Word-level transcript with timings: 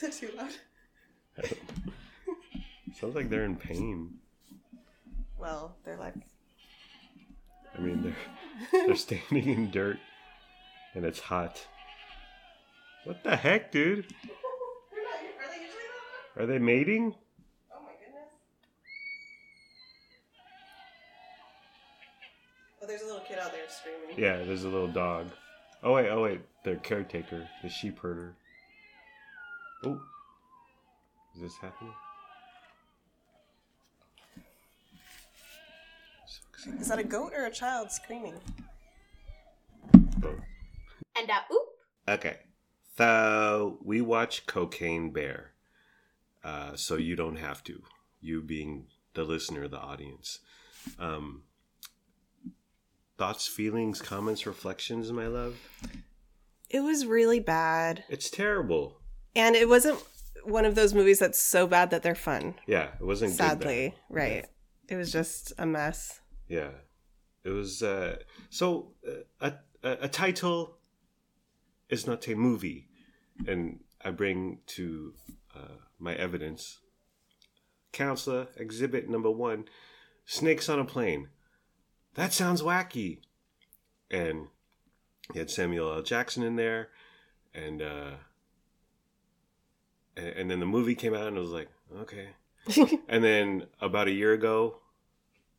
Is 0.00 0.04
it 0.04 0.12
too 0.12 0.34
loud? 0.34 0.52
Sounds 2.94 3.14
like 3.14 3.28
they're 3.28 3.44
in 3.44 3.56
pain. 3.56 4.14
Well, 5.38 5.76
they're 5.84 5.98
like. 5.98 6.14
I 7.76 7.80
mean, 7.82 8.02
they're 8.02 8.86
they're 8.86 8.96
standing 8.96 9.46
in 9.46 9.70
dirt, 9.70 9.98
and 10.94 11.04
it's 11.04 11.20
hot. 11.20 11.66
What 13.04 13.22
the 13.24 13.36
heck, 13.36 13.72
dude? 13.72 14.06
They're 14.06 15.46
they 15.50 15.56
usually 15.56 15.84
that 16.34 16.42
Are 16.42 16.46
they 16.46 16.58
mating? 16.58 17.14
Oh 17.70 17.82
my 17.82 17.92
goodness. 18.02 18.30
Oh, 22.82 22.86
there's 22.86 23.02
a 23.02 23.06
little 23.06 23.20
kid 23.20 23.38
out 23.38 23.52
there 23.52 23.62
screaming. 23.68 24.18
Yeah, 24.18 24.44
there's 24.46 24.64
a 24.64 24.68
little 24.68 24.88
dog. 24.88 25.26
Oh 25.82 25.92
wait, 25.92 26.08
oh 26.08 26.22
wait, 26.22 26.40
their 26.64 26.76
caretaker, 26.76 27.46
the 27.62 27.68
sheep 27.68 27.98
herder. 27.98 28.34
Oh, 29.84 30.00
is 31.34 31.42
this 31.42 31.56
happening? 31.56 31.94
So. 36.26 36.70
Is 36.78 36.88
that 36.88 36.98
a 36.98 37.04
goat 37.04 37.32
or 37.34 37.46
a 37.46 37.50
child 37.50 37.90
screaming? 37.90 38.34
Both. 40.18 40.40
And 41.16 41.30
uh, 41.30 41.40
oop. 41.50 41.68
Okay, 42.08 42.36
so 42.98 43.78
we 43.82 44.02
watch 44.02 44.46
Cocaine 44.46 45.10
Bear, 45.10 45.52
uh, 46.44 46.76
so 46.76 46.96
you 46.96 47.16
don't 47.16 47.36
have 47.36 47.64
to. 47.64 47.82
You 48.20 48.42
being 48.42 48.86
the 49.14 49.24
listener, 49.24 49.66
the 49.68 49.78
audience. 49.78 50.40
Um, 50.98 51.44
thoughts, 53.16 53.46
feelings, 53.46 54.02
comments, 54.02 54.46
reflections, 54.46 55.10
my 55.10 55.26
love. 55.26 55.56
It 56.68 56.80
was 56.80 57.06
really 57.06 57.40
bad. 57.40 58.04
It's 58.08 58.28
terrible. 58.28 58.99
And 59.34 59.54
it 59.54 59.68
wasn't 59.68 59.98
one 60.44 60.64
of 60.64 60.74
those 60.74 60.94
movies 60.94 61.18
that's 61.18 61.38
so 61.38 61.66
bad 61.66 61.90
that 61.90 62.02
they're 62.02 62.14
fun. 62.14 62.54
Yeah, 62.66 62.88
it 63.00 63.04
wasn't 63.04 63.32
Sadly. 63.32 63.94
Right. 64.08 64.46
It 64.88 64.96
was 64.96 65.12
just 65.12 65.52
a 65.58 65.66
mess. 65.66 66.20
Yeah, 66.48 66.70
it 67.44 67.50
was. 67.50 67.82
Uh, 67.82 68.16
so 68.48 68.92
uh, 69.06 69.20
a, 69.40 69.88
a 69.88 69.98
a 70.02 70.08
title 70.08 70.78
is 71.88 72.06
not 72.06 72.26
a 72.28 72.34
movie, 72.34 72.88
and 73.46 73.80
I 74.04 74.10
bring 74.10 74.58
to 74.68 75.14
uh, 75.54 75.76
my 75.98 76.14
evidence. 76.14 76.80
Counselor, 77.92 78.48
exhibit 78.56 79.08
number 79.08 79.30
one: 79.30 79.66
snakes 80.24 80.68
on 80.68 80.78
a 80.80 80.84
plane. 80.84 81.28
That 82.14 82.32
sounds 82.32 82.62
wacky, 82.62 83.18
and 84.10 84.48
he 85.32 85.38
had 85.38 85.50
Samuel 85.50 85.92
L. 85.92 86.02
Jackson 86.02 86.42
in 86.42 86.56
there, 86.56 86.88
and 87.54 87.80
uh, 87.80 88.10
and, 90.16 90.26
and 90.26 90.50
then 90.50 90.60
the 90.60 90.66
movie 90.66 90.94
came 90.94 91.14
out, 91.14 91.26
and 91.28 91.36
I 91.36 91.40
was 91.40 91.50
like, 91.50 91.68
okay. 92.02 92.28
And 93.08 93.24
then 93.24 93.66
about 93.80 94.06
a 94.08 94.12
year 94.12 94.32
ago, 94.32 94.76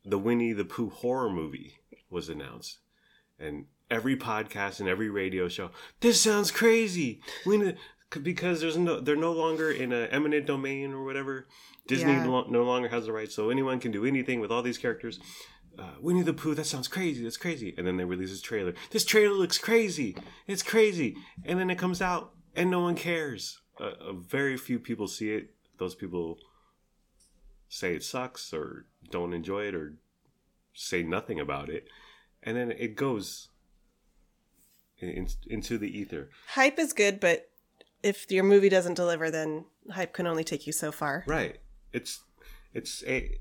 the 0.04 0.18
Winnie 0.18 0.52
the 0.52 0.64
Pooh 0.64 0.90
horror 0.90 1.30
movie 1.30 1.78
was 2.10 2.28
announced, 2.28 2.78
and 3.38 3.66
every 3.90 4.16
podcast 4.16 4.80
and 4.80 4.88
every 4.88 5.10
radio 5.10 5.48
show, 5.48 5.70
this 6.00 6.20
sounds 6.20 6.50
crazy. 6.50 7.20
Winnie, 7.44 7.74
because 8.22 8.60
there's 8.60 8.76
no, 8.76 9.00
they're 9.00 9.16
no 9.16 9.32
longer 9.32 9.70
in 9.70 9.92
a 9.92 10.08
eminent 10.10 10.46
domain 10.46 10.92
or 10.92 11.04
whatever. 11.04 11.46
Disney 11.88 12.12
Yeah. 12.12 12.24
no, 12.24 12.42
no 12.42 12.62
longer 12.62 12.88
has 12.88 13.06
the 13.06 13.12
rights, 13.12 13.34
so 13.34 13.50
anyone 13.50 13.80
can 13.80 13.90
do 13.90 14.04
anything 14.04 14.38
with 14.40 14.50
all 14.52 14.62
these 14.62 14.78
characters. 14.78 15.18
Uh, 15.78 15.94
Winnie 16.00 16.22
the 16.22 16.34
Pooh, 16.34 16.54
that 16.54 16.66
sounds 16.66 16.86
crazy. 16.86 17.22
That's 17.22 17.38
crazy. 17.38 17.74
And 17.78 17.86
then 17.86 17.96
they 17.96 18.04
release 18.04 18.30
this 18.30 18.42
trailer. 18.42 18.74
This 18.90 19.04
trailer 19.06 19.34
looks 19.34 19.56
crazy. 19.58 20.14
It's 20.46 20.62
crazy. 20.62 21.16
And 21.44 21.58
then 21.58 21.70
it 21.70 21.78
comes 21.78 22.02
out, 22.02 22.32
and 22.54 22.70
no 22.70 22.80
one 22.80 22.94
cares. 22.94 23.61
Uh, 23.82 24.12
very 24.12 24.56
few 24.56 24.78
people 24.78 25.08
see 25.08 25.32
it. 25.32 25.50
Those 25.78 25.96
people 25.96 26.38
say 27.68 27.94
it 27.94 28.04
sucks 28.04 28.52
or 28.54 28.86
don't 29.10 29.32
enjoy 29.32 29.64
it 29.64 29.74
or 29.74 29.94
say 30.72 31.02
nothing 31.02 31.40
about 31.40 31.68
it. 31.68 31.88
And 32.44 32.56
then 32.56 32.70
it 32.70 32.94
goes 32.94 33.48
in, 34.98 35.26
into 35.48 35.78
the 35.78 35.98
ether. 35.98 36.30
Hype 36.48 36.78
is 36.78 36.92
good, 36.92 37.18
but 37.18 37.48
if 38.04 38.30
your 38.30 38.44
movie 38.44 38.68
doesn't 38.68 38.94
deliver, 38.94 39.30
then 39.30 39.64
hype 39.90 40.12
can 40.12 40.26
only 40.28 40.44
take 40.44 40.66
you 40.66 40.72
so 40.72 40.92
far. 40.92 41.24
right. 41.26 41.58
It's 41.92 42.20
it's 42.72 43.04
a 43.06 43.38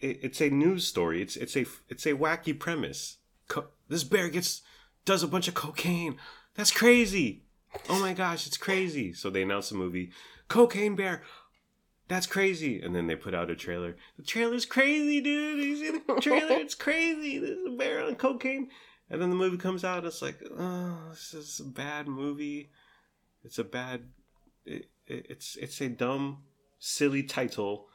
it's 0.00 0.40
a 0.40 0.48
news 0.48 0.86
story. 0.86 1.20
It's 1.22 1.36
it's 1.36 1.56
a 1.56 1.64
it's 1.88 2.06
a 2.06 2.12
wacky 2.12 2.56
premise. 2.56 3.16
Co- 3.48 3.66
this 3.88 4.04
bear 4.04 4.28
gets 4.28 4.62
does 5.04 5.24
a 5.24 5.28
bunch 5.28 5.48
of 5.48 5.54
cocaine. 5.54 6.18
That's 6.54 6.70
crazy 6.70 7.42
oh 7.88 8.00
my 8.00 8.12
gosh 8.12 8.46
it's 8.46 8.56
crazy. 8.56 9.12
So 9.12 9.30
they 9.30 9.42
announce 9.42 9.68
the 9.68 9.76
movie 9.76 10.12
cocaine 10.48 10.96
bear. 10.96 11.22
That's 12.08 12.26
crazy. 12.26 12.80
And 12.80 12.94
then 12.94 13.06
they 13.06 13.14
put 13.14 13.34
out 13.34 13.50
a 13.50 13.56
trailer. 13.56 13.96
The 14.16 14.24
trailer's 14.24 14.66
crazy 14.66 15.20
dude. 15.20 15.64
You 15.64 15.76
see 15.76 15.90
the 15.90 16.20
trailer? 16.20 16.56
It's 16.56 16.74
crazy. 16.86 17.38
There's 17.38 17.66
a 17.66 17.76
bear 17.76 18.04
on 18.04 18.16
cocaine. 18.16 18.68
And 19.08 19.22
then 19.22 19.30
the 19.30 19.36
movie 19.36 19.56
comes 19.56 19.84
out. 19.84 20.04
It's 20.04 20.22
like 20.22 20.40
oh 20.58 20.98
this 21.10 21.34
is 21.34 21.60
a 21.60 21.68
bad 21.68 22.08
movie. 22.08 22.70
It's 23.44 23.58
a 23.58 23.64
bad 23.64 24.02
it, 24.64 24.86
it, 25.06 25.26
it's 25.28 25.56
it's 25.56 25.80
a 25.80 25.88
dumb 25.88 26.42
silly 26.78 27.22
title. 27.22 27.86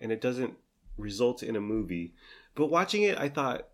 And 0.00 0.10
it 0.10 0.20
doesn't 0.20 0.54
result 0.96 1.42
in 1.42 1.56
a 1.56 1.60
movie. 1.60 2.14
But 2.54 2.66
watching 2.66 3.02
it 3.02 3.16
i 3.16 3.28
thought 3.28 3.68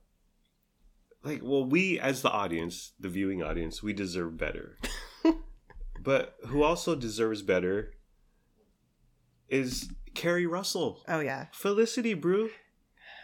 like 1.24 1.40
well 1.42 1.64
we 1.64 1.98
as 1.98 2.22
the 2.22 2.30
audience 2.30 2.92
the 3.00 3.08
viewing 3.08 3.42
audience 3.42 3.82
we 3.82 3.92
deserve 3.92 4.36
better 4.38 4.78
but 6.06 6.36
who 6.46 6.62
also 6.62 6.94
deserves 6.94 7.42
better 7.42 7.92
is 9.48 9.90
Keri 10.14 10.46
Russell 10.46 11.02
Oh, 11.06 11.20
yeah. 11.20 11.46
felicity 11.52 12.14
brew 12.14 12.48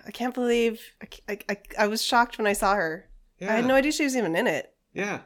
I 0.04 0.10
can't 0.10 0.34
believe. 0.34 0.80
I, 1.28 1.38
I, 1.48 1.56
I, 1.78 1.86
was 1.86 2.02
shocked 2.02 2.36
when 2.36 2.46
I 2.48 2.54
saw 2.54 2.74
her. 2.74 3.08
yeah 3.38 3.52
I 3.52 3.56
had 3.56 3.66
no 3.66 3.74
idea 3.76 3.92
she 3.92 4.02
was 4.04 4.16
even 4.16 4.34
in 4.36 4.46
it. 4.48 4.74
yeah 4.92 5.20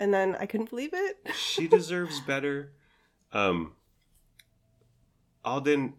And 0.00 0.12
then 0.12 0.36
I 0.38 0.46
couldn't 0.46 0.70
believe 0.70 0.90
it. 0.92 1.18
she 1.36 1.68
deserves 1.78 2.20
better. 2.20 2.72
Um, 3.32 3.74
Alden 5.44 5.94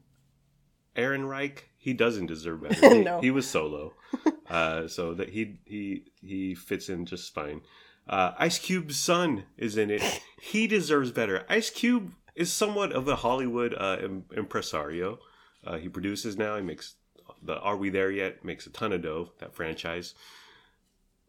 Ehrenreich, 0.98 1.60
he 1.78 1.94
doesn't 1.94 2.28
deserve 2.28 2.62
better. 2.64 2.90
He, 2.96 3.04
No. 3.04 3.22
he 3.22 3.32
was 3.32 3.50
solo, 3.50 3.94
uh, 4.50 4.88
so 4.88 5.14
that 5.16 5.30
he 5.30 5.60
he 5.66 6.12
he 6.22 6.56
fits 6.56 6.90
in 6.90 7.06
just 7.06 7.34
fine. 7.34 7.62
Uh, 8.08 8.32
Ice 8.38 8.60
Cube's 8.60 8.98
son 9.00 9.46
is 9.58 9.78
in 9.78 9.90
it. 9.90 10.02
He 10.44 10.68
deserves 10.68 11.12
better. 11.12 11.46
Ice 11.48 11.70
Cube 11.70 12.16
is 12.36 12.52
somewhat 12.52 12.92
of 12.92 13.08
a 13.08 13.16
Hollywood 13.16 13.74
uh, 13.74 13.98
impresario. 14.36 15.20
Uh, 15.66 15.78
he 15.78 15.88
produces 15.88 16.36
now. 16.38 16.58
He 16.58 16.62
makes 16.62 16.96
the 17.42 17.58
Are 17.60 17.78
We 17.78 17.90
There 17.90 18.12
Yet? 18.12 18.44
Makes 18.44 18.68
a 18.68 18.70
ton 18.70 18.92
of 18.92 19.04
dough. 19.04 19.32
That 19.40 19.56
franchise. 19.56 20.16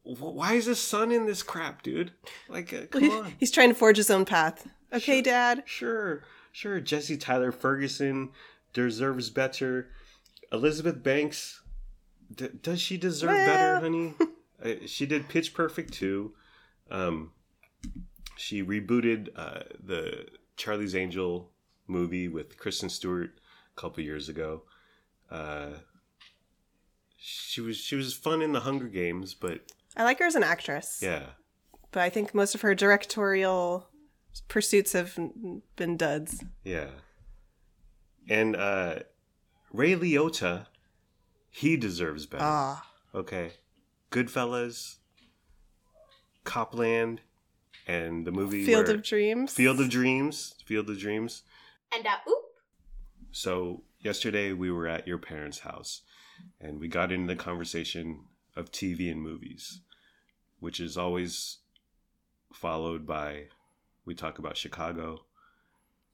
Why 0.03 0.55
is 0.55 0.67
his 0.67 0.81
son 0.81 1.13
in 1.13 1.27
this 1.27 1.45
crap, 1.45 1.83
dude? 1.83 2.11
Like, 2.49 2.75
uh, 2.75 2.87
come 2.91 3.09
on. 3.11 3.35
He's 3.39 3.53
trying 3.53 3.69
to 3.69 3.75
forge 3.75 3.97
his 3.97 4.11
own 4.11 4.25
path. 4.25 4.67
Okay, 4.93 5.17
Sure. 5.19 5.23
Dad. 5.23 5.63
Sure, 5.65 6.25
sure. 6.51 6.81
Jesse 6.81 7.17
Tyler 7.17 7.53
Ferguson 7.53 8.31
deserves 8.73 9.31
better. 9.31 9.91
Elizabeth 10.53 11.03
Banks, 11.05 11.63
d- 12.35 12.49
does 12.61 12.81
she 12.81 12.97
deserve 12.97 13.31
better, 13.31 13.79
honey? 13.81 14.15
uh, 14.65 14.87
she 14.87 15.07
did 15.07 15.29
Pitch 15.29 15.55
Perfect 15.55 15.95
too. 15.95 16.35
Um, 16.91 17.33
she 18.37 18.63
rebooted 18.63 19.29
uh, 19.37 19.61
the 19.83 20.27
Charlie's 20.57 20.95
Angel 20.95 21.51
movie 21.87 22.29
with 22.29 22.59
Kristen 22.59 22.89
Stewart 22.89 23.39
a 23.77 23.81
couple 23.81 24.03
years 24.03 24.29
ago. 24.29 24.63
Uh, 25.31 25.69
she 27.17 27.61
was 27.61 27.77
she 27.77 27.97
was 27.97 28.13
fun 28.15 28.43
in 28.43 28.53
the 28.53 28.61
Hunger 28.61 28.89
Games, 28.89 29.35
but 29.35 29.61
I 29.97 30.05
like 30.05 30.19
her 30.19 30.27
as 30.27 30.35
an 30.35 30.43
actress. 30.43 31.01
yeah, 31.03 31.23
But 31.91 32.03
I 32.03 32.11
think 32.11 32.35
most 32.35 32.55
of 32.55 32.61
her 32.61 32.75
directorial 32.75 33.89
pursuits 34.49 34.93
have 34.93 35.17
been 35.77 35.97
duds. 35.97 36.45
Yeah. 36.65 36.89
And 38.29 38.57
uh 38.57 39.01
Ray 39.73 39.95
Liotta, 39.95 40.67
he 41.51 41.77
deserves 41.77 42.27
better. 42.27 42.45
Ah. 42.45 42.87
Okay. 43.15 43.53
Goodfellas, 44.11 44.97
Copland, 46.45 47.21
and 47.87 48.27
the 48.27 48.33
movie 48.33 48.65
Field 48.65 48.87
where- 48.87 48.97
of 48.97 49.03
Dreams. 49.03 49.53
Field 49.53 49.81
of 49.81 49.91
Dreams. 49.91 50.55
Field 50.65 50.89
of 50.89 50.99
Dreams. 50.99 51.43
And 51.95 52.07
uh, 52.07 52.17
oop. 52.29 52.45
So 53.33 53.83
yesterday 54.01 54.53
we 54.53 54.71
were 54.71 54.87
at 54.87 55.07
your 55.07 55.19
parents' 55.19 55.61
house 55.61 56.03
and 56.61 56.81
we 56.81 56.89
got 56.89 57.13
into 57.13 57.27
the 57.33 57.37
conversation 57.41 58.25
of 58.57 58.71
TV 58.71 59.11
and 59.11 59.21
movies, 59.21 59.81
which 60.61 60.81
is 60.81 60.97
always 60.97 61.59
followed 62.53 63.07
by 63.07 63.45
we 64.05 64.15
talk 64.15 64.39
about 64.39 64.57
Chicago 64.57 65.25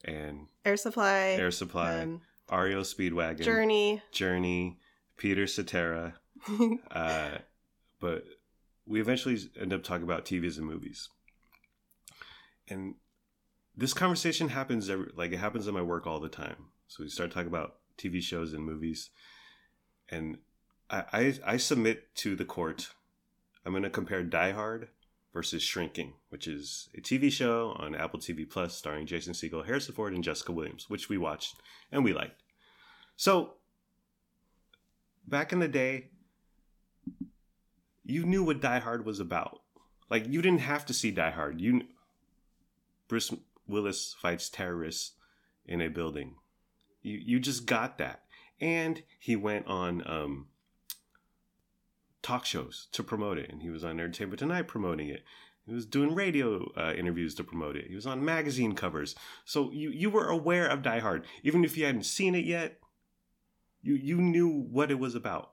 and 0.03 0.47
Air 0.65 0.77
Supply. 0.77 1.35
Air 1.37 1.51
Supply, 1.51 1.99
um, 2.01 2.21
REO 2.51 2.81
Speedwagon, 2.81 3.41
Journey. 3.41 4.01
Journey, 4.11 4.79
Peter 5.17 5.45
Cetera. 5.45 6.15
uh, 6.91 7.29
but 7.99 8.23
we 8.85 8.99
eventually 8.99 9.37
end 9.59 9.73
up 9.73 9.83
talking 9.83 10.03
about 10.03 10.25
TVs 10.25 10.57
and 10.57 10.67
movies. 10.67 11.09
And 12.67 12.95
this 13.75 13.93
conversation 13.93 14.49
happens 14.49 14.89
every, 14.89 15.11
like 15.15 15.31
it 15.31 15.37
happens 15.37 15.67
in 15.67 15.73
my 15.73 15.81
work 15.81 16.07
all 16.07 16.19
the 16.19 16.29
time. 16.29 16.67
So 16.87 17.03
we 17.03 17.09
start 17.09 17.31
talking 17.31 17.47
about 17.47 17.77
TV 17.97 18.21
shows 18.21 18.53
and 18.53 18.63
movies, 18.65 19.09
and 20.09 20.37
I 20.89 21.03
I, 21.13 21.33
I 21.45 21.57
submit 21.57 22.13
to 22.15 22.35
the 22.35 22.45
court. 22.45 22.89
I'm 23.65 23.73
going 23.73 23.83
to 23.83 23.89
compare 23.89 24.23
Die 24.23 24.51
Hard 24.51 24.89
versus 25.33 25.63
Shrinking, 25.63 26.13
which 26.29 26.47
is 26.47 26.89
a 26.97 27.01
TV 27.01 27.31
show 27.31 27.75
on 27.77 27.95
Apple 27.95 28.19
TV 28.19 28.49
Plus 28.49 28.75
starring 28.75 29.05
Jason 29.05 29.33
Segel, 29.33 29.65
Harrison 29.65 29.95
Ford, 29.95 30.13
and 30.13 30.23
Jessica 30.23 30.51
Williams, 30.51 30.89
which 30.89 31.09
we 31.09 31.17
watched 31.17 31.55
and 31.91 32.03
we 32.03 32.13
liked. 32.13 32.43
So 33.15 33.53
back 35.27 35.53
in 35.53 35.59
the 35.59 35.67
day, 35.67 36.09
you 38.11 38.25
knew 38.25 38.43
what 38.43 38.61
Die 38.61 38.79
Hard 38.79 39.05
was 39.05 39.19
about. 39.19 39.61
Like 40.09 40.27
you 40.27 40.41
didn't 40.41 40.61
have 40.61 40.85
to 40.87 40.93
see 40.93 41.11
Die 41.11 41.31
Hard. 41.31 41.61
You 41.61 41.83
Bruce 43.07 43.33
Willis 43.67 44.15
fights 44.19 44.49
terrorists 44.49 45.13
in 45.65 45.81
a 45.81 45.87
building. 45.87 46.35
You 47.01 47.17
you 47.23 47.39
just 47.39 47.65
got 47.65 47.97
that. 47.97 48.23
And 48.59 49.01
he 49.17 49.35
went 49.35 49.65
on 49.65 50.03
um, 50.05 50.47
talk 52.21 52.45
shows 52.45 52.87
to 52.91 53.03
promote 53.03 53.39
it, 53.39 53.49
and 53.49 53.61
he 53.61 53.69
was 53.69 53.83
on 53.83 53.91
Entertainment 53.91 54.39
Tonight 54.39 54.67
promoting 54.67 55.09
it. 55.09 55.23
He 55.65 55.73
was 55.73 55.85
doing 55.85 56.13
radio 56.13 56.69
uh, 56.75 56.93
interviews 56.93 57.33
to 57.35 57.43
promote 57.43 57.75
it. 57.75 57.87
He 57.87 57.95
was 57.95 58.05
on 58.05 58.25
magazine 58.25 58.75
covers. 58.75 59.15
So 59.45 59.71
you 59.71 59.89
you 59.89 60.09
were 60.09 60.27
aware 60.27 60.67
of 60.67 60.81
Die 60.81 60.99
Hard, 60.99 61.25
even 61.43 61.63
if 61.63 61.77
you 61.77 61.85
hadn't 61.85 62.05
seen 62.05 62.35
it 62.35 62.45
yet. 62.45 62.79
You 63.81 63.95
you 63.95 64.17
knew 64.17 64.49
what 64.49 64.91
it 64.91 64.99
was 64.99 65.15
about. 65.15 65.50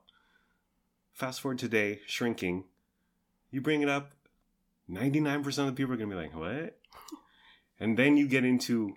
Fast 1.19 1.41
forward 1.41 1.59
today, 1.59 1.99
shrinking. 2.07 2.63
You 3.51 3.59
bring 3.59 3.81
it 3.81 3.89
up, 3.89 4.13
ninety 4.87 5.19
nine 5.19 5.43
percent 5.43 5.67
of 5.67 5.75
the 5.75 5.77
people 5.77 5.93
are 5.93 5.97
gonna 5.97 6.09
be 6.09 6.15
like, 6.15 6.33
"What?" 6.33 6.79
And 7.77 7.97
then 7.97 8.15
you 8.15 8.25
get 8.25 8.45
into 8.45 8.95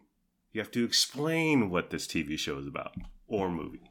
you 0.52 0.60
have 0.60 0.70
to 0.70 0.84
explain 0.84 1.69
what 1.69 1.90
this 1.90 2.06
TV 2.06 2.38
show 2.38 2.58
is 2.58 2.69
about 2.69 2.94
or 3.26 3.50
movie. 3.50 3.90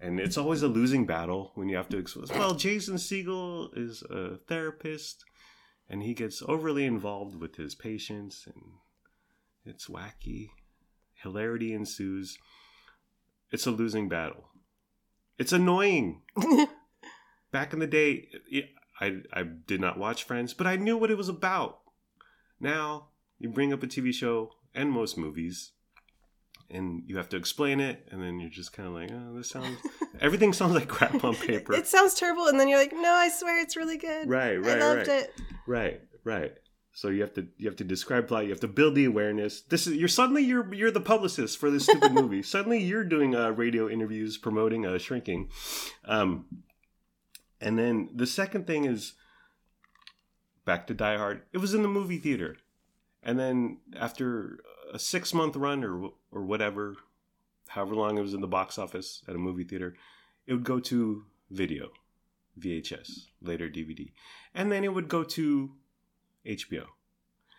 And 0.00 0.18
it's 0.18 0.38
always 0.38 0.62
a 0.62 0.68
losing 0.68 1.04
battle 1.04 1.52
when 1.56 1.68
you 1.68 1.76
have 1.76 1.90
to 1.90 1.98
explain. 1.98 2.26
Well, 2.38 2.54
Jason 2.54 2.96
Segel 2.96 3.76
is 3.76 4.02
a 4.08 4.38
therapist 4.48 5.26
and 5.90 6.02
he 6.02 6.14
gets 6.14 6.42
overly 6.48 6.86
involved 6.86 7.38
with 7.38 7.56
his 7.56 7.74
patients 7.74 8.46
and 8.46 8.62
it's 9.66 9.88
wacky. 9.88 10.52
Hilarity 11.22 11.74
ensues. 11.74 12.38
It's 13.50 13.66
a 13.66 13.70
losing 13.70 14.08
battle. 14.08 14.48
It's 15.36 15.52
annoying. 15.52 16.22
Back 17.50 17.72
in 17.72 17.78
the 17.78 17.86
day, 17.86 18.28
I, 19.00 19.18
I 19.32 19.42
did 19.42 19.80
not 19.80 19.98
watch 19.98 20.24
Friends, 20.24 20.54
but 20.54 20.66
I 20.66 20.76
knew 20.76 20.96
what 20.96 21.10
it 21.10 21.16
was 21.16 21.28
about. 21.28 21.80
Now, 22.60 23.08
you 23.38 23.48
bring 23.48 23.72
up 23.72 23.82
a 23.82 23.86
TV 23.86 24.12
show 24.12 24.52
and 24.74 24.90
most 24.90 25.16
movies, 25.16 25.72
and 26.70 27.02
you 27.06 27.16
have 27.16 27.28
to 27.30 27.36
explain 27.36 27.80
it, 27.80 28.06
and 28.10 28.22
then 28.22 28.40
you're 28.40 28.50
just 28.50 28.72
kind 28.72 28.88
of 28.88 28.94
like, 28.94 29.10
oh, 29.12 29.36
this 29.36 29.50
sounds. 29.50 29.78
Everything 30.20 30.52
sounds 30.52 30.74
like 30.74 30.88
crap 30.88 31.24
on 31.24 31.34
paper. 31.36 31.74
It 31.74 31.86
sounds 31.86 32.14
terrible, 32.14 32.48
and 32.48 32.58
then 32.58 32.68
you're 32.68 32.78
like, 32.78 32.92
no, 32.92 33.12
I 33.12 33.28
swear 33.28 33.60
it's 33.62 33.76
really 33.76 33.98
good. 33.98 34.28
Right, 34.28 34.56
right, 34.56 34.76
I 34.76 34.80
loved 34.80 35.08
right. 35.08 35.22
it. 35.22 35.34
Right, 35.66 36.00
right. 36.24 36.52
So 36.98 37.10
you 37.10 37.20
have 37.20 37.32
to 37.34 37.46
you 37.58 37.68
have 37.68 37.76
to 37.76 37.84
describe 37.84 38.26
plot. 38.26 38.42
You 38.42 38.50
have 38.50 38.58
to 38.58 38.66
build 38.66 38.96
the 38.96 39.04
awareness. 39.04 39.60
This 39.60 39.86
is 39.86 39.94
you're 39.94 40.08
suddenly 40.08 40.42
you're 40.42 40.74
you're 40.74 40.90
the 40.90 41.00
publicist 41.00 41.56
for 41.56 41.70
this 41.70 41.84
stupid 41.84 42.10
movie. 42.20 42.42
Suddenly 42.42 42.82
you're 42.82 43.04
doing 43.04 43.36
uh, 43.36 43.50
radio 43.50 43.88
interviews 43.88 44.36
promoting 44.36 44.84
uh, 44.84 44.98
shrinking, 44.98 45.48
um, 46.06 46.46
and 47.60 47.78
then 47.78 48.10
the 48.14 48.26
second 48.26 48.66
thing 48.66 48.84
is 48.84 49.14
back 50.64 50.86
to 50.86 50.94
Die 50.94 51.16
Hard. 51.16 51.42
It 51.52 51.58
was 51.58 51.74
in 51.74 51.82
the 51.82 51.88
movie 51.88 52.18
theater, 52.18 52.56
and 53.22 53.38
then 53.38 53.78
after 53.96 54.60
a 54.92 54.98
six 54.98 55.32
month 55.34 55.56
run 55.56 55.84
or 55.84 56.10
or 56.30 56.44
whatever, 56.44 56.96
however 57.68 57.94
long 57.94 58.18
it 58.18 58.22
was 58.22 58.34
in 58.34 58.40
the 58.40 58.46
box 58.46 58.78
office 58.78 59.22
at 59.28 59.34
a 59.34 59.38
movie 59.38 59.64
theater, 59.64 59.94
it 60.46 60.52
would 60.52 60.64
go 60.64 60.80
to 60.80 61.24
video, 61.50 61.90
VHS, 62.58 63.26
later 63.40 63.68
DVD 63.68 64.10
and 64.54 64.72
then 64.72 64.84
it 64.84 64.92
would 64.92 65.08
go 65.08 65.22
to 65.22 65.72
HBO, 66.46 66.86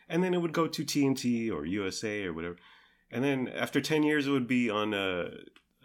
and 0.08 0.24
then 0.24 0.34
it 0.34 0.42
would 0.42 0.54
go 0.54 0.68
to 0.68 0.84
TNT 0.84 1.52
or 1.52 1.66
USA 1.66 2.26
or 2.26 2.34
whatever, 2.34 2.58
and 3.12 3.24
then 3.24 3.48
after 3.48 3.82
ten 3.82 4.04
years 4.04 4.28
it 4.28 4.32
would 4.32 4.48
be 4.48 4.70
on 4.70 4.94
a, 4.94 5.30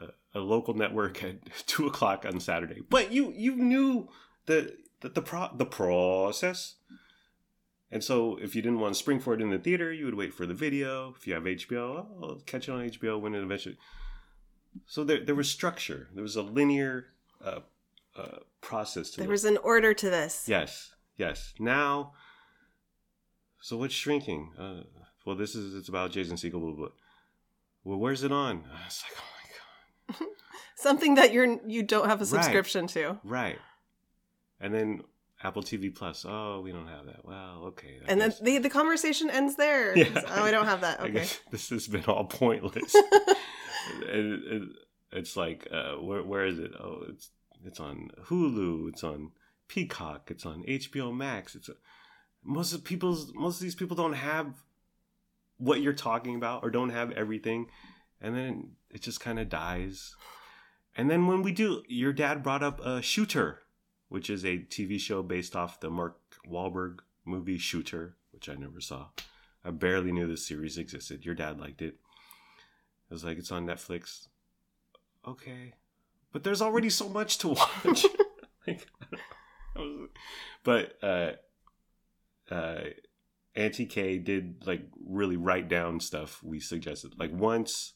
a, 0.00 0.38
a 0.38 0.40
local 0.40 0.74
network 0.74 1.22
at 1.22 1.36
two 1.66 1.86
o'clock 1.86 2.24
on 2.26 2.40
Saturday. 2.40 2.82
But 2.88 3.12
you 3.12 3.32
you 3.36 3.56
knew 3.56 4.08
the 4.46 4.76
the 5.00 5.08
the, 5.10 5.22
pro, 5.22 5.48
the 5.54 5.66
process, 5.66 6.76
and 7.90 8.02
so 8.02 8.36
if 8.40 8.54
you 8.54 8.62
didn't 8.62 8.80
want 8.80 8.94
to 8.94 8.98
spring 8.98 9.20
for 9.20 9.34
it 9.34 9.40
in 9.42 9.50
the 9.50 9.58
theater, 9.58 9.92
you 9.92 10.04
would 10.06 10.14
wait 10.14 10.32
for 10.34 10.46
the 10.46 10.54
video. 10.54 11.14
If 11.16 11.26
you 11.26 11.34
have 11.34 11.44
HBO, 11.44 12.06
oh, 12.06 12.18
I'll 12.22 12.34
catch 12.46 12.68
it 12.68 12.72
on 12.72 12.88
HBO 12.88 13.20
when 13.20 13.34
it 13.34 13.42
eventually. 13.42 13.76
So 14.86 15.04
there 15.04 15.24
there 15.24 15.34
was 15.34 15.50
structure. 15.50 16.08
There 16.14 16.22
was 16.22 16.36
a 16.36 16.42
linear 16.42 17.06
uh, 17.44 17.60
uh, 18.16 18.38
process 18.60 19.10
to 19.10 19.18
There 19.18 19.28
it. 19.28 19.30
was 19.30 19.44
an 19.44 19.56
order 19.58 19.94
to 19.94 20.10
this. 20.10 20.48
Yes, 20.48 20.94
yes. 21.16 21.54
Now, 21.60 22.12
so 23.60 23.76
what's 23.76 23.94
shrinking? 23.94 24.52
Uh, 24.58 24.82
well, 25.24 25.36
this 25.36 25.54
is 25.54 25.74
it's 25.74 25.88
about 25.88 26.10
Jason 26.10 26.36
Segel. 26.36 26.60
Blah, 26.60 26.72
blah. 26.72 26.88
Well, 27.84 27.98
where's 27.98 28.24
it 28.24 28.32
on? 28.32 28.64
It's 28.86 29.02
like, 29.04 29.12
oh 29.18 29.33
Something 30.76 31.14
that 31.16 31.32
you're 31.32 31.58
you 31.66 31.82
don't 31.82 32.06
have 32.06 32.20
a 32.20 32.24
Right. 32.24 32.28
subscription 32.28 32.86
to. 32.88 33.18
right. 33.24 33.58
And 34.60 34.72
then 34.74 35.02
Apple 35.42 35.62
TV 35.62 35.94
Plus. 35.94 36.24
Oh, 36.26 36.60
we 36.62 36.72
don't 36.72 36.86
have 36.88 37.06
that. 37.06 37.24
Well, 37.24 37.64
okay. 37.68 38.00
I 38.06 38.10
And 38.10 38.20
then 38.20 38.32
the 38.42 38.58
the 38.58 38.70
conversation 38.70 39.28
ends 39.30 39.56
there. 39.56 39.96
Yeah. 39.96 40.22
Oh, 40.28 40.44
I 40.44 40.50
don't 40.50 40.66
have 40.66 40.80
that. 40.82 41.00
Okay. 41.04 41.12
guess 41.12 41.40
this 41.50 41.68
has 41.70 41.86
been 41.86 42.04
all 42.06 42.24
pointless. 42.24 42.94
and, 44.10 44.42
and 44.44 44.74
it's 45.12 45.36
like, 45.36 45.68
uh, 45.70 45.94
where 45.96 46.22
where 46.22 46.46
is 46.46 46.58
it? 46.58 46.72
Oh, 46.78 47.04
it's 47.08 47.30
it's 47.64 47.80
on 47.80 48.10
Hulu. 48.24 48.88
It's 48.90 49.04
on 49.04 49.32
Peacock. 49.68 50.30
It's 50.30 50.46
on 50.46 50.62
HBO 50.64 51.14
Max. 51.14 51.54
It's 51.54 51.70
most 52.42 52.72
of 52.72 52.84
people's 52.84 53.32
most 53.34 53.56
of 53.56 53.62
these 53.62 53.74
people 53.74 53.96
don't 53.96 54.14
have 54.14 54.54
what 55.58 55.80
you're 55.80 55.92
talking 55.92 56.36
about 56.36 56.62
or 56.64 56.70
don't 56.70 56.90
have 56.90 57.10
everything, 57.12 57.66
and 58.20 58.34
then 58.36 58.70
it 58.94 59.02
just 59.02 59.20
kind 59.20 59.38
of 59.38 59.48
dies. 59.48 60.14
And 60.96 61.10
then 61.10 61.26
when 61.26 61.42
we 61.42 61.52
do, 61.52 61.82
your 61.88 62.12
dad 62.12 62.42
brought 62.42 62.62
up 62.62 62.80
a 62.80 63.02
Shooter, 63.02 63.62
which 64.08 64.30
is 64.30 64.44
a 64.44 64.58
TV 64.58 64.98
show 64.98 65.22
based 65.22 65.56
off 65.56 65.80
the 65.80 65.90
Mark 65.90 66.16
Wahlberg 66.48 67.00
movie 67.24 67.58
Shooter, 67.58 68.16
which 68.30 68.48
I 68.48 68.54
never 68.54 68.80
saw. 68.80 69.08
I 69.64 69.70
barely 69.70 70.12
knew 70.12 70.28
this 70.28 70.46
series 70.46 70.78
existed. 70.78 71.24
Your 71.24 71.34
dad 71.34 71.58
liked 71.58 71.82
it. 71.82 71.96
I 73.10 73.14
was 73.14 73.24
like, 73.24 73.38
it's 73.38 73.50
on 73.50 73.66
Netflix. 73.66 74.28
Okay. 75.26 75.74
But 76.32 76.44
there's 76.44 76.62
already 76.62 76.90
so 76.90 77.08
much 77.08 77.38
to 77.38 77.48
watch. 77.48 78.06
like, 78.66 78.86
was- 79.74 80.08
but 80.62 80.92
uh, 81.02 81.32
uh, 82.50 82.80
Auntie 83.56 83.86
K 83.86 84.18
did 84.18 84.64
like 84.66 84.82
really 85.04 85.36
write 85.36 85.68
down 85.68 86.00
stuff 86.00 86.42
we 86.42 86.60
suggested. 86.60 87.18
Like 87.18 87.32
once, 87.32 87.94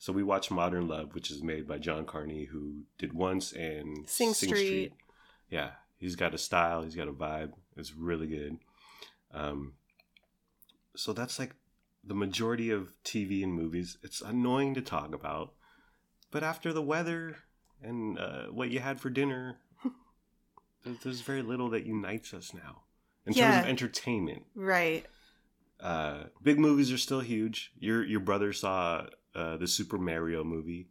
so 0.00 0.14
we 0.14 0.22
watched 0.22 0.50
Modern 0.50 0.88
Love, 0.88 1.14
which 1.14 1.30
is 1.30 1.42
made 1.42 1.68
by 1.68 1.76
John 1.76 2.06
Carney, 2.06 2.46
who 2.46 2.84
did 2.96 3.12
Once 3.12 3.52
and 3.52 4.08
Sing 4.08 4.32
Sing 4.32 4.48
Street. 4.48 4.94
Yeah, 5.50 5.72
he's 5.98 6.16
got 6.16 6.32
a 6.32 6.38
style. 6.38 6.82
He's 6.82 6.94
got 6.94 7.06
a 7.06 7.12
vibe. 7.12 7.52
It's 7.76 7.94
really 7.94 8.26
good. 8.26 8.56
Um, 9.34 9.74
so 10.96 11.12
that's 11.12 11.38
like 11.38 11.54
the 12.02 12.14
majority 12.14 12.70
of 12.70 12.94
TV 13.04 13.44
and 13.44 13.52
movies. 13.52 13.98
It's 14.02 14.22
annoying 14.22 14.72
to 14.72 14.80
talk 14.80 15.14
about, 15.14 15.52
but 16.30 16.42
after 16.42 16.72
the 16.72 16.80
weather 16.80 17.36
and 17.82 18.18
uh, 18.18 18.44
what 18.46 18.70
you 18.70 18.80
had 18.80 19.02
for 19.02 19.10
dinner, 19.10 19.58
there's, 21.02 21.20
very 21.20 21.42
little 21.42 21.68
that 21.68 21.84
unites 21.84 22.32
us 22.32 22.54
now 22.54 22.84
in 23.26 23.34
terms 23.34 23.64
of 23.64 23.68
entertainment. 23.68 24.44
Right. 24.54 25.04
Uh, 25.78 26.24
big 26.42 26.58
movies 26.58 26.90
are 26.90 26.98
still 26.98 27.20
huge. 27.20 27.72
Your 27.78 28.02
your 28.02 28.20
brother 28.20 28.54
saw 28.54 29.04
uh, 29.34 29.56
the 29.56 29.66
Super 29.66 29.98
Mario 29.98 30.44
movie, 30.44 30.88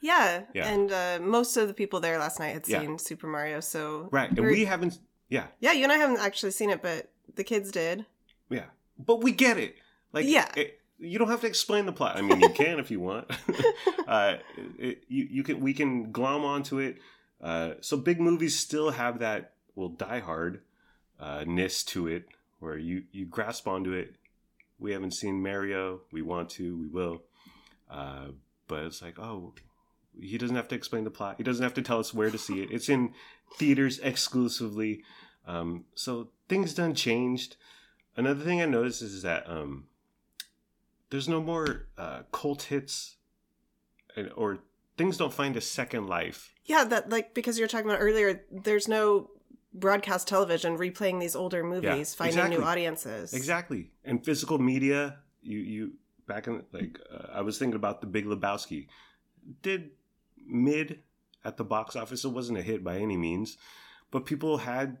Yeah. 0.00 0.42
Yeah. 0.54 0.66
And 0.72 0.90
uh, 0.92 1.18
most 1.22 1.56
of 1.56 1.68
the 1.68 1.74
people 1.74 2.00
there 2.00 2.18
last 2.18 2.38
night 2.40 2.52
had 2.54 2.66
Yeah. 2.68 2.80
seen 2.80 2.98
Super 2.98 3.26
Mario, 3.26 3.60
so 3.60 4.08
right? 4.10 4.30
And 4.30 4.46
we 4.46 4.64
haven't. 4.64 4.98
Yeah, 5.28 5.46
Yeah, 5.60 5.72
you 5.72 5.82
and 5.84 5.92
I 5.92 5.96
haven't 5.96 6.20
actually 6.20 6.52
seen 6.52 6.68
it, 6.70 6.82
but 6.82 7.10
the 7.36 7.44
kids 7.44 7.70
did. 7.70 8.04
yeah, 8.50 8.66
but 8.98 9.22
we 9.22 9.32
get 9.32 9.56
it. 9.58 9.76
Like, 10.12 10.26
Yeah. 10.26 10.48
it- 10.56 10.78
you 10.98 11.18
don't 11.18 11.28
have 11.28 11.40
to 11.40 11.46
explain 11.48 11.86
the 11.86 11.92
plot. 11.92 12.16
I 12.16 12.22
mean, 12.22 12.40
you 12.40 12.50
can 12.50 12.78
if 12.78 12.88
you 12.90 13.00
want. 13.00 13.28
uh, 14.06 14.36
it, 14.78 15.02
you 15.08 15.26
you 15.30 15.42
can 15.42 15.58
we 15.60 15.72
can 15.74 16.12
glom 16.12 16.44
onto 16.44 16.78
it. 16.78 16.98
Uh, 17.40 17.74
so 17.80 17.96
big 17.96 18.20
movies 18.20 18.56
still 18.58 18.90
have 18.90 19.18
that 19.18 19.54
well, 19.74 19.88
Die 19.88 20.20
Hard 20.20 20.60
uh, 21.18 21.42
ness 21.46 21.82
to 21.84 22.06
it, 22.06 22.28
where 22.60 22.76
you 22.78 23.02
you 23.10 23.24
grasp 23.26 23.66
onto 23.66 23.92
it. 23.92 24.14
We 24.78 24.92
haven't 24.92 25.14
seen 25.14 25.42
Mario. 25.42 26.02
We 26.12 26.22
want 26.22 26.50
to. 26.50 26.76
We 26.76 26.86
will. 26.86 27.22
Uh, 27.92 28.28
but 28.66 28.84
it's 28.84 29.02
like, 29.02 29.18
oh, 29.18 29.52
he 30.18 30.38
doesn't 30.38 30.56
have 30.56 30.68
to 30.68 30.74
explain 30.74 31.04
the 31.04 31.10
plot. 31.10 31.34
He 31.36 31.42
doesn't 31.42 31.62
have 31.62 31.74
to 31.74 31.82
tell 31.82 31.98
us 31.98 32.14
where 32.14 32.30
to 32.30 32.38
see 32.38 32.62
it. 32.62 32.70
It's 32.70 32.88
in 32.88 33.12
theaters 33.56 33.98
exclusively. 33.98 35.02
Um, 35.46 35.84
so 35.94 36.28
things 36.48 36.74
done 36.74 36.94
changed. 36.94 37.56
Another 38.16 38.44
thing 38.44 38.60
I 38.60 38.66
noticed 38.66 39.02
is 39.02 39.22
that 39.22 39.48
um, 39.48 39.84
there's 41.10 41.28
no 41.28 41.42
more 41.42 41.86
uh, 41.98 42.22
cult 42.30 42.62
hits, 42.64 43.16
and, 44.16 44.30
or 44.36 44.58
things 44.96 45.16
don't 45.16 45.32
find 45.32 45.56
a 45.56 45.60
second 45.60 46.06
life. 46.06 46.54
Yeah, 46.64 46.84
that 46.84 47.10
like 47.10 47.34
because 47.34 47.58
you 47.58 47.64
were 47.64 47.68
talking 47.68 47.86
about 47.86 48.00
earlier, 48.00 48.44
there's 48.50 48.88
no 48.88 49.30
broadcast 49.74 50.28
television 50.28 50.76
replaying 50.76 51.20
these 51.20 51.34
older 51.34 51.64
movies, 51.64 52.14
finding 52.14 52.38
exactly. 52.38 52.58
new 52.58 52.64
audiences. 52.64 53.32
Exactly. 53.32 53.90
And 54.04 54.24
physical 54.24 54.58
media, 54.58 55.18
you 55.42 55.58
you 55.58 55.92
back 56.32 56.46
in 56.46 56.62
like 56.72 56.98
uh, 57.12 57.26
I 57.32 57.42
was 57.42 57.58
thinking 57.58 57.76
about 57.76 58.00
the 58.00 58.06
Big 58.06 58.24
Lebowski, 58.24 58.86
did 59.60 59.90
mid 60.46 61.00
at 61.44 61.56
the 61.56 61.64
box 61.64 61.94
office. 61.94 62.24
It 62.24 62.28
wasn't 62.28 62.58
a 62.58 62.62
hit 62.62 62.82
by 62.82 62.98
any 62.98 63.16
means, 63.16 63.58
but 64.10 64.24
people 64.24 64.58
had 64.58 64.98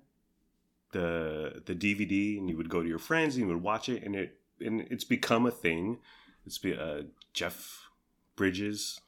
the 0.92 1.62
the 1.64 1.74
DVD, 1.74 2.38
and 2.38 2.50
you 2.50 2.56
would 2.56 2.68
go 2.68 2.82
to 2.82 2.88
your 2.88 2.98
friends 2.98 3.34
and 3.34 3.46
you 3.46 3.52
would 3.52 3.62
watch 3.62 3.88
it, 3.88 4.02
and 4.02 4.14
it 4.14 4.38
and 4.60 4.82
it's 4.90 5.04
become 5.04 5.46
a 5.46 5.50
thing. 5.50 5.98
It's 6.44 6.58
be 6.58 6.76
uh, 6.76 7.02
Jeff 7.32 7.88
Bridges. 8.36 9.00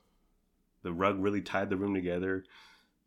The 0.82 0.92
rug 0.92 1.22
really 1.22 1.42
tied 1.42 1.70
the 1.70 1.76
room 1.76 1.94
together. 1.94 2.44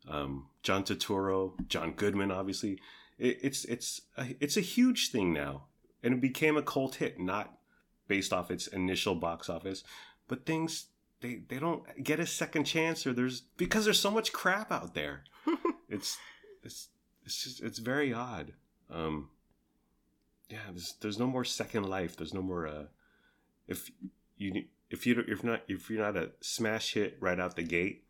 Um, 0.08 0.48
John 0.62 0.84
Turturro, 0.84 1.52
John 1.68 1.92
Goodman, 1.92 2.30
obviously. 2.30 2.80
It, 3.18 3.38
it's 3.42 3.64
it's 3.64 4.02
a, 4.16 4.36
it's 4.38 4.56
a 4.56 4.60
huge 4.60 5.10
thing 5.10 5.32
now, 5.32 5.64
and 6.02 6.14
it 6.14 6.20
became 6.20 6.56
a 6.56 6.62
cult 6.62 6.96
hit, 6.96 7.18
not 7.18 7.57
based 8.08 8.32
off 8.32 8.50
its 8.50 8.66
initial 8.66 9.14
box 9.14 9.48
office, 9.48 9.84
but 10.26 10.46
things 10.46 10.86
they 11.20 11.42
they 11.48 11.58
don't 11.58 11.82
get 12.02 12.20
a 12.20 12.26
second 12.26 12.64
chance, 12.64 13.06
or 13.06 13.12
there's 13.12 13.42
because 13.56 13.84
there's 13.84 14.00
so 14.00 14.10
much 14.10 14.32
crap 14.32 14.72
out 14.72 14.94
there. 14.94 15.24
it's 15.88 16.18
it's 16.62 16.88
it's 17.24 17.44
just 17.44 17.62
it's 17.62 17.78
very 17.78 18.12
odd. 18.12 18.52
Um, 18.90 19.30
yeah, 20.48 20.58
there's 20.70 20.94
there's 21.00 21.18
no 21.18 21.26
more 21.26 21.44
second 21.44 21.84
life. 21.84 22.16
There's 22.16 22.34
no 22.34 22.42
more 22.42 22.66
uh, 22.66 22.84
if 23.66 23.90
you 24.36 24.64
if 24.90 25.06
you 25.06 25.24
if 25.26 25.44
not 25.44 25.62
if 25.68 25.90
you're 25.90 26.02
not 26.02 26.16
a 26.16 26.30
smash 26.40 26.94
hit 26.94 27.16
right 27.20 27.38
out 27.38 27.56
the 27.56 27.62
gate, 27.62 28.04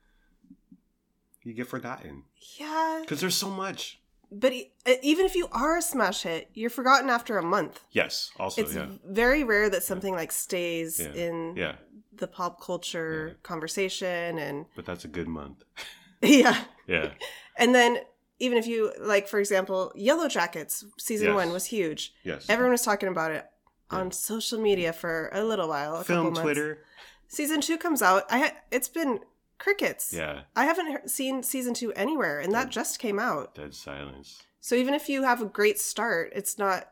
you 1.42 1.54
get 1.54 1.66
forgotten 1.66 2.24
Yeah, 2.58 3.00
because 3.02 3.20
there's 3.20 3.36
so 3.36 3.50
much. 3.50 4.00
But 4.30 4.52
e- 4.52 4.70
even 5.02 5.24
if 5.26 5.34
you 5.34 5.48
are 5.52 5.76
a 5.78 5.82
smash 5.82 6.22
hit, 6.22 6.50
you're 6.54 6.70
forgotten 6.70 7.08
after 7.10 7.38
a 7.38 7.42
month. 7.42 7.84
Yes, 7.90 8.30
also 8.38 8.62
it's 8.62 8.74
yeah, 8.74 8.86
very 9.04 9.44
rare 9.44 9.68
that 9.70 9.82
something 9.82 10.14
like 10.14 10.32
stays 10.32 11.00
Yeah. 11.00 11.12
in 11.24 11.54
yeah, 11.56 11.76
the 12.12 12.26
pop 12.26 12.60
culture 12.60 13.28
Yeah. 13.28 13.34
conversation 13.42 14.38
and 14.38 14.66
but 14.76 14.84
that's 14.84 15.04
a 15.04 15.08
good 15.08 15.28
month. 15.28 15.64
yeah. 16.22 16.64
Yeah, 16.86 17.10
And 17.56 17.74
then 17.74 17.98
even 18.38 18.56
if 18.58 18.66
you 18.66 18.92
like 19.00 19.28
for 19.28 19.38
example, 19.40 19.92
Yellow 19.94 20.28
Jackets 20.28 20.84
season 20.98 21.28
Yes. 21.28 21.34
1 21.36 21.52
was 21.52 21.66
huge. 21.66 22.14
yes. 22.24 22.46
Everyone 22.48 22.72
was 22.72 22.82
talking 22.82 23.08
about 23.08 23.30
it 23.32 23.44
on 23.90 24.10
social 24.12 24.58
media 24.60 24.92
for 24.92 25.28
a 25.32 25.42
little 25.44 25.68
while, 25.68 25.94
a 25.96 25.98
couple 25.98 26.14
Film 26.14 26.24
months. 26.26 26.40
Twitter. 26.40 26.84
Season 27.28 27.60
2 27.60 27.76
comes 27.78 28.00
out. 28.02 28.24
I 28.30 28.38
ha- 28.38 28.56
it's 28.70 28.88
been 28.88 29.20
crickets. 29.58 30.12
Yeah, 30.12 30.42
I 30.56 30.64
haven't 30.64 30.86
he- 31.02 31.08
seen 31.08 31.42
season 31.42 31.74
2 31.74 31.92
anywhere 31.94 32.40
and 32.40 32.52
that 32.54 32.70
just 32.70 32.98
came 32.98 33.18
out. 33.18 33.54
dead 33.54 33.74
silence. 33.74 34.42
So 34.60 34.74
even 34.74 34.94
if 34.94 35.08
you 35.08 35.22
have 35.22 35.40
a 35.42 35.46
great 35.46 35.78
start, 35.78 36.32
it's 36.34 36.58
not 36.58 36.90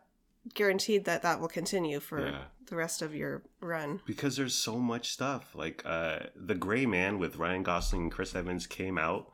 guaranteed 0.55 1.05
that 1.05 1.23
that 1.23 1.41
will 1.41 1.49
continue 1.49 1.99
for 2.01 2.21
Yeah. 2.29 2.45
the 2.67 2.77
rest 2.77 3.03
of 3.03 3.15
your 3.15 3.43
run. 3.61 4.01
because 4.07 4.37
there's 4.37 4.55
so 4.55 4.79
much 4.79 5.13
stuff 5.13 5.55
like 5.57 5.83
uh 5.85 6.21
the 6.37 6.55
gray 6.55 6.87
man 6.87 7.19
with 7.19 7.35
ryan 7.37 7.65
gosling 7.65 8.03
and 8.03 8.13
chris 8.13 8.33
evans 8.35 8.65
came 8.67 8.97
out 8.97 9.33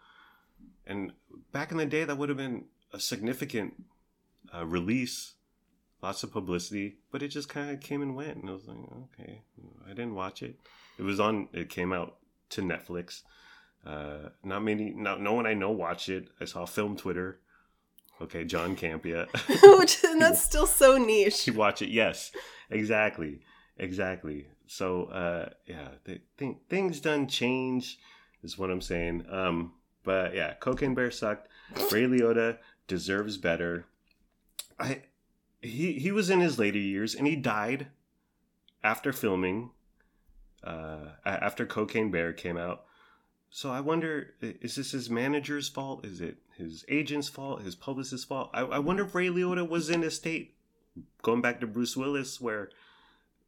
and 0.87 1.13
back 1.53 1.71
in 1.71 1.77
the 1.77 1.85
day 1.85 2.05
that 2.05 2.17
would 2.17 2.31
have 2.31 2.39
been 2.39 2.65
a 2.95 2.99
significant 3.01 3.75
uh, 4.55 4.65
release 4.65 5.35
lots 6.03 6.23
of 6.23 6.33
publicity 6.33 6.97
but 7.11 7.23
it 7.23 7.29
just 7.29 7.49
kind 7.49 7.71
of 7.71 7.81
came 7.81 8.01
and 8.01 8.17
went 8.17 8.37
and 8.39 8.49
i 8.49 8.53
was 8.53 8.67
like 8.67 8.79
okay 9.05 9.43
i 9.87 9.91
didn't 9.91 10.15
watch 10.15 10.43
it 10.43 10.57
it 10.99 11.03
was 11.03 11.21
on 11.21 11.47
it 11.53 11.69
came 11.69 11.93
out 11.93 12.17
to 12.53 12.63
netflix. 12.63 13.23
Uh 13.85 14.31
not 14.45 14.63
many 14.63 14.91
not 14.91 15.21
no 15.21 15.33
one 15.35 15.47
i 15.47 15.55
know 15.55 15.71
watched 15.71 16.09
it. 16.09 16.29
I 16.41 16.45
saw 16.45 16.65
film 16.67 16.97
twitter. 16.97 17.41
Okay 18.21 18.45
Jon 18.45 18.77
Campea. 18.77 19.27
Which 19.79 20.05
and 20.05 20.21
that's 20.21 20.41
still 20.43 20.67
so 20.67 20.97
niche. 20.99 21.47
you 21.47 21.53
watch 21.65 21.83
it 21.83 21.89
yes. 21.91 22.31
Exactly 22.71 23.41
exactly. 23.77 24.47
So 24.67 25.05
uh 25.07 25.49
yeah 25.67 25.89
th- 26.05 26.23
th- 26.39 26.57
things 26.69 27.01
done 27.01 27.27
change 27.27 27.99
is 28.43 28.57
what 28.59 28.71
i'm 28.71 28.81
saying. 28.81 29.25
Um 29.31 29.73
but 30.05 30.35
yeah 30.35 30.55
cocaine 30.55 30.95
bear 30.95 31.11
sucked. 31.11 31.49
Ray 31.91 32.05
liotta 32.05 32.59
deserves 32.87 33.37
better. 33.39 33.87
I 34.79 35.03
he 35.61 35.95
he 35.95 36.13
was 36.13 36.31
in 36.31 36.41
his 36.41 36.59
later 36.59 36.79
years 36.79 37.15
and 37.15 37.27
he 37.27 37.37
died 37.37 37.89
after 38.85 39.13
filming 39.13 39.71
uh 40.65 41.11
after 41.25 41.67
cocaine 41.67 42.11
bear 42.11 42.33
came 42.33 42.57
out 42.57 42.85
so 43.51 43.71
i 43.71 43.81
wonder 43.81 44.35
is 44.41 44.77
this 44.77 44.93
his 44.93 45.11
manager's 45.11 45.69
fault 45.69 46.05
is 46.05 46.21
it 46.21 46.39
his 46.57 46.85
agent's 46.89 47.29
fault 47.29 47.63
his 47.63 47.75
publicist's 47.75 48.25
fault 48.25 48.51
i, 48.55 48.61
I 48.61 48.79
wonder 48.79 49.05
if 49.05 49.15
ray 49.15 49.29
liotta 49.29 49.69
was 49.69 49.91
in 49.91 50.05
a 50.05 50.11
state 50.11 50.55
going 51.23 51.41
back 51.41 51.61
to 51.61 51.67
Bruce 51.67 51.97
Willis, 51.97 52.41
where 52.41 52.71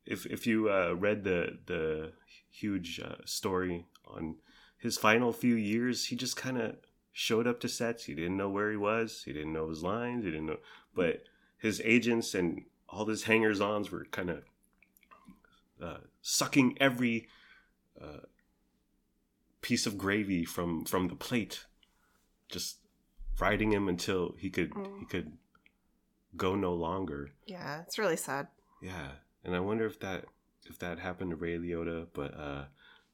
if 0.06 0.26
if 0.26 0.46
you 0.46 0.70
uh, 0.70 0.92
read 0.92 1.24
the 1.24 1.58
the 1.66 2.12
huge 2.50 3.00
uh, 3.00 3.16
story 3.24 3.86
on 4.06 4.36
his 4.78 4.96
final 4.96 5.32
few 5.32 5.54
years, 5.54 6.06
he 6.06 6.16
just 6.16 6.36
kind 6.36 6.58
of 6.58 6.76
showed 7.12 7.46
up 7.46 7.60
to 7.60 7.68
sets. 7.68 8.04
He 8.04 8.14
didn't 8.14 8.36
know 8.36 8.50
where 8.50 8.70
he 8.70 8.76
was. 8.76 9.22
He 9.24 9.32
didn't 9.32 9.52
know 9.52 9.68
his 9.68 9.82
lines. 9.82 10.24
He 10.24 10.30
didn't 10.30 10.46
know, 10.46 10.58
but 10.94 11.24
his 11.58 11.80
agents 11.84 12.34
and 12.34 12.64
all 12.88 13.06
his 13.06 13.24
hangers-ons 13.24 13.90
were 13.90 14.04
kind 14.10 14.30
of 14.30 14.42
uh, 15.82 15.98
sucking 16.22 16.76
every 16.80 17.28
uh, 18.00 18.20
piece 19.60 19.86
of 19.86 19.96
gravy 19.98 20.44
from 20.44 20.84
from 20.84 21.08
the 21.08 21.14
plate, 21.14 21.66
just 22.48 22.78
riding 23.40 23.72
him 23.72 23.88
until 23.88 24.34
he 24.38 24.50
could 24.50 24.70
Mm. 24.70 25.00
he 25.00 25.06
could 25.06 25.32
go 26.36 26.54
no 26.54 26.72
longer. 26.74 27.30
Yeah, 27.46 27.82
it's 27.82 27.98
really 27.98 28.16
sad. 28.16 28.48
Yeah, 28.82 29.12
and 29.44 29.54
I 29.54 29.60
wonder 29.60 29.86
if 29.86 29.98
that 30.00 30.26
if 30.66 30.78
that 30.78 30.98
happened 30.98 31.30
to 31.30 31.36
Ray 31.36 31.58
Liotta. 31.58 32.06
But 32.12 32.34
uh, 32.38 32.64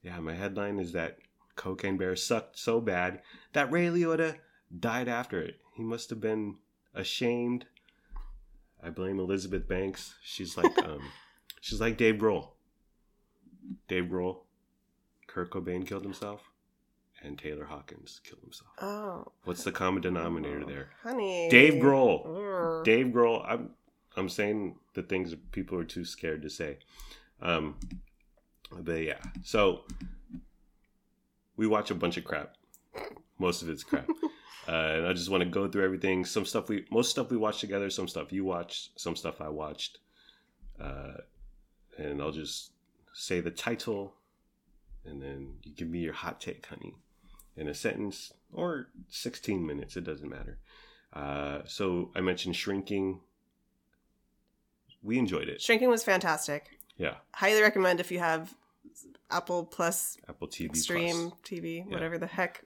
yeah, 0.02 0.18
my 0.20 0.34
headline 0.34 0.78
is 0.78 0.92
that 0.92 1.18
Cocaine 1.56 1.96
Bear 1.98 2.16
sucked 2.16 2.58
so 2.58 2.80
bad 2.80 3.20
that 3.52 3.70
Ray 3.70 3.86
Liotta 3.86 4.36
died 4.78 5.08
after 5.08 5.40
it. 5.42 5.56
He 5.74 5.82
must 5.82 6.10
have 6.10 6.20
been 6.20 6.56
ashamed. 6.94 7.66
I 8.82 8.90
blame 8.90 9.18
Elizabeth 9.20 9.68
Banks. 9.68 10.14
She's 10.22 10.56
like 10.56 10.76
um, 10.84 11.02
she's 11.60 11.80
like 11.80 11.96
Dave 11.96 12.16
Grohl. 12.16 12.48
Dave 13.88 14.04
Grohl, 14.04 14.38
Kurt 15.26 15.50
Cobain 15.50 15.86
killed 15.86 16.02
himself, 16.02 16.50
and 17.22 17.38
Taylor 17.38 17.64
Hawkins 17.64 18.20
killed 18.24 18.42
himself. 18.42 18.70
Oh, 18.80 19.32
What's 19.44 19.62
the 19.64 19.72
common 19.72 20.02
denominator 20.02 20.64
there? 20.64 20.90
honey. 21.02 21.48
Dave 21.50 21.74
Grohl. 21.74 22.84
Dave 22.84 23.06
Grohl. 23.06 23.44
I'm 23.46 23.70
I'm 24.16 24.28
saying 24.28 24.76
the 24.94 25.02
things 25.02 25.30
that 25.30 25.52
people 25.52 25.78
are 25.78 25.84
too 25.84 26.04
scared 26.04 26.42
to 26.42 26.50
say. 26.50 26.78
Um, 27.40 27.76
but 28.72 29.02
yeah, 29.02 29.18
so 29.42 29.84
we 31.56 31.66
watch 31.66 31.90
a 31.90 31.94
bunch 31.94 32.16
of 32.16 32.24
crap. 32.24 32.56
Most 33.38 33.62
of 33.62 33.68
it's 33.68 33.84
crap. 33.84 34.08
uh, 34.68 34.72
and 34.72 35.06
I 35.06 35.12
just 35.12 35.30
want 35.30 35.42
to 35.42 35.48
go 35.48 35.68
through 35.68 35.84
everything. 35.84 36.24
Some 36.24 36.44
stuff 36.44 36.68
we, 36.68 36.84
most 36.90 37.10
stuff 37.10 37.30
we 37.30 37.36
watched 37.36 37.60
together. 37.60 37.88
Some 37.88 38.08
stuff 38.08 38.32
you 38.32 38.44
watched. 38.44 38.98
Some 38.98 39.16
stuff 39.16 39.40
I 39.40 39.48
watched. 39.48 39.98
Uh, 40.80 41.18
and 42.00 42.20
I'll 42.22 42.32
just 42.32 42.72
say 43.12 43.40
the 43.40 43.50
title, 43.50 44.14
and 45.04 45.20
then 45.22 45.54
you 45.62 45.72
give 45.74 45.88
me 45.88 45.98
your 46.00 46.12
hot 46.14 46.40
take, 46.40 46.66
honey, 46.66 46.94
in 47.56 47.68
a 47.68 47.74
sentence 47.74 48.32
or 48.52 48.88
16 49.08 49.64
minutes. 49.66 49.96
It 49.96 50.04
doesn't 50.04 50.28
matter. 50.28 50.58
Uh, 51.12 51.60
so 51.66 52.10
I 52.14 52.20
mentioned 52.20 52.56
shrinking. 52.56 53.20
We 55.02 55.18
enjoyed 55.18 55.48
it. 55.48 55.60
Shrinking 55.60 55.88
was 55.88 56.02
fantastic. 56.04 56.78
Yeah, 56.96 57.14
Highly 57.32 57.62
recommend 57.62 57.98
if 58.00 58.10
you 58.12 58.18
have 58.18 58.54
Apple 59.30 59.64
Plus 59.64 60.18
Apple 60.28 60.48
TV 60.48 60.66
Extreme 60.66 61.30
Plus. 61.30 61.40
TV, 61.42 61.78
Yeah. 61.78 61.84
whatever 61.94 62.18
the 62.18 62.26
heck. 62.26 62.62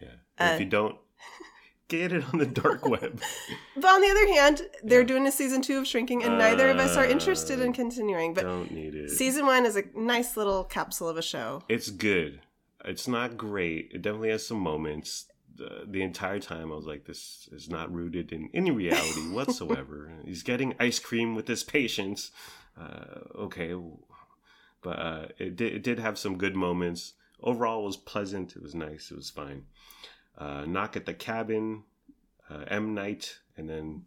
Yeah, 0.00 0.08
Uh, 0.38 0.52
if 0.54 0.60
you 0.60 0.66
don't, 0.66 0.96
get 1.88 2.12
it 2.12 2.24
on 2.32 2.38
the 2.38 2.46
dark 2.46 2.86
web. 2.88 3.20
But 3.76 3.84
on 3.86 4.00
the 4.00 4.08
other 4.10 4.28
hand, 4.34 4.62
they're 4.82 5.00
Yeah. 5.00 5.06
doing 5.06 5.26
a 5.26 5.32
season 5.32 5.62
two 5.62 5.78
of 5.78 5.86
Shrinking, 5.86 6.22
and 6.22 6.38
neither 6.38 6.68
of 6.68 6.78
us 6.78 6.96
are 6.96 7.04
interested 7.06 7.60
in 7.60 7.70
Uh, 7.70 7.72
continuing. 7.72 8.34
But 8.34 8.44
don't 8.44 8.70
need 8.70 8.94
it. 8.94 9.10
season 9.10 9.46
one 9.46 9.66
is 9.66 9.76
a 9.76 9.82
nice 9.94 10.36
little 10.36 10.64
capsule 10.64 11.08
of 11.08 11.16
a 11.16 11.22
show. 11.22 11.62
it's 11.68 11.90
good. 11.90 12.40
It's 12.84 13.08
not 13.08 13.36
great. 13.36 13.90
It 13.92 14.02
definitely 14.02 14.30
has 14.30 14.46
some 14.46 14.60
moments. 14.60 15.26
The, 15.56 15.84
the 15.88 16.02
entire 16.02 16.38
time, 16.38 16.70
I 16.70 16.76
was 16.76 16.86
like, 16.86 17.04
"This 17.06 17.48
is 17.50 17.68
not 17.68 17.92
rooted 17.92 18.30
in 18.32 18.48
any 18.54 18.70
reality 18.70 19.22
whatsoever." 19.32 20.12
He's 20.24 20.44
getting 20.44 20.74
ice 20.78 21.00
cream 21.00 21.34
with 21.34 21.48
his 21.48 21.64
patients. 21.64 22.30
Uh, 22.80 23.20
okay, 23.46 23.74
but 24.82 24.98
uh, 25.00 25.26
it 25.38 25.56
did. 25.56 25.72
It 25.74 25.82
did 25.82 25.98
have 25.98 26.16
some 26.16 26.38
good 26.38 26.54
moments. 26.54 27.14
Overall, 27.42 27.82
it 27.82 27.86
was 27.86 27.96
pleasant. 27.96 28.54
It 28.54 28.62
was 28.62 28.74
nice. 28.76 29.10
It 29.10 29.16
was 29.16 29.30
fine. 29.30 29.64
Uh, 30.38 30.64
Knock 30.66 30.96
at 30.96 31.04
the 31.04 31.14
cabin, 31.14 31.82
uh, 32.48 32.64
M 32.68 32.94
Night, 32.94 33.38
and 33.56 33.68
then 33.68 34.04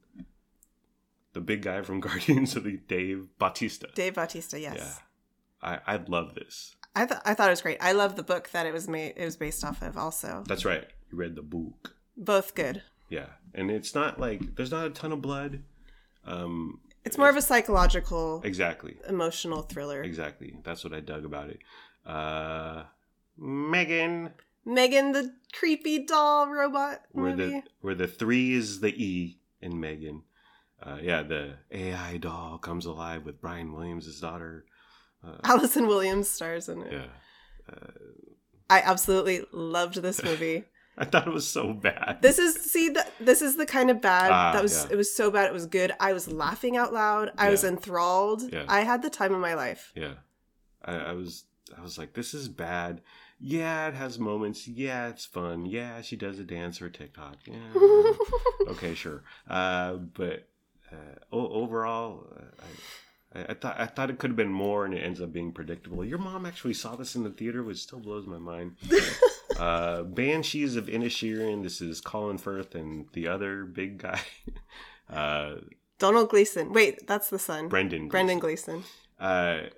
the 1.34 1.42
big 1.42 1.62
guy 1.62 1.82
from 1.82 2.00
Guardians 2.08 2.56
of 2.56 2.64
the 2.64 2.78
Dave 2.88 3.28
Bautista. 3.38 3.90
Dave 3.94 4.16
Bautista, 4.16 4.60
yes. 4.60 4.78
Yeah. 5.64 5.78
I 5.88 5.94
I 5.96 6.00
love 6.08 6.34
this. 6.36 6.76
I 6.96 7.06
thought 7.06 7.22
I 7.26 7.34
thought 7.34 7.48
it 7.48 7.52
was 7.52 7.62
great. 7.62 7.78
I 7.82 7.92
love 7.92 8.16
the 8.16 8.24
book 8.24 8.50
that 8.52 8.66
it 8.66 8.74
was 8.74 8.88
made. 8.88 9.14
It 9.18 9.26
was 9.26 9.36
based 9.38 9.64
off 9.64 9.82
of. 9.82 9.98
Also, 9.98 10.44
That's 10.48 10.66
right. 10.66 10.86
You 11.12 11.18
read 11.18 11.36
the 11.36 11.42
book. 11.42 11.96
both 12.18 12.56
good. 12.56 12.82
Yeah, 13.10 13.28
and 13.54 13.70
it's 13.70 13.94
not 13.94 14.20
like 14.20 14.56
there's 14.56 14.72
not 14.72 14.86
a 14.88 14.90
ton 14.90 15.12
of 15.12 15.22
blood. 15.22 15.64
Um, 16.26 16.80
It's 17.04 17.18
more 17.18 17.30
of 17.30 17.36
a 17.36 17.42
psychological, 17.42 18.42
exactly, 18.46 18.96
emotional 19.10 19.64
thriller. 19.64 20.02
exactly. 20.04 20.56
That's 20.64 20.84
what 20.86 20.94
I 20.94 21.02
dug 21.02 21.26
about 21.26 21.50
it. 21.50 21.60
Uh, 22.06 22.84
Megan, 23.38 24.32
Megan, 24.66 25.12
the 25.12 25.34
creepy 25.54 26.06
doll 26.06 26.48
robot 26.48 27.02
where 27.12 27.36
movie. 27.36 27.52
the 27.52 27.64
where 27.82 27.96
the 27.96 28.08
three 28.08 28.54
is 28.54 28.80
the 28.82 28.90
E 29.04 29.40
in 29.62 29.80
Megan. 29.80 30.24
Uh, 30.82 30.98
yeah, 31.02 31.22
the 31.24 31.54
AI 31.72 32.18
doll 32.18 32.58
comes 32.58 32.86
alive 32.86 33.24
with 33.26 33.40
Brian 33.42 33.72
Williams' 33.74 34.20
daughter. 34.20 34.66
Uh, 35.24 35.36
Allison 35.44 35.86
Williams 35.88 36.28
stars 36.30 36.68
in 36.70 36.82
it. 36.82 36.92
yeah, 36.92 37.76
I 38.70 38.82
absolutely 38.82 39.44
loved 39.52 39.96
this 40.02 40.24
movie. 40.24 40.64
I 40.98 41.06
thought 41.06 41.28
it 41.28 41.34
was 41.34 41.48
so 41.48 41.74
bad. 41.74 42.18
this 42.22 42.38
is 42.38 42.56
see 42.56 42.92
th- 42.94 43.06
this 43.20 43.42
is 43.42 43.56
the 43.56 43.66
kind 43.66 43.90
of 43.90 44.02
bad 44.02 44.30
Ah, 44.32 44.52
that 44.54 44.62
was 44.62 44.84
yeah. 44.86 44.92
it 44.92 44.96
was 44.96 45.14
so 45.14 45.32
bad 45.32 45.48
it 45.48 45.54
was 45.54 45.66
good. 45.66 45.92
I 46.00 46.14
was 46.14 46.28
laughing 46.28 46.78
out 46.78 46.94
loud. 46.94 47.32
I 47.38 47.50
was 47.50 47.64
enthralled. 47.64 48.52
Yeah. 48.52 48.66
I 48.68 48.82
had 48.82 49.02
the 49.02 49.10
time 49.10 49.34
of 49.34 49.40
my 49.40 49.54
life. 49.54 49.92
Yeah, 49.96 50.16
I, 50.84 50.96
I 50.96 51.12
was 51.14 51.46
I 51.78 51.82
was 51.82 51.98
like, 51.98 52.14
this 52.14 52.34
is 52.34 52.50
bad. 52.50 53.02
Yeah, 53.44 53.88
it 53.88 53.96
has 53.96 54.20
moments. 54.20 54.68
Yeah, 54.68 55.08
it's 55.08 55.26
fun. 55.26 55.66
Yeah, 55.66 56.02
she 56.02 56.16
does 56.16 56.38
a 56.38 56.44
dance 56.44 56.78
for 56.78 56.90
TikTok. 56.90 57.38
Yeah, 57.46 58.14
okay, 58.68 58.94
sure. 58.94 59.24
Uh, 59.50 59.94
but 59.94 60.48
uh, 60.92 60.96
overall, 61.32 62.28
uh, 62.38 63.40
I, 63.40 63.52
I, 63.52 63.54
thought 63.56 63.80
I 63.80 63.88
thought 63.88 64.12
it 64.12 64.20
could 64.20 64.30
have 64.32 64.38
been 64.38 64.52
more, 64.52 64.86
and 64.86 64.94
it 64.94 65.00
ends 65.00 65.20
up 65.20 65.34
being 65.34 65.52
predictable. 65.52 66.06
Your 66.06 66.20
mom 66.20 66.46
actually 66.46 66.76
saw 66.76 66.96
this 66.96 67.16
in 67.16 67.24
the 67.24 67.32
theater, 67.32 67.64
which 67.64 67.78
still 67.78 68.00
blows 68.00 68.28
my 68.28 68.38
mind. 68.38 68.76
uh, 69.60 70.04
Banshees 70.04 70.76
of 70.76 70.86
Inisherin. 70.86 71.64
This 71.64 71.82
is 71.82 72.00
Colin 72.00 72.38
Firth 72.38 72.76
and 72.76 73.08
the 73.14 73.28
other 73.28 73.64
big 73.64 73.98
guy, 73.98 74.22
uh, 75.10 75.56
Domhnall 75.98 76.26
Gleeson. 76.26 76.74
Wait, 76.74 77.08
that's 77.08 77.32
the 77.32 77.40
son. 77.40 77.70
Brendan. 77.70 78.08
Brendan 78.08 78.38
Gleeson. 78.38 78.84
Gleason. 78.84 78.92
Uh, 79.20 79.70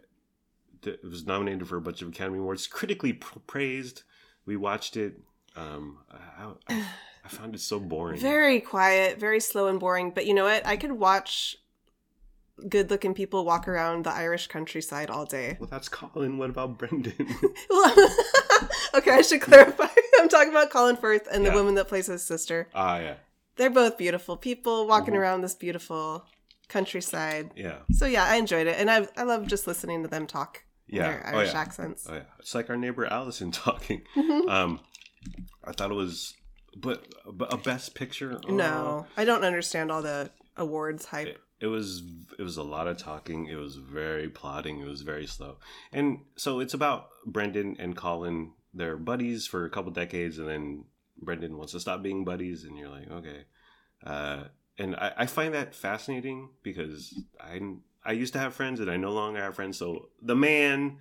it 0.88 1.04
was 1.04 1.26
nominated 1.26 1.68
for 1.68 1.78
a 1.78 1.82
bunch 1.82 2.02
of 2.02 2.10
Academy 2.10 2.40
Awards, 2.40 2.68
critically 2.68 3.14
praised. 3.14 4.04
We 4.46 4.56
watched 4.58 4.98
it. 4.98 5.20
Um, 5.56 6.00
I, 6.12 6.52
I, 6.70 6.86
I 7.26 7.28
found 7.30 7.56
it 7.56 7.62
so 7.62 7.80
boring. 7.80 8.20
Very 8.20 8.60
quiet, 8.60 9.20
very 9.20 9.40
slow 9.40 9.68
and 9.68 9.80
boring. 9.80 10.12
But 10.12 10.26
you 10.26 10.34
know 10.34 10.46
what? 10.46 10.66
I 10.66 10.76
could 10.78 10.94
watch 10.94 11.56
good 12.70 12.90
looking 12.92 13.14
people 13.14 13.46
walk 13.46 13.68
around 13.68 14.04
the 14.06 14.12
Irish 14.12 14.48
countryside 14.48 15.10
all 15.10 15.26
day. 15.26 15.58
well, 15.60 15.70
that's 15.70 15.90
Colin. 15.90 16.38
What 16.38 16.50
about 16.50 16.78
Brendan? 16.78 17.14
okay, 18.94 19.12
I 19.12 19.22
should 19.26 19.42
clarify. 19.42 19.88
I'm 20.20 20.30
talking 20.30 20.50
about 20.50 20.70
Colin 20.70 20.96
Firth 20.96 21.28
and 21.32 21.46
the 21.46 21.52
woman 21.52 21.76
that 21.76 21.88
plays 21.88 22.08
his 22.08 22.24
sister. 22.24 22.68
Ah, 22.74 23.00
yeah, 23.00 23.16
They're 23.56 23.70
both 23.70 23.98
beautiful 23.98 24.38
people 24.38 24.88
walking 24.88 25.14
Mhm. 25.14 25.20
around 25.20 25.42
this 25.42 25.56
beautiful 25.56 26.26
countryside. 26.70 27.52
yeah, 27.56 27.80
So 27.92 28.06
yeah, 28.06 28.24
I 28.26 28.36
enjoyed 28.36 28.68
it, 28.68 28.78
and 28.80 28.90
I 28.90 29.08
I 29.18 29.24
love 29.24 29.48
just 29.48 29.68
listening 29.68 30.02
to 30.04 30.08
them 30.10 30.28
talk 30.28 30.64
yeah. 30.88 31.04
their 31.04 31.24
oh, 31.28 31.38
Irish 31.38 31.54
yeah. 31.54 31.60
accents. 31.60 32.08
Oh, 32.10 32.16
yeah. 32.16 32.24
It's 32.40 32.56
like 32.56 32.70
our 32.70 32.78
neighbor 32.78 33.06
Allison 33.06 33.52
talking. 33.52 34.04
Um, 34.48 34.80
I 35.64 35.72
thought 35.72 35.92
it 35.92 35.96
was, 35.96 36.34
but, 36.76 37.06
but 37.32 37.54
a 37.54 37.58
best 37.58 37.96
picture. 37.96 38.40
oh, 38.48 38.52
No, 38.54 39.08
I 39.18 39.26
don't 39.26 39.44
understand 39.44 39.92
all 39.92 40.02
the 40.02 40.32
awards 40.58 41.06
hype. 41.06 41.28
it, 41.28 41.42
it 41.60 41.68
was 41.68 42.04
it 42.38 42.44
was 42.44 42.58
a 42.58 42.64
lot 42.64 42.88
of 42.88 42.98
talking 42.98 43.48
it 43.48 43.56
was 43.56 43.76
very 43.76 44.30
plotting 44.30 44.80
it 44.80 44.88
was 44.88 45.02
very 45.02 45.26
slow 45.26 45.58
and 45.92 46.20
so 46.36 46.60
it's 46.60 46.74
about 46.74 47.08
brendan 47.26 47.76
and 47.80 47.96
colin 47.96 48.52
they're 48.74 48.98
buddies 48.98 49.48
for 49.48 49.66
a 49.66 49.70
couple 49.70 49.92
decades 49.92 50.38
and 50.38 50.48
then 50.48 50.84
brendan 51.20 51.58
wants 51.58 51.72
to 51.72 51.80
stop 51.80 52.04
being 52.04 52.24
buddies 52.24 52.64
and 52.64 52.78
you're 52.78 52.90
like 52.90 53.10
okay 53.10 53.46
uh, 54.06 54.44
and 54.78 54.96
I, 54.98 55.14
I 55.20 55.26
find 55.28 55.54
that 55.54 55.74
fascinating 55.74 56.50
because 56.62 57.18
i 57.40 57.60
i 58.06 58.12
used 58.12 58.34
to 58.34 58.40
have 58.40 58.54
friends 58.54 58.80
and 58.80 58.90
i 58.90 58.98
no 58.98 59.12
longer 59.12 59.42
have 59.42 59.56
friends 59.56 59.78
so 59.78 60.10
the 60.22 60.36
man 60.36 60.98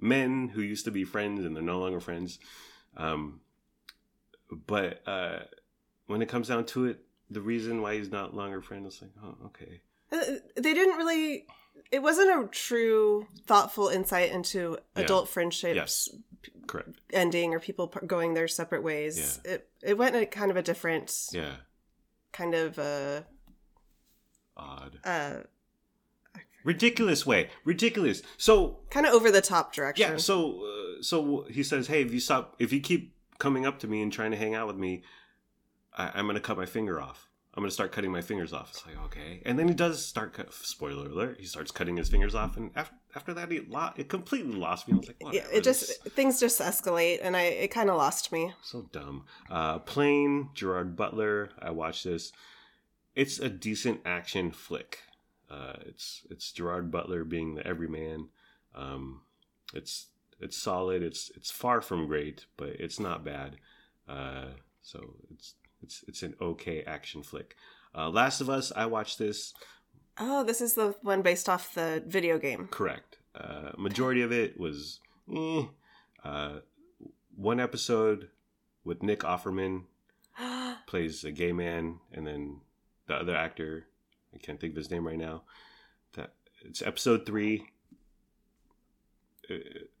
men 0.00 0.48
who 0.48 0.62
used 0.62 0.84
to 0.84 0.90
be 0.90 1.04
friends 1.04 1.44
and 1.44 1.54
they're 1.56 1.62
no 1.62 1.78
longer 1.80 2.00
friends 2.00 2.38
um 2.96 3.40
but 4.66 5.02
uh 5.06 5.40
when 6.06 6.22
it 6.22 6.28
comes 6.28 6.48
down 6.48 6.64
to 6.64 6.86
it 6.86 7.00
the 7.30 7.40
reason 7.40 7.82
why 7.82 7.94
he's 7.96 8.10
not 8.10 8.34
longer 8.34 8.62
friends 8.62 8.94
is 8.96 9.02
like 9.02 9.10
oh 9.22 9.36
okay 9.46 9.80
Uh, 10.10 10.40
They 10.56 10.72
didn't 10.72 10.96
really. 10.96 11.44
It 11.92 12.02
wasn't 12.02 12.30
a 12.30 12.48
true, 12.48 13.26
thoughtful 13.46 13.88
insight 13.88 14.32
into 14.32 14.78
Yeah. 14.96 15.02
adult 15.04 15.28
friendships 15.28 15.74
Yes. 15.76 16.08
correct 16.66 16.90
ending 17.12 17.52
or 17.54 17.60
people 17.60 17.86
going 18.06 18.32
their 18.34 18.48
separate 18.48 18.82
ways. 18.82 19.40
It 19.44 19.68
it 19.82 19.98
went 19.98 20.16
in 20.16 20.22
a 20.22 20.26
kind 20.26 20.50
of 20.50 20.56
a 20.56 20.62
different 20.62 21.28
yeah 21.32 21.56
kind 22.32 22.54
of 22.54 22.78
uh 22.78 23.22
odd 24.56 24.98
uh 25.04 25.40
ridiculous 26.72 27.24
way 27.26 27.48
ridiculous 27.64 28.22
so 28.36 28.78
kind 28.90 29.06
of 29.06 29.12
over 29.12 29.30
the 29.30 29.40
top 29.40 29.66
direction. 29.74 30.12
yeah 30.12 30.16
so 30.18 30.36
uh, 30.70 31.02
so 31.02 31.44
he 31.56 31.62
says 31.62 31.86
hey 31.92 32.02
if 32.02 32.12
you 32.12 32.20
stop 32.20 32.54
if 32.58 32.72
you 32.72 32.80
keep 32.80 33.14
coming 33.38 33.64
up 33.66 33.78
to 33.78 33.86
me 33.88 34.02
and 34.02 34.12
trying 34.12 34.30
to 34.30 34.36
hang 34.36 34.54
out 34.54 34.66
with 34.66 34.76
me 34.76 35.02
I, 35.96 36.10
i'm 36.14 36.26
gonna 36.26 36.40
cut 36.48 36.56
my 36.56 36.66
finger 36.66 37.00
off 37.00 37.28
i'm 37.54 37.62
gonna 37.62 37.70
start 37.70 37.90
cutting 37.92 38.12
my 38.12 38.20
fingers 38.20 38.52
off 38.52 38.70
it's 38.72 38.84
like 38.86 38.98
okay 39.06 39.40
and 39.46 39.58
then 39.58 39.66
he 39.68 39.74
does 39.74 40.04
start 40.04 40.32
cut 40.34 40.52
spoiler 40.52 41.06
alert 41.06 41.36
he 41.40 41.46
starts 41.46 41.70
cutting 41.70 41.96
his 41.96 42.08
fingers 42.08 42.34
off 42.34 42.56
and 42.58 42.70
after, 42.76 42.96
after 43.16 43.32
that 43.34 43.50
he 43.50 43.60
lo- 43.60 43.92
it 43.96 44.08
completely 44.08 44.54
lost 44.54 44.86
me 44.88 44.94
i 44.94 44.96
was 44.98 45.08
like 45.08 45.34
Yeah, 45.34 45.46
it 45.52 45.62
just 45.64 46.02
things 46.18 46.38
just 46.40 46.60
escalate, 46.60 47.18
and 47.22 47.36
I 47.36 47.42
it 47.64 47.68
kind 47.78 47.88
of 47.90 47.96
lost 47.96 48.30
me. 48.32 48.52
So 48.62 48.88
dumb. 48.92 49.24
Uh, 49.50 49.78
Plane, 49.80 50.50
Gerard 50.54 50.94
Butler. 50.96 51.50
I 51.68 51.70
watched 51.70 52.04
this. 52.04 52.32
It's 53.14 53.38
a 53.40 53.48
decent 53.48 54.00
action 54.04 54.50
flick. 54.52 55.00
Uh, 55.50 55.74
it's 55.86 56.26
it's 56.30 56.52
Gerard 56.52 56.90
Butler 56.90 57.24
being 57.24 57.54
the 57.54 57.66
everyman. 57.66 58.28
Um, 58.74 59.22
it's 59.74 60.06
it's 60.40 60.56
solid. 60.56 61.02
It's 61.02 61.30
it's 61.34 61.50
far 61.50 61.80
from 61.80 62.06
great, 62.06 62.46
but 62.56 62.70
it's 62.70 63.00
not 63.00 63.24
bad. 63.24 63.56
Uh, 64.08 64.46
so 64.82 65.14
it's 65.32 65.54
it's 65.82 66.04
it's 66.08 66.22
an 66.22 66.34
okay 66.40 66.82
action 66.82 67.22
flick. 67.22 67.56
Uh, 67.94 68.10
Last 68.10 68.40
of 68.40 68.50
Us. 68.50 68.72
I 68.74 68.86
watched 68.86 69.18
this. 69.18 69.54
Oh, 70.18 70.44
this 70.44 70.60
is 70.60 70.74
the 70.74 70.94
one 71.02 71.22
based 71.22 71.48
off 71.48 71.74
the 71.74 72.02
video 72.06 72.38
game. 72.38 72.68
Correct. 72.70 73.18
Uh, 73.34 73.70
majority 73.76 74.22
of 74.22 74.32
it 74.32 74.58
was 74.58 75.00
eh. 75.32 75.64
Uh, 76.24 76.60
one 77.36 77.60
episode 77.60 78.28
with 78.84 79.02
Nick 79.02 79.20
Offerman 79.20 79.84
plays 80.86 81.24
a 81.24 81.30
gay 81.30 81.52
man, 81.52 82.00
and 82.12 82.26
then 82.26 82.60
the 83.06 83.14
other 83.14 83.36
actor, 83.36 83.86
I 84.34 84.38
can't 84.38 84.60
think 84.60 84.72
of 84.72 84.76
his 84.76 84.90
name 84.90 85.06
right 85.06 85.18
now. 85.18 85.42
That 86.14 86.32
it's 86.64 86.82
episode 86.82 87.24
three. 87.26 87.64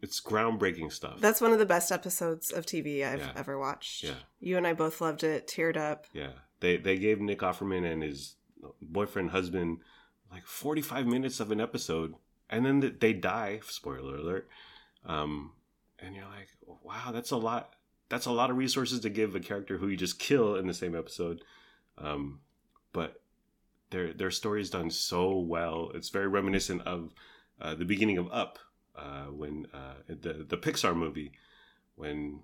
It's 0.02 0.20
groundbreaking 0.20 0.92
stuff. 0.92 1.20
That's 1.20 1.40
one 1.40 1.52
of 1.52 1.58
the 1.58 1.64
best 1.66 1.90
episodes 1.90 2.52
of 2.52 2.66
TV 2.66 3.02
I've 3.02 3.20
Yeah. 3.20 3.32
ever 3.34 3.58
watched. 3.58 4.04
Yeah. 4.04 4.14
You 4.40 4.58
and 4.58 4.66
I 4.66 4.74
both 4.74 5.00
loved 5.00 5.24
it, 5.24 5.46
teared 5.46 5.76
up. 5.78 6.06
yeah, 6.12 6.32
they 6.60 6.76
they 6.76 6.98
gave 6.98 7.20
Nick 7.20 7.38
Offerman 7.40 7.90
and 7.90 8.02
his 8.02 8.36
boyfriend 8.82 9.30
husband 9.30 9.78
like 10.30 10.44
forty 10.46 10.82
five 10.82 11.06
minutes 11.06 11.40
of 11.40 11.50
an 11.50 11.60
episode, 11.62 12.14
and 12.50 12.66
then 12.66 12.96
they 13.00 13.14
die. 13.14 13.60
Spoiler 13.66 14.16
alert. 14.16 14.48
Um, 15.06 15.52
and 15.98 16.14
you're 16.14 16.26
like, 16.26 16.48
wow, 16.82 17.10
that's 17.10 17.30
a 17.30 17.36
lot. 17.38 17.74
That's 18.10 18.26
a 18.26 18.32
lot 18.32 18.50
of 18.50 18.56
resources 18.58 19.00
to 19.00 19.08
give 19.10 19.34
a 19.34 19.40
character 19.40 19.78
who 19.78 19.88
you 19.88 19.96
just 19.96 20.18
kill 20.18 20.56
in 20.56 20.66
the 20.66 20.74
same 20.74 20.94
episode. 20.94 21.42
Um, 21.96 22.40
but 22.92 23.22
their 23.90 24.12
their 24.12 24.30
story 24.30 24.60
is 24.60 24.70
done 24.70 24.90
so 24.90 25.38
well. 25.38 25.90
It's 25.94 26.10
very 26.10 26.28
reminiscent 26.28 26.82
of 26.82 27.14
uh, 27.60 27.74
the 27.74 27.84
beginning 27.84 28.18
of 28.18 28.28
Up, 28.32 28.58
uh, 28.96 29.26
when 29.26 29.66
uh, 29.72 29.94
the 30.08 30.46
the 30.48 30.56
Pixar 30.56 30.96
movie, 30.96 31.32
when 31.96 32.40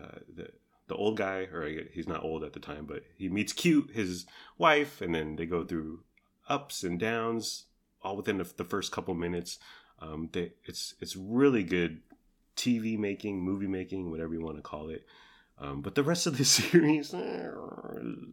uh, 0.00 0.18
the 0.34 0.50
the 0.86 0.94
old 0.94 1.16
guy, 1.16 1.48
or 1.52 1.66
he's 1.92 2.08
not 2.08 2.22
old 2.22 2.44
at 2.44 2.52
the 2.52 2.60
time, 2.60 2.84
but 2.86 3.02
he 3.16 3.28
meets 3.28 3.52
cute 3.52 3.90
his 3.92 4.26
wife, 4.58 5.00
and 5.00 5.14
then 5.14 5.36
they 5.36 5.46
go 5.46 5.64
through 5.64 6.00
ups 6.48 6.82
and 6.82 7.00
downs 7.00 7.64
all 8.02 8.16
within 8.16 8.38
the, 8.38 8.52
the 8.56 8.64
first 8.64 8.92
couple 8.92 9.14
minutes. 9.14 9.58
Um, 10.00 10.28
they, 10.32 10.52
it's 10.64 10.94
it's 11.00 11.16
really 11.16 11.62
good 11.62 12.02
TV 12.56 12.98
making, 12.98 13.40
movie 13.40 13.66
making, 13.66 14.10
whatever 14.10 14.34
you 14.34 14.42
want 14.42 14.56
to 14.56 14.62
call 14.62 14.90
it. 14.90 15.06
Um, 15.58 15.82
but 15.82 15.94
the 15.94 16.02
rest 16.02 16.26
of 16.26 16.36
the 16.36 16.44
series, 16.60 17.14
eh, 17.14 17.48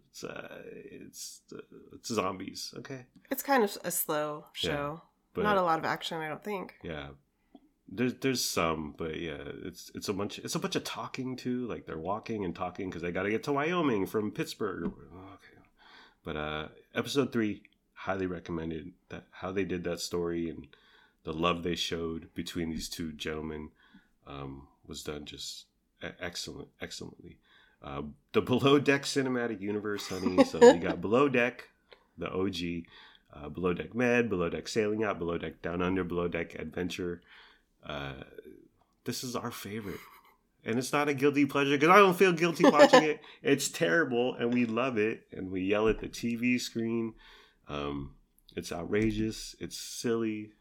it's 0.09 0.23
uh, 0.23 0.47
it's 0.91 1.41
uh, 1.53 1.57
it's 1.93 2.09
zombies. 2.13 2.73
Okay, 2.79 3.05
It's 3.29 3.43
kind 3.43 3.63
of 3.63 3.77
a 3.83 3.91
slow 3.91 4.45
show. 4.53 5.01
but 5.33 5.43
Not 5.43 5.57
a 5.57 5.61
lot 5.61 5.79
of 5.79 5.85
action, 5.85 6.17
I 6.17 6.27
don't 6.29 6.43
think. 6.43 6.75
yeah, 6.83 7.09
there's 7.87 8.15
there's 8.15 8.43
some, 8.43 8.95
but 8.97 9.19
yeah, 9.19 9.37
it's 9.65 9.91
it's 9.93 10.09
a 10.09 10.13
bunch 10.13 10.39
it's 10.39 10.55
a 10.55 10.59
bunch 10.59 10.75
of 10.75 10.83
talking 10.83 11.35
too. 11.35 11.67
Like 11.67 11.85
they're 11.85 11.97
walking 11.97 12.43
and 12.43 12.55
talking 12.55 12.89
because 12.89 13.01
they 13.03 13.11
got 13.11 13.23
to 13.23 13.29
get 13.29 13.43
to 13.43 13.53
Wyoming 13.53 14.05
from 14.07 14.31
Pittsburgh. 14.31 14.85
Okay, 14.85 15.61
but 16.23 16.35
uh, 16.35 16.67
episode 16.95 17.31
three 17.31 17.61
highly 17.93 18.25
recommended. 18.25 18.93
That 19.09 19.25
how 19.31 19.51
they 19.51 19.63
did 19.65 19.83
that 19.83 19.99
story 19.99 20.49
and 20.49 20.67
the 21.23 21.33
love 21.33 21.61
they 21.61 21.75
showed 21.75 22.33
between 22.33 22.71
these 22.71 22.89
two 22.89 23.11
gentlemen 23.11 23.69
um, 24.25 24.67
was 24.87 25.03
done 25.03 25.25
just 25.25 25.65
excellent, 26.19 26.69
excellently. 26.81 27.37
Uh, 27.83 28.03
the 28.33 28.41
Below 28.41 28.79
Deck 28.79 29.03
cinematic 29.03 29.59
universe, 29.59 30.07
honey. 30.07 30.43
So 30.43 30.59
you 30.59 30.79
got 30.79 31.01
Below 31.01 31.29
Deck, 31.29 31.69
the 32.17 32.29
OG, 32.29 32.85
uh, 33.33 33.49
Below 33.49 33.73
Deck 33.73 33.95
Med, 33.95 34.29
Below 34.29 34.49
Deck 34.49 34.67
Sailing 34.67 35.01
Yacht, 35.01 35.17
Below 35.17 35.37
Deck 35.37 35.61
Down 35.61 35.81
Under, 35.81 36.03
Below 36.03 36.27
Deck 36.27 36.55
Adventure. 36.55 37.21
Uh, 37.85 38.13
this 39.05 39.23
is 39.23 39.35
our 39.35 39.51
favorite. 39.51 39.99
And 40.63 40.77
it's 40.77 40.93
not 40.93 41.09
a 41.09 41.15
guilty 41.15 41.45
pleasure 41.47 41.71
because 41.71 41.89
I 41.89 41.97
don't 41.97 42.15
feel 42.15 42.33
guilty 42.33 42.65
watching 42.69 43.03
it. 43.03 43.21
It's 43.41 43.69
terrible 43.69 44.35
and 44.35 44.53
we 44.53 44.65
love 44.65 44.99
it 44.99 45.25
and 45.31 45.49
we 45.49 45.61
yell 45.61 45.87
at 45.87 45.99
the 45.99 46.07
TV 46.07 46.61
screen. 46.61 47.15
Um, 47.67 48.11
it's 48.55 48.71
outrageous. 48.71 49.55
It's 49.59 49.77
silly. 49.77 50.51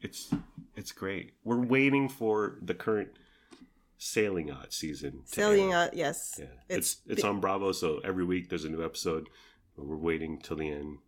It's 0.00 0.32
it's 0.76 0.92
great. 0.92 1.32
We're 1.42 1.64
waiting 1.64 2.08
for 2.08 2.58
the 2.62 2.74
current 2.74 3.08
Sailing 3.98 4.48
Yacht 4.48 4.72
season. 4.72 5.22
Sailing 5.24 5.70
Yacht, 5.70 5.94
yes. 5.94 6.34
Yeah, 6.38 6.46
it's 6.68 6.98
it's, 7.06 7.22
the- 7.22 7.28
on 7.28 7.40
Bravo, 7.40 7.72
so 7.72 8.00
every 8.04 8.24
week 8.24 8.48
there's 8.48 8.64
a 8.64 8.68
new 8.70 8.84
episode. 8.84 9.28
We're 9.76 9.96
waiting 9.96 10.40
till 10.40 10.56
the 10.56 10.70
end. 10.70 10.98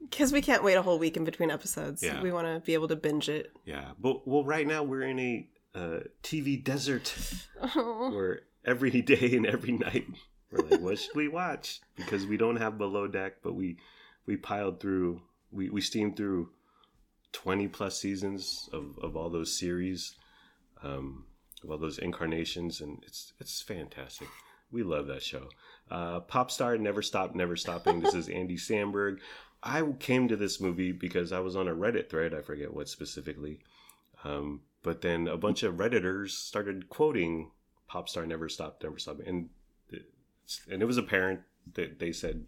Because 0.00 0.32
we 0.32 0.42
can't 0.42 0.62
wait 0.62 0.74
a 0.74 0.82
whole 0.82 0.98
week 0.98 1.16
in 1.16 1.24
between 1.24 1.50
episodes. 1.50 2.02
Yeah. 2.02 2.22
We 2.22 2.30
want 2.30 2.46
to 2.46 2.60
be 2.64 2.74
able 2.74 2.88
to 2.88 2.96
binge 2.96 3.28
it. 3.28 3.50
Yeah, 3.64 3.92
but 3.98 4.26
well, 4.28 4.44
right 4.44 4.66
now 4.66 4.82
we're 4.82 5.02
in 5.02 5.18
a 5.18 5.48
uh, 5.74 6.00
TV 6.22 6.62
desert 6.62 7.14
where 7.74 8.40
every 8.64 8.90
day 9.02 9.36
and 9.36 9.46
every 9.46 9.72
night 9.72 10.06
we're 10.50 10.68
like, 10.68 10.80
what 10.80 10.98
should 10.98 11.14
we 11.16 11.28
watch? 11.28 11.80
Because 11.96 12.26
we 12.26 12.36
don't 12.36 12.56
have 12.56 12.78
Below 12.78 13.08
Deck, 13.08 13.42
but 13.42 13.54
we 13.54 13.78
we 14.26 14.36
piled 14.36 14.80
through, 14.80 15.22
we 15.50 15.70
we 15.70 15.80
steamed 15.80 16.16
through 16.16 16.50
twenty 17.32 17.66
plus 17.68 17.98
seasons 18.00 18.68
of 18.72 18.98
of 19.02 19.16
all 19.16 19.30
those 19.30 19.58
series, 19.58 20.14
um, 20.82 21.24
of 21.62 21.70
all 21.70 21.78
those 21.78 21.98
incarnations, 21.98 22.80
and 22.80 23.02
it's 23.06 23.32
it's 23.40 23.60
fantastic. 23.60 24.28
We 24.70 24.82
love 24.82 25.06
that 25.06 25.22
show. 25.22 25.48
Uh, 25.90 26.20
Pop 26.20 26.50
star, 26.50 26.76
never 26.76 27.02
stop, 27.02 27.34
never 27.34 27.56
stopping. 27.56 28.00
This 28.00 28.14
is 28.14 28.28
Andy 28.28 28.56
Samberg. 28.56 29.18
I 29.62 29.82
came 29.98 30.28
to 30.28 30.36
this 30.36 30.60
movie 30.60 30.92
because 30.92 31.32
I 31.32 31.40
was 31.40 31.56
on 31.56 31.68
a 31.68 31.74
Reddit 31.74 32.10
thread. 32.10 32.34
I 32.34 32.42
forget 32.42 32.74
what 32.74 32.88
specifically. 32.88 33.60
Um, 34.24 34.62
but 34.82 35.02
then 35.02 35.28
a 35.28 35.36
bunch 35.36 35.62
of 35.62 35.74
Redditors 35.74 36.30
started 36.30 36.88
quoting 36.88 37.50
Pop 37.88 38.08
Star 38.08 38.26
Never 38.26 38.48
Stop, 38.48 38.82
Never 38.82 38.98
Stop. 38.98 39.20
And, 39.26 39.48
and 40.70 40.82
it 40.82 40.86
was 40.86 40.98
apparent 40.98 41.40
that 41.74 41.98
they 41.98 42.12
said 42.12 42.46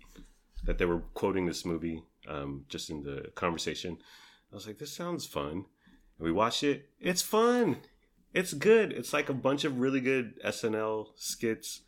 that 0.65 0.79
they 0.79 0.85
were 0.85 1.01
quoting 1.15 1.47
this 1.47 1.65
movie 1.65 2.03
um, 2.29 2.65
just 2.69 2.91
in 2.91 3.03
the 3.03 3.31
conversation. 3.35 3.99
I 4.53 4.55
was 4.55 4.67
like, 4.67 4.79
this 4.79 4.93
sounds 4.93 5.27
fun. 5.27 5.53
And 5.53 5.65
we 6.19 6.33
watched 6.33 6.63
it. 6.63 6.89
It's 7.01 7.23
fun. 7.23 7.79
It's 8.35 8.53
good. 8.55 8.93
It's 8.93 9.13
like 9.13 9.29
a 9.29 9.35
bunch 9.35 9.65
of 9.65 9.81
really 9.81 10.01
good 10.01 10.35
SNL 10.45 11.09
skits. 11.17 11.81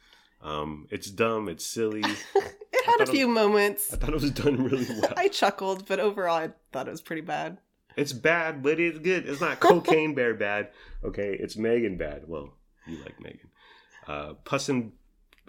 Um, 0.43 0.87
it's 0.91 1.11
dumb. 1.11 1.49
It's 1.49 1.67
silly. 1.67 2.01
it 2.35 2.85
had 2.87 2.95
a 2.95 2.99
thought 2.99 3.01
it 3.01 3.09
few 3.09 3.29
moments. 3.29 3.93
I 3.93 3.97
thought 3.97 4.11
it 4.11 4.21
was 4.21 4.31
done 4.31 4.65
really 4.65 4.87
well. 5.03 5.13
I 5.17 5.29
chuckled, 5.29 5.87
but 5.87 6.01
overall, 6.01 6.37
I 6.37 6.51
thought 6.73 6.89
it 6.89 6.93
was 6.93 7.03
pretty 7.03 7.23
bad. 7.23 7.59
It's 7.97 8.13
bad, 8.13 8.63
but 8.63 8.81
it's 8.81 8.99
good. 8.99 9.29
It's 9.29 9.41
not 9.41 9.61
cocaine 9.61 10.15
bear 10.15 10.35
bad. 10.35 10.71
Okay, 11.05 11.37
it's 11.39 11.57
Megan 11.57 11.99
bad. 11.99 12.23
Well, 12.27 12.55
you 12.87 12.97
like 13.03 13.21
Megan. 13.21 13.51
Uh, 14.07 14.35
Puss 14.45 14.69
and 14.69 14.93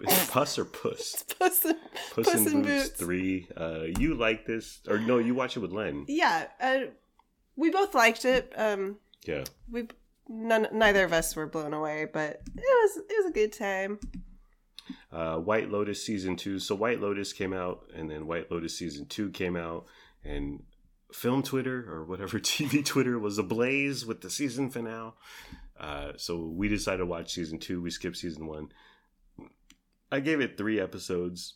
is 0.00 0.22
it 0.22 0.28
Puss 0.30 0.58
or 0.58 0.64
Puss? 0.64 1.24
Puss 1.38 1.64
and, 1.64 1.76
Puss, 2.12 2.26
Puss 2.26 2.46
in 2.52 2.62
Boots, 2.62 2.88
Boots. 2.88 2.98
three. 2.98 3.48
Uh, 3.56 3.84
you 3.98 4.14
like 4.14 4.44
this 4.46 4.80
or 4.88 4.98
no? 4.98 5.18
You 5.18 5.34
watch 5.34 5.56
it 5.56 5.60
with 5.60 5.72
Len. 5.72 6.04
Yeah, 6.08 6.48
uh, 6.60 6.78
we 7.56 7.70
both 7.70 7.94
liked 7.94 8.24
it. 8.24 8.52
Um, 8.56 8.96
Yeah, 9.24 9.44
we 9.70 9.86
none, 10.28 10.68
neither 10.72 11.04
of 11.04 11.12
us 11.12 11.34
were 11.36 11.46
blown 11.46 11.72
away, 11.74 12.06
but 12.12 12.42
it 12.56 12.56
was 12.56 12.96
it 13.08 13.16
was 13.22 13.26
a 13.30 13.32
good 13.32 13.52
time. 13.52 13.98
uh, 15.12 15.36
White 15.36 15.70
Lotus 15.70 16.04
season 16.04 16.36
two. 16.36 16.58
So 16.58 16.74
White 16.74 17.00
Lotus 17.00 17.32
came 17.32 17.52
out, 17.52 17.84
and 17.94 18.10
then 18.10 18.26
White 18.26 18.50
Lotus 18.50 18.76
season 18.76 19.06
two 19.06 19.30
came 19.30 19.56
out, 19.56 19.86
and 20.24 20.62
film 21.12 21.42
Twitter 21.42 21.84
or 21.92 22.04
whatever 22.04 22.38
TV 22.40 22.84
Twitter 22.84 23.18
was 23.18 23.38
ablaze 23.38 24.04
with 24.06 24.20
the 24.22 24.30
season 24.30 24.70
finale. 24.70 25.12
Uh, 25.78 26.12
so 26.16 26.36
we 26.38 26.68
decided 26.68 26.98
to 26.98 27.06
watch 27.06 27.32
season 27.32 27.58
two. 27.58 27.82
We 27.82 27.90
skipped 27.90 28.16
season 28.16 28.46
one. 28.46 28.68
I 30.12 30.20
gave 30.20 30.40
it 30.40 30.56
three 30.58 30.78
episodes, 30.78 31.54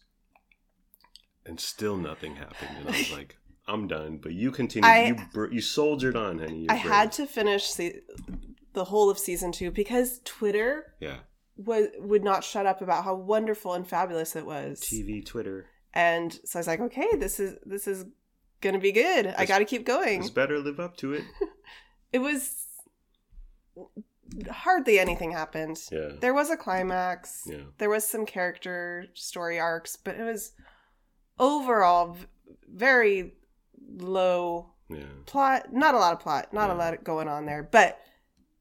and 1.45 1.61
still 1.61 1.97
nothing 1.97 2.37
happened. 2.37 2.71
And 2.79 2.89
I 2.89 2.99
was 2.99 3.13
like, 3.13 3.37
"I'm 3.69 3.87
done." 3.87 4.17
But 4.19 4.33
you 4.33 4.51
continued. 4.51 4.87
I- 4.89 5.29
you 5.35 5.49
you 5.53 5.61
soldiered 5.61 6.17
on, 6.17 6.39
honey. 6.39 6.67
I 6.69 6.75
brave. 6.75 6.81
had 6.93 7.13
to 7.13 7.27
finish 7.27 7.65
se- 7.65 8.01
the 8.77 8.85
whole 8.85 9.11
of 9.11 9.19
season 9.19 9.51
two 9.51 9.71
because 9.73 10.21
Twitter 10.25 10.95
Yeah, 11.01 11.17
was 11.57 11.89
would 11.99 12.23
not 12.23 12.45
shut 12.45 12.67
up 12.67 12.81
about 12.83 13.03
how 13.05 13.15
wonderful 13.17 13.73
and 13.75 13.87
fabulous 13.89 14.37
it 14.37 14.47
was. 14.47 14.81
TV 14.81 15.25
Twitter. 15.27 15.67
And 15.95 16.33
so 16.45 16.59
I 16.59 16.61
was 16.61 16.67
like, 16.67 16.81
okay, 16.81 17.09
this 17.17 17.41
is 17.41 17.57
this 17.65 17.89
is 17.89 18.05
gonna 18.61 18.79
be 18.79 18.93
good. 18.93 19.35
I 19.39 19.47
got 19.47 19.59
to 19.61 19.65
keep 19.65 19.85
going. 19.87 20.21
It's 20.21 20.31
better 20.31 20.59
live 20.61 20.79
up 20.79 20.97
to 20.99 21.15
it. 21.15 21.25
It 22.13 22.21
was 22.21 22.65
hardly 24.51 24.99
anything 24.99 25.33
happened. 25.33 25.79
Yeah, 25.91 26.11
There 26.21 26.35
was 26.35 26.51
a 26.51 26.57
climax. 26.57 27.43
yeah. 27.47 27.65
There 27.79 27.91
was 27.91 28.07
some 28.07 28.27
character 28.27 29.07
story 29.15 29.59
arcs, 29.59 29.97
but 29.97 30.17
it 30.17 30.23
was 30.25 30.53
overall 31.39 32.13
v- 32.15 32.27
very 32.69 33.35
low 33.99 34.71
Yeah. 34.89 35.05
plot. 35.27 35.73
Not 35.73 35.95
a 35.95 35.99
lot 35.99 36.13
of 36.15 36.21
plot. 36.21 36.53
Not 36.53 36.71
a 36.71 36.75
lot 36.75 37.03
going 37.05 37.29
on 37.29 37.45
there, 37.47 37.63
but 37.63 37.99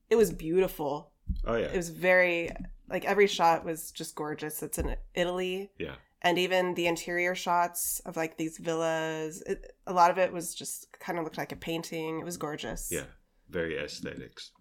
it 0.10 0.16
was 0.16 0.32
beautiful. 0.32 1.12
Oh 1.46 1.56
yeah. 1.56 1.66
It 1.68 1.76
was 1.78 1.90
very 1.90 2.52
like 2.90 3.06
every 3.06 3.28
shot 3.28 3.66
was 3.66 3.92
just 3.92 4.16
gorgeous. 4.16 4.62
It's 4.64 4.78
in 4.78 4.96
Italy. 5.16 5.72
yeah. 5.80 5.96
and 6.22 6.38
even 6.38 6.74
the 6.76 6.88
interior 6.88 7.36
shots 7.36 8.00
of 8.08 8.16
like 8.18 8.38
these 8.38 8.58
villas 8.58 9.42
it, 9.46 9.60
a 9.86 9.94
lot 9.94 10.10
of 10.12 10.18
it 10.18 10.32
was 10.34 10.56
just 10.56 10.88
kind 11.00 11.18
of 11.20 11.24
looked 11.24 11.38
like 11.38 11.52
a 11.52 11.56
painting 11.56 12.20
it 12.20 12.26
was 12.26 12.38
gorgeous 12.38 12.90
Yeah, 12.92 13.08
very 13.50 13.78
aesthetics, 13.78 14.52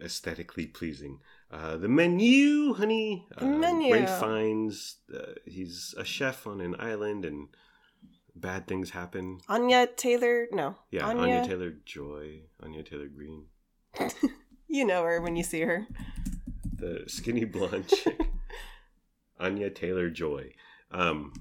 aesthetically 0.00 0.66
pleasing. 0.66 1.20
Uh, 1.50 1.76
the 1.76 1.88
menu, 1.88 2.74
honey. 2.74 3.26
The 3.38 3.44
Uh, 3.44 3.58
menu. 3.64 3.94
Ralph 3.94 4.18
Fiennes 4.20 4.96
uh, 5.14 5.34
he's 5.46 5.94
a 5.98 6.04
chef 6.04 6.46
on 6.46 6.60
an 6.60 6.74
island, 6.80 7.24
and 7.24 7.48
bad 8.34 8.66
things 8.66 8.90
happen. 8.90 9.38
anya 9.48 9.86
taylor 9.86 10.46
no 10.52 10.74
Yeah, 10.90 11.06
anya, 11.08 11.22
Anya, 11.22 11.46
Taylor 11.46 11.72
Joy, 11.84 12.42
Anya 12.62 12.82
Taylor 12.82 13.08
Green, 13.18 13.46
you 14.68 14.84
know 14.84 15.02
her 15.04 15.20
when 15.20 15.36
you 15.36 15.42
see 15.42 15.60
her 15.62 15.86
the 16.78 17.04
skinny 17.06 17.44
blonde 17.44 17.88
chick, 17.88 18.20
Anya 19.40 19.70
Taylor 19.70 20.10
Joy. 20.10 20.52
Um, 20.90 21.32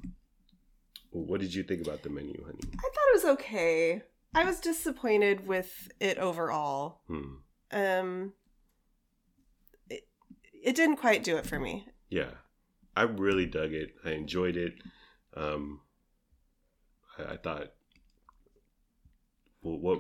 what 1.12 1.40
did 1.42 1.54
you 1.54 1.64
think 1.64 1.82
about 1.86 2.04
the 2.04 2.10
menu, 2.10 2.44
honey? 2.46 2.60
i 2.74 2.78
thought 2.82 3.10
it 3.10 3.14
was 3.16 3.26
okay 3.26 4.02
i 4.34 4.44
was 4.44 4.60
disappointed 4.60 5.46
with 5.48 5.90
it 6.00 6.18
overall 6.18 7.02
Hmm. 7.08 7.36
um 7.72 8.34
it, 9.90 10.08
it 10.54 10.76
didn't 10.76 10.98
quite 10.98 11.24
do 11.24 11.38
it 11.38 11.46
for 11.46 11.60
me 11.60 11.88
Yeah, 12.10 12.32
I 12.96 13.04
really 13.04 13.46
dug 13.46 13.74
it. 13.74 13.96
I 14.06 14.12
enjoyed 14.12 14.56
it. 14.58 14.74
Um, 15.36 15.82
I, 17.20 17.34
I 17.34 17.38
thought, 17.38 17.74
well, 19.62 19.78
what 19.80 20.00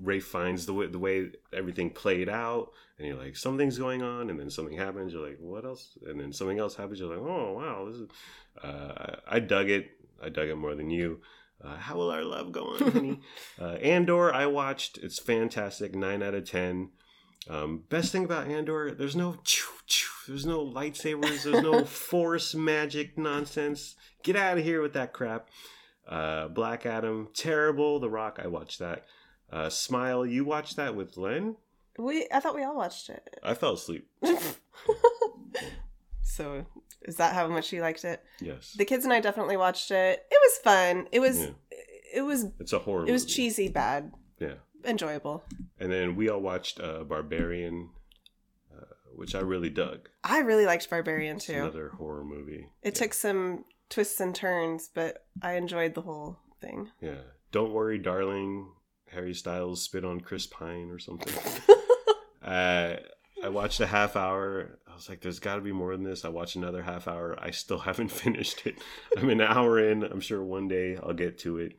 Ralph 0.00 0.24
Fiennes 0.24 0.66
the 0.66 0.74
way 0.74 0.86
the 0.86 0.98
way 0.98 1.30
everything 1.52 1.90
played 1.90 2.28
out, 2.28 2.70
and 2.98 3.06
you're 3.06 3.16
like, 3.16 3.36
something's 3.36 3.78
going 3.78 4.02
on, 4.02 4.30
and 4.30 4.38
then 4.38 4.50
something 4.50 4.76
happens. 4.76 5.12
You're 5.12 5.26
like, 5.26 5.38
what 5.40 5.64
else? 5.64 5.96
And 6.06 6.20
then 6.20 6.32
something 6.32 6.58
else 6.58 6.76
happens. 6.76 7.00
You're 7.00 7.14
like, 7.14 7.26
oh 7.26 7.52
wow, 7.52 7.86
this 7.88 7.98
is. 7.98 8.08
Uh, 8.62 9.16
I, 9.28 9.40
dug 9.40 9.68
it. 9.68 9.90
I 10.22 10.30
dug 10.30 10.48
it 10.48 10.56
more 10.56 10.74
than 10.74 10.88
you. 10.88 11.20
Uh, 11.62 11.76
how 11.76 11.96
will 11.96 12.10
our 12.10 12.24
love 12.24 12.52
go 12.52 12.74
on, 12.74 12.90
honey? 12.92 13.20
uh, 13.60 13.74
Andor, 13.74 14.32
I 14.32 14.46
watched. 14.46 14.98
It's 14.98 15.18
fantastic. 15.18 15.94
Nine 15.94 16.22
out 16.22 16.34
of 16.34 16.48
ten. 16.48 16.90
Um, 17.48 17.84
best 17.88 18.12
thing 18.12 18.24
about 18.24 18.48
Andor, 18.48 18.92
there's 18.92 19.14
no 19.14 19.36
choo, 19.44 19.72
choo, 19.86 20.08
there's 20.26 20.46
no 20.46 20.66
lightsabers, 20.66 21.44
there's 21.44 21.62
no 21.62 21.84
force 21.84 22.54
magic 22.54 23.16
nonsense. 23.16 23.94
Get 24.24 24.34
out 24.34 24.58
of 24.58 24.64
here 24.64 24.82
with 24.82 24.94
that 24.94 25.12
crap. 25.12 25.48
Uh, 26.08 26.48
Black 26.48 26.86
Adam, 26.86 27.28
terrible. 27.34 28.00
The 28.00 28.10
Rock, 28.10 28.40
I 28.42 28.48
watched 28.48 28.80
that. 28.80 29.04
Uh, 29.52 29.70
Smile, 29.70 30.26
you 30.26 30.44
watched 30.44 30.76
that 30.76 30.94
with 30.96 31.16
Len? 31.16 31.56
we 31.98 32.26
i 32.30 32.40
thought 32.40 32.54
we 32.54 32.62
all 32.62 32.76
watched 32.76 33.08
it 33.08 33.38
I 33.42 33.54
fell 33.54 33.72
asleep. 33.72 34.06
so 36.22 36.66
is 37.02 37.16
that 37.16 37.34
how 37.34 37.46
much 37.48 37.72
you 37.72 37.80
liked 37.80 38.04
it 38.04 38.22
Yes, 38.40 38.74
the 38.76 38.84
kids 38.84 39.04
and 39.04 39.12
i 39.12 39.20
definitely 39.20 39.56
watched 39.56 39.90
it 39.90 40.26
it 40.30 40.38
was 40.42 40.58
fun 40.58 41.08
it 41.12 41.20
was 41.20 41.40
Yeah. 41.40 41.50
it 42.14 42.22
was 42.22 42.46
it's 42.60 42.72
a 42.72 42.78
horror. 42.80 43.06
it 43.06 43.12
was 43.12 43.22
movie. 43.24 43.32
cheesy 43.34 43.68
bad 43.68 44.12
Yeah, 44.38 44.54
enjoyable 44.84 45.44
and 45.78 45.90
then 45.90 46.16
we 46.16 46.28
all 46.28 46.40
watched 46.40 46.80
uh, 46.80 47.04
Barbarian, 47.04 47.90
uh, 48.76 48.84
which 49.14 49.34
I 49.34 49.40
really 49.40 49.68
dug. 49.70 50.08
I 50.24 50.38
really 50.40 50.64
liked 50.66 50.88
Barbarian 50.90 51.36
It's 51.36 51.46
too. 51.46 51.52
another 51.54 51.90
horror 51.96 52.24
movie. 52.24 52.68
It 52.82 52.94
took 52.94 53.12
some 53.12 53.64
twists 53.90 54.20
and 54.20 54.34
turns, 54.34 54.88
but 54.92 55.26
I 55.42 55.54
enjoyed 55.56 55.94
the 55.94 56.00
whole 56.00 56.38
thing. 56.62 56.90
Yeah. 57.02 57.20
Don't 57.52 57.72
worry, 57.74 57.98
darling. 57.98 58.68
Harry 59.12 59.34
Styles 59.34 59.82
spit 59.82 60.04
on 60.04 60.20
Chris 60.20 60.46
Pine 60.46 60.90
or 60.90 60.98
something. 60.98 61.32
uh, 62.42 62.96
I 63.42 63.48
watched 63.48 63.80
a 63.80 63.86
half 63.86 64.16
hour. 64.16 64.78
I 64.90 64.94
was 64.94 65.08
like, 65.08 65.20
"There's 65.20 65.38
got 65.38 65.56
to 65.56 65.60
be 65.60 65.72
more 65.72 65.92
than 65.92 66.04
this." 66.04 66.24
I 66.24 66.28
watched 66.28 66.56
another 66.56 66.82
half 66.82 67.06
hour. 67.06 67.36
I 67.40 67.50
still 67.50 67.78
haven't 67.90 68.10
finished 68.10 68.66
it. 68.66 68.78
I'm 69.16 69.30
an 69.30 69.40
hour 69.40 69.78
in. 69.78 70.02
I'm 70.02 70.20
sure 70.20 70.42
one 70.42 70.68
day 70.68 70.98
I'll 71.02 71.12
get 71.12 71.38
to 71.40 71.58
it. 71.58 71.76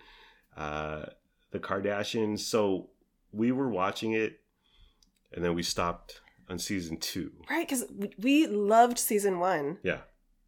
Uh, 0.55 1.05
the 1.51 1.59
Kardashians. 1.59 2.39
So 2.39 2.89
we 3.31 3.51
were 3.51 3.69
watching 3.69 4.13
it, 4.13 4.39
and 5.33 5.43
then 5.43 5.53
we 5.53 5.63
stopped 5.63 6.21
on 6.49 6.59
season 6.59 6.97
two. 6.97 7.31
Right, 7.49 7.67
because 7.67 7.85
we 8.17 8.47
loved 8.47 8.97
season 8.97 9.39
one. 9.39 9.77
Yeah, 9.83 10.01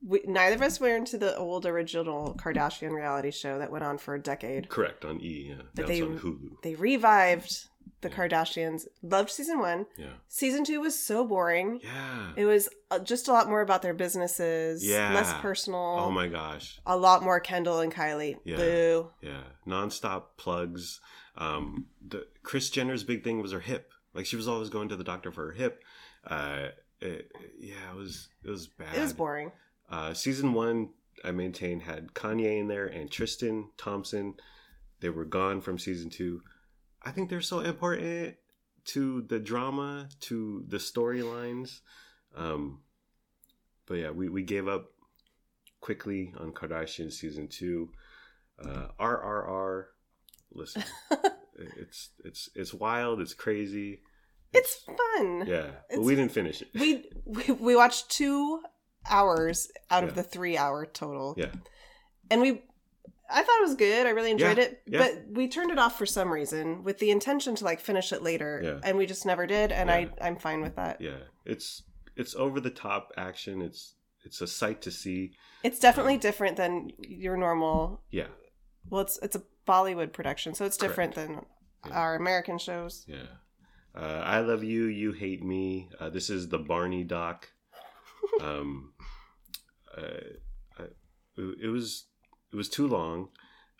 We, 0.05 0.21
neither 0.25 0.55
of 0.55 0.61
us 0.61 0.79
were 0.79 0.95
into 0.95 1.17
the 1.17 1.35
old 1.37 1.65
original 1.65 2.33
Kardashian 2.35 2.91
reality 2.91 3.31
show 3.31 3.59
that 3.59 3.71
went 3.71 3.83
on 3.83 3.97
for 3.97 4.15
a 4.15 4.21
decade. 4.21 4.69
correct 4.69 5.03
on 5.05 5.19
E. 5.21 5.47
Yeah, 5.49 5.55
But 5.75 5.87
that's 5.87 5.89
they- 5.89 6.01
on 6.01 6.19
Hulu. 6.19 6.61
They 6.63 6.75
revived 6.75 7.65
the 8.01 8.07
Yeah. 8.09 8.15
Kardashians. 8.15 8.87
Loved 9.01 9.29
season 9.29 9.59
one. 9.59 9.85
Yeah, 9.97 10.13
Season 10.29 10.63
two 10.63 10.79
was 10.79 10.97
so 10.97 11.25
boring. 11.27 11.81
yeah. 11.83 12.31
It 12.37 12.45
was 12.45 12.69
uh, 12.89 12.99
just 12.99 13.27
a 13.27 13.33
lot 13.33 13.49
more 13.49 13.59
about 13.59 13.81
their 13.81 13.93
businesses. 13.93 14.85
Yeah. 14.87 15.13
Less 15.13 15.33
personal. 15.41 15.97
Oh 15.99 16.11
my 16.11 16.27
gosh. 16.29 16.79
A 16.85 16.95
lot 16.95 17.21
more 17.23 17.41
Kendall 17.41 17.79
and 17.81 17.93
Kylie. 17.93 18.37
Yeah. 18.45 18.55
Boo. 18.55 19.11
Yeah, 19.21 19.43
nonstop 19.67 20.23
plugs. 20.37 21.01
Um, 21.35 21.87
the 22.05 22.25
Kris 22.43 22.69
Jenner's 22.69 23.03
big 23.03 23.23
thing 23.23 23.41
was 23.41 23.51
her 23.51 23.59
hip. 23.59 23.91
Like 24.13 24.25
she 24.25 24.35
was 24.37 24.47
always 24.47 24.69
going 24.69 24.87
to 24.89 24.95
the 24.95 25.03
doctor 25.03 25.31
for 25.31 25.47
her 25.47 25.51
hip. 25.53 25.83
Uh, 26.25 26.69
it, 27.01 27.31
yeah, 27.59 27.91
it 27.91 27.95
was 27.97 28.29
it 28.45 28.49
was 28.49 28.67
bad. 28.67 28.95
It 28.95 29.01
was 29.01 29.13
boring. 29.13 29.51
Uh, 29.89 30.13
season 30.13 30.53
one, 30.53 30.89
I 31.23 31.31
maintain 31.31 31.81
had 31.81 32.13
Kanye 32.13 32.59
in 32.59 32.67
there 32.67 32.85
and 32.85 33.09
Tristan 33.09 33.69
Thompson. 33.77 34.35
They 35.01 35.09
were 35.09 35.25
gone 35.25 35.61
from 35.61 35.79
season 35.79 36.09
two. 36.09 36.41
I 37.03 37.11
think 37.11 37.29
they're 37.29 37.41
so 37.41 37.61
important 37.61 38.35
to 38.85 39.21
the 39.23 39.39
drama, 39.39 40.09
to 40.21 40.63
the 40.67 40.77
storylines. 40.77 41.79
Um, 42.35 42.81
but 43.85 43.95
yeah, 43.95 44.11
we, 44.11 44.29
we 44.29 44.43
gave 44.43 44.67
up 44.67 44.91
quickly 45.81 46.33
on 46.37 46.51
Kardashian 46.51 47.11
season 47.11 47.47
two. 47.47 47.89
Uh, 48.63 48.87
RRR, 48.99 49.85
listen, 50.53 50.83
it's 51.77 52.09
it's 52.25 52.49
it's 52.55 52.73
wild, 52.73 53.21
it's 53.21 53.33
crazy. 53.33 54.01
It's 54.51 54.83
fun. 54.85 55.45
Yeah, 55.47 55.67
but 55.89 56.01
we 56.01 56.15
didn't 56.15 56.33
finish 56.33 56.61
it. 56.61 56.69
We, 56.75 57.05
we 57.25 57.51
we 57.53 57.75
watched 57.75 58.09
two 58.09 58.61
hours 59.09 59.69
out 59.89 60.03
of 60.03 60.15
the 60.15 60.23
three 60.23 60.57
hour 60.57 60.85
total. 60.85 61.35
Yeah, 61.37 61.51
And 62.31 62.41
we 62.41 62.61
I 63.31 63.43
thought 63.43 63.59
it 63.59 63.67
was 63.67 63.75
good. 63.75 64.07
I 64.07 64.09
really 64.09 64.31
enjoyed 64.31 64.57
Yeah, 64.57 64.63
it. 64.63 64.81
yeah. 64.87 64.99
But 64.99 65.25
we 65.31 65.47
turned 65.47 65.69
it 65.69 65.77
off 65.77 65.97
for 65.99 66.07
some 66.07 66.31
reason 66.33 66.83
with 66.83 66.97
the 66.97 67.11
intention 67.11 67.53
to 67.55 67.63
like 67.63 67.79
finish 67.79 68.11
it 68.11 68.23
later. 68.23 68.59
Yeah. 68.63 68.79
And 68.83 68.97
we 68.97 69.05
just 69.05 69.23
never 69.25 69.45
did. 69.45 69.71
And 69.71 69.87
Yeah. 69.89 69.95
I, 69.95 70.09
I'm 70.21 70.35
fine 70.37 70.61
with 70.61 70.75
that. 70.77 70.99
yeah, 70.99 71.17
it's 71.45 71.83
it's 72.15 72.35
over 72.35 72.59
the 72.59 72.71
top 72.71 73.11
action. 73.17 73.61
It's 73.61 73.93
it's 74.25 74.41
a 74.41 74.47
sight 74.47 74.81
to 74.83 74.91
see. 74.91 75.31
It's 75.63 75.79
definitely 75.79 76.17
different 76.17 76.57
than 76.57 76.91
your 76.99 77.37
normal 77.37 78.01
Yeah, 78.11 78.27
well 78.89 79.01
it's 79.01 79.19
it's 79.21 79.35
a 79.35 79.43
Bollywood 79.67 80.11
production, 80.13 80.55
so 80.55 80.65
it's 80.65 80.77
different 80.77 81.13
than 81.15 81.45
Yeah. 81.85 81.93
our 81.93 82.15
American 82.15 82.57
shows. 82.57 83.05
yeah. 83.07 83.27
Uh, 83.95 84.21
I 84.25 84.39
love 84.39 84.63
you. 84.63 84.85
You 84.85 85.11
hate 85.13 85.43
me. 85.43 85.89
Uh, 85.99 86.09
this 86.09 86.29
is 86.29 86.47
the 86.49 86.59
Barney 86.59 87.03
doc. 87.03 87.47
Um, 88.41 88.93
uh, 89.97 90.01
I- 90.77 90.83
it 91.37 91.69
was 91.71 92.05
it 92.51 92.55
was 92.55 92.69
too 92.69 92.87
long. 92.87 93.29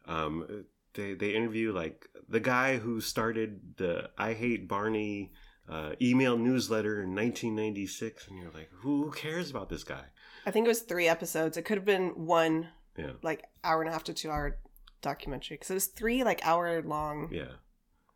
Um, 0.06 0.66
they 0.94 1.14
they 1.14 1.34
interview 1.36 1.72
like 1.74 2.08
the 2.28 2.40
guy 2.40 2.78
who 2.78 3.02
started 3.02 3.76
the 3.78 4.10
I 4.18 4.34
hate 4.34 4.68
Barney 4.68 5.32
uh, 5.68 5.94
email 6.02 6.38
newsletter 6.38 7.02
in 7.04 7.14
1996, 7.16 8.28
and 8.28 8.40
you're 8.40 8.52
like, 8.52 8.70
who 8.82 9.12
cares 9.12 9.50
about 9.52 9.70
this 9.70 9.84
guy? 9.84 10.06
I 10.46 10.52
think 10.52 10.66
it 10.66 10.70
was 10.70 10.82
three 10.82 11.08
episodes. 11.08 11.58
It 11.58 11.64
could 11.64 11.78
have 11.78 11.86
been 11.86 12.10
one 12.26 12.70
Yeah, 12.98 13.12
like 13.22 13.44
hour 13.64 13.82
and 13.82 13.90
a 13.90 13.94
half 13.94 14.04
to 14.06 14.14
two 14.14 14.32
hour 14.32 14.58
documentary 15.02 15.56
because 15.58 15.70
it 15.70 15.76
was 15.76 15.86
three 15.88 16.24
like 16.24 16.46
hour 16.46 16.82
long. 16.82 17.30
yeah, 17.32 17.54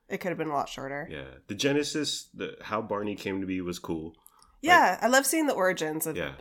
It 0.09 0.17
could 0.19 0.29
have 0.29 0.37
been 0.37 0.47
a 0.49 0.53
lot 0.53 0.67
shorter. 0.69 1.07
yeah. 1.11 1.39
The 1.47 1.55
genesis, 1.55 2.29
the 2.33 2.57
how 2.61 2.81
Barney 2.81 3.15
came 3.15 3.39
to 3.41 3.47
be 3.47 3.61
was 3.61 3.77
cool. 3.77 4.15
Yeah, 4.63 4.97
I 5.01 5.07
love 5.07 5.25
seeing 5.25 5.47
the 5.47 5.53
origins 5.53 6.07
of 6.07 6.15
Yeah, 6.17 6.35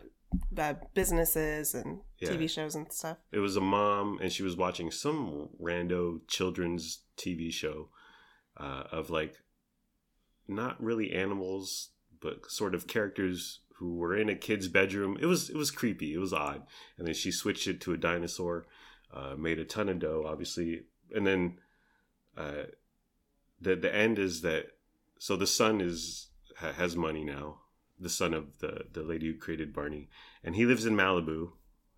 uh, 0.57 0.75
businesses 0.95 1.75
and 1.75 2.01
Yeah. 2.19 2.31
TV 2.31 2.49
shows 2.49 2.75
and 2.75 2.91
stuff. 2.93 3.19
it 3.33 3.41
was 3.41 3.57
a 3.57 3.61
mom 3.61 4.19
and 4.23 4.33
she 4.33 4.43
was 4.43 4.57
watching 4.57 4.91
some 4.91 5.49
rando 5.61 6.21
children's 6.29 7.01
tv 7.17 7.53
show 7.53 7.89
uh, 8.57 8.85
of 8.93 9.11
like 9.11 9.35
not 10.49 10.81
really 10.83 11.13
animals 11.13 11.91
but 12.21 12.49
sort 12.51 12.75
of 12.75 12.87
characters 12.87 13.61
who 13.79 13.97
were 13.97 14.17
in 14.17 14.29
a 14.29 14.37
kid's 14.37 14.69
bedroom. 14.69 15.19
It 15.21 15.27
was 15.27 15.51
it 15.51 15.57
was 15.57 15.73
creepy. 15.73 16.15
It 16.15 16.19
was 16.19 16.33
odd. 16.33 16.63
And 16.97 17.07
then 17.07 17.15
she 17.15 17.33
switched 17.33 17.67
it 17.67 17.81
to 17.81 17.93
a 17.93 17.97
dinosaur 17.97 18.65
uh, 19.13 19.35
made 19.37 19.59
a 19.59 19.65
ton 19.65 19.89
of 19.89 19.99
dough 19.99 20.25
obviously. 20.27 20.85
And 21.13 21.27
then 21.27 21.59
uh, 22.37 22.67
the 23.61 23.75
the 23.75 23.93
end 23.93 24.19
is 24.21 24.43
that 24.43 24.67
so 25.19 25.37
the 25.37 25.47
son 25.49 25.81
is 25.81 26.29
ha, 26.59 26.73
has 26.73 26.95
money 26.97 27.25
now 27.25 27.62
the 28.03 28.09
son 28.11 28.35
of 28.35 28.59
the 28.59 28.85
the 28.93 29.03
lady 29.03 29.27
who 29.27 29.39
created 29.39 29.73
barney 29.73 30.09
and 30.43 30.57
he 30.57 30.67
lives 30.67 30.85
in 30.85 30.95
malibu 30.95 31.53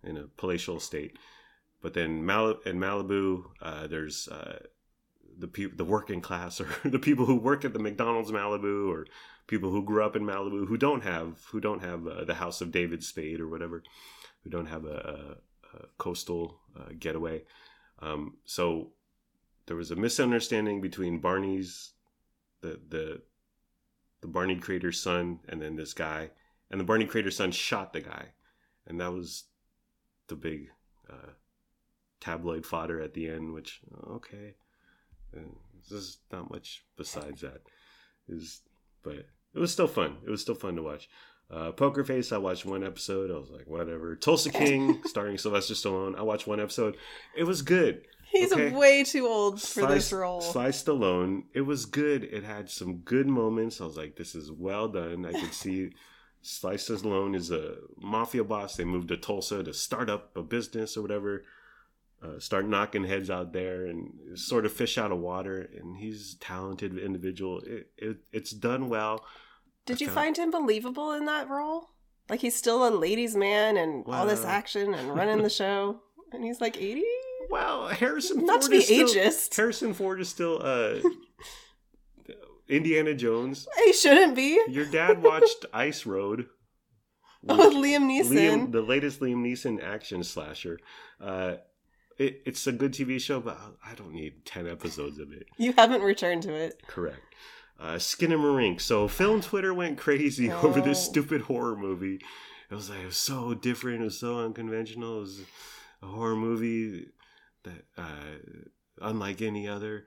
in 0.05 0.17
a 0.17 0.27
palatial 0.37 0.77
estate. 0.77 1.17
But 1.81 1.93
then 1.93 2.25
Mal- 2.25 2.59
in 2.65 2.79
Malibu, 2.79 3.43
uh, 3.61 3.87
there's 3.87 4.27
uh, 4.27 4.59
the 5.37 5.47
the 5.75 5.85
working 5.85 6.21
class, 6.21 6.61
or 6.61 6.67
the 6.83 6.99
people 6.99 7.25
who 7.25 7.35
work 7.35 7.65
at 7.65 7.73
the 7.73 7.79
McDonald's 7.79 8.31
Malibu, 8.31 8.89
or 8.89 9.07
people 9.47 9.71
who 9.71 9.83
grew 9.83 10.03
up 10.03 10.15
in 10.15 10.23
Malibu 10.23 10.67
who 10.67 10.77
don't 10.77 11.03
have 11.03 11.43
who 11.51 11.59
don't 11.59 11.81
have 11.81 12.07
uh, 12.07 12.23
the 12.23 12.35
House 12.35 12.61
of 12.61 12.71
David 12.71 13.03
Spade 13.03 13.39
or 13.39 13.47
whatever, 13.47 13.83
who 14.43 14.49
don't 14.49 14.67
have 14.67 14.85
a, 14.85 15.37
a, 15.73 15.77
a 15.77 15.87
coastal 15.97 16.59
uh, 16.79 16.89
getaway. 16.97 17.43
Um, 17.99 18.37
so 18.45 18.91
there 19.67 19.77
was 19.77 19.91
a 19.91 19.95
misunderstanding 19.95 20.81
between 20.81 21.19
Barney's 21.19 21.91
the 22.61 22.79
the 22.89 23.21
the 24.25 24.31
Barney 24.31 24.55
creator's 24.55 24.99
son 24.99 25.39
and 25.47 25.61
then 25.61 25.75
this 25.75 25.93
guy, 25.93 26.31
and 26.71 26.79
the 26.79 26.83
Barney 26.83 27.05
creator's 27.05 27.37
son 27.37 27.51
shot 27.51 27.93
the 27.93 28.01
guy, 28.01 28.29
and 28.87 28.99
that 28.99 29.13
was 29.13 29.43
the 30.27 30.35
big 30.35 30.69
uh, 31.07 31.33
tabloid 32.19 32.65
fodder 32.65 32.99
at 32.99 33.13
the 33.13 33.29
end, 33.29 33.53
which 33.53 33.81
okay, 34.09 34.55
uh, 35.37 35.41
there's 35.89 36.17
not 36.31 36.49
much 36.49 36.83
besides 36.97 37.41
that. 37.41 37.61
Is 38.27 38.61
but 39.03 39.27
it 39.53 39.59
was 39.59 39.71
still 39.71 39.87
fun. 39.87 40.17
It 40.25 40.31
was 40.31 40.41
still 40.41 40.55
fun 40.55 40.75
to 40.77 40.81
watch. 40.81 41.07
Uh, 41.51 41.71
Poker 41.71 42.03
Face, 42.03 42.31
I 42.31 42.39
watched 42.39 42.65
one 42.65 42.83
episode. 42.83 43.29
I 43.29 43.37
was 43.37 43.51
like, 43.51 43.67
whatever. 43.67 44.15
Tulsa 44.15 44.49
King, 44.49 45.03
starring 45.05 45.37
Sylvester 45.37 45.75
Stallone. 45.75 46.17
I 46.17 46.23
watched 46.23 46.47
one 46.47 46.59
episode. 46.59 46.97
It 47.37 47.43
was 47.43 47.61
good. 47.61 48.07
He's 48.35 48.51
Okay. 48.53 48.71
way 48.71 49.03
too 49.03 49.25
old 49.27 49.61
for 49.61 49.81
Sly- 49.81 49.93
this 49.95 50.11
role. 50.11 50.41
Sly 50.41 50.69
Stallone. 50.69 51.43
It 51.53 51.61
was 51.61 51.85
good. 51.85 52.23
It 52.25 52.43
had 52.43 52.69
some 52.69 52.97
good 52.97 53.27
moments. 53.27 53.79
I 53.79 53.85
was 53.85 53.97
like, 53.97 54.15
this 54.17 54.35
is 54.35 54.51
well 54.51 54.87
done. 54.87 55.25
I 55.25 55.31
could 55.39 55.53
see 55.53 55.91
Sly 56.41 56.75
Stallone 56.75 57.35
is 57.35 57.49
a 57.51 57.75
mafia 57.97 58.43
boss. 58.43 58.75
They 58.75 58.83
moved 58.83 59.07
to 59.09 59.17
Tulsa 59.17 59.63
to 59.63 59.73
start 59.73 60.09
up 60.09 60.35
a 60.35 60.41
business 60.43 60.97
or 60.97 61.01
whatever. 61.01 61.43
Uh, 62.23 62.39
start 62.39 62.67
knocking 62.67 63.03
heads 63.05 63.29
out 63.29 63.53
there 63.53 63.85
and 63.85 64.37
sort 64.37 64.65
of 64.65 64.71
fish 64.73 64.97
out 64.97 65.11
of 65.11 65.19
water. 65.19 65.69
And 65.77 65.97
he's 65.97 66.33
a 66.35 66.39
talented 66.39 66.97
individual. 66.97 67.59
It, 67.65 67.91
it 67.97 68.17
it's 68.31 68.51
done 68.51 68.89
well. 68.89 69.23
Did 69.85 70.01
you 70.01 70.07
Okay. 70.07 70.15
find 70.15 70.37
him 70.37 70.49
believable 70.51 71.11
in 71.11 71.25
that 71.25 71.47
role? 71.49 71.89
Like 72.29 72.39
he's 72.41 72.55
still 72.55 72.87
a 72.87 72.89
ladies' 72.89 73.35
man 73.35 73.77
and 73.77 74.03
all 74.07 74.25
this 74.25 74.43
action 74.43 74.93
and 74.95 75.15
running 75.15 75.43
the 75.43 75.49
show, 75.49 76.01
and 76.31 76.43
he's 76.43 76.59
like 76.59 76.75
eighty. 76.81 77.03
Well, 77.49 77.87
Harrison 77.87 78.45
Not 78.45 78.61
to 78.61 78.67
Ford 78.67 78.71
be 78.71 78.77
is 78.77 78.85
still, 78.85 79.07
ageist. 79.07 79.55
Harrison 79.55 79.93
Ford 79.93 80.19
is 80.21 80.29
still 80.29 80.59
uh, 80.61 80.95
Indiana 82.67 83.13
Jones. 83.13 83.67
He 83.85 83.93
shouldn't 83.93 84.35
be. 84.35 84.59
Your 84.67 84.85
dad 84.85 85.21
watched 85.21 85.65
Ice 85.73 86.05
Road. 86.05 86.47
Oh, 87.47 87.69
Liam 87.75 88.09
Neeson. 88.09 88.31
Liam, 88.31 88.71
the 88.71 88.81
latest 88.81 89.19
Liam 89.19 89.37
Neeson 89.45 89.83
action 89.83 90.23
slasher. 90.23 90.79
Uh, 91.21 91.55
it, 92.17 92.41
it's 92.45 92.65
a 92.65 92.71
good 92.71 92.91
TV 92.93 93.21
show, 93.21 93.39
but 93.39 93.59
I 93.85 93.93
don't 93.93 94.13
need 94.13 94.45
10 94.45 94.67
episodes 94.67 95.19
of 95.19 95.31
it. 95.31 95.45
You 95.57 95.73
haven't 95.73 96.01
returned 96.01 96.41
to 96.43 96.53
it. 96.53 96.81
Correct. 96.87 97.21
Uh, 97.79 97.95
Skinamarink. 97.95 98.81
So, 98.81 99.07
film 99.07 99.41
Twitter 99.41 99.73
went 99.73 99.97
crazy 99.99 100.51
over 100.63 100.81
this 100.81 100.97
Oh. 101.05 101.11
stupid 101.11 101.41
horror 101.41 101.75
movie. 101.75 102.19
It 102.71 102.73
was 102.73 102.89
like, 102.89 103.01
it 103.01 103.05
was 103.05 103.17
so 103.17 103.53
different. 103.53 104.01
It 104.01 104.05
was 104.05 104.19
so 104.19 104.39
unconventional. 104.39 105.17
It 105.17 105.21
was 105.21 105.41
a 106.01 106.07
horror 106.07 106.35
movie 106.35 107.09
that, 107.65 107.85
uh, 107.97 108.37
unlike 109.01 109.41
any 109.41 109.67
other. 109.67 110.05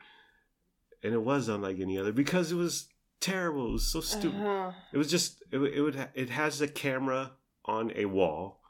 And 1.03 1.14
it 1.14 1.23
was 1.23 1.49
unlike 1.49 1.79
any 1.79 1.97
other 1.97 2.12
because 2.12 2.51
it 2.51 2.57
was 2.57 2.88
terrible. 3.21 3.68
It 3.68 3.73
was 3.73 3.92
so 3.92 4.01
stupid. 4.01 4.40
Uh-huh. 4.40 4.73
It 4.92 4.99
was 4.99 5.11
just 5.11 5.42
it, 5.53 5.59
it 5.59 5.81
would 5.81 5.94
ha- 5.94 6.09
it 6.14 6.31
has 6.31 6.61
a 6.61 6.66
camera 6.66 7.33
on 7.64 7.92
a 7.94 8.07
wall, 8.07 8.61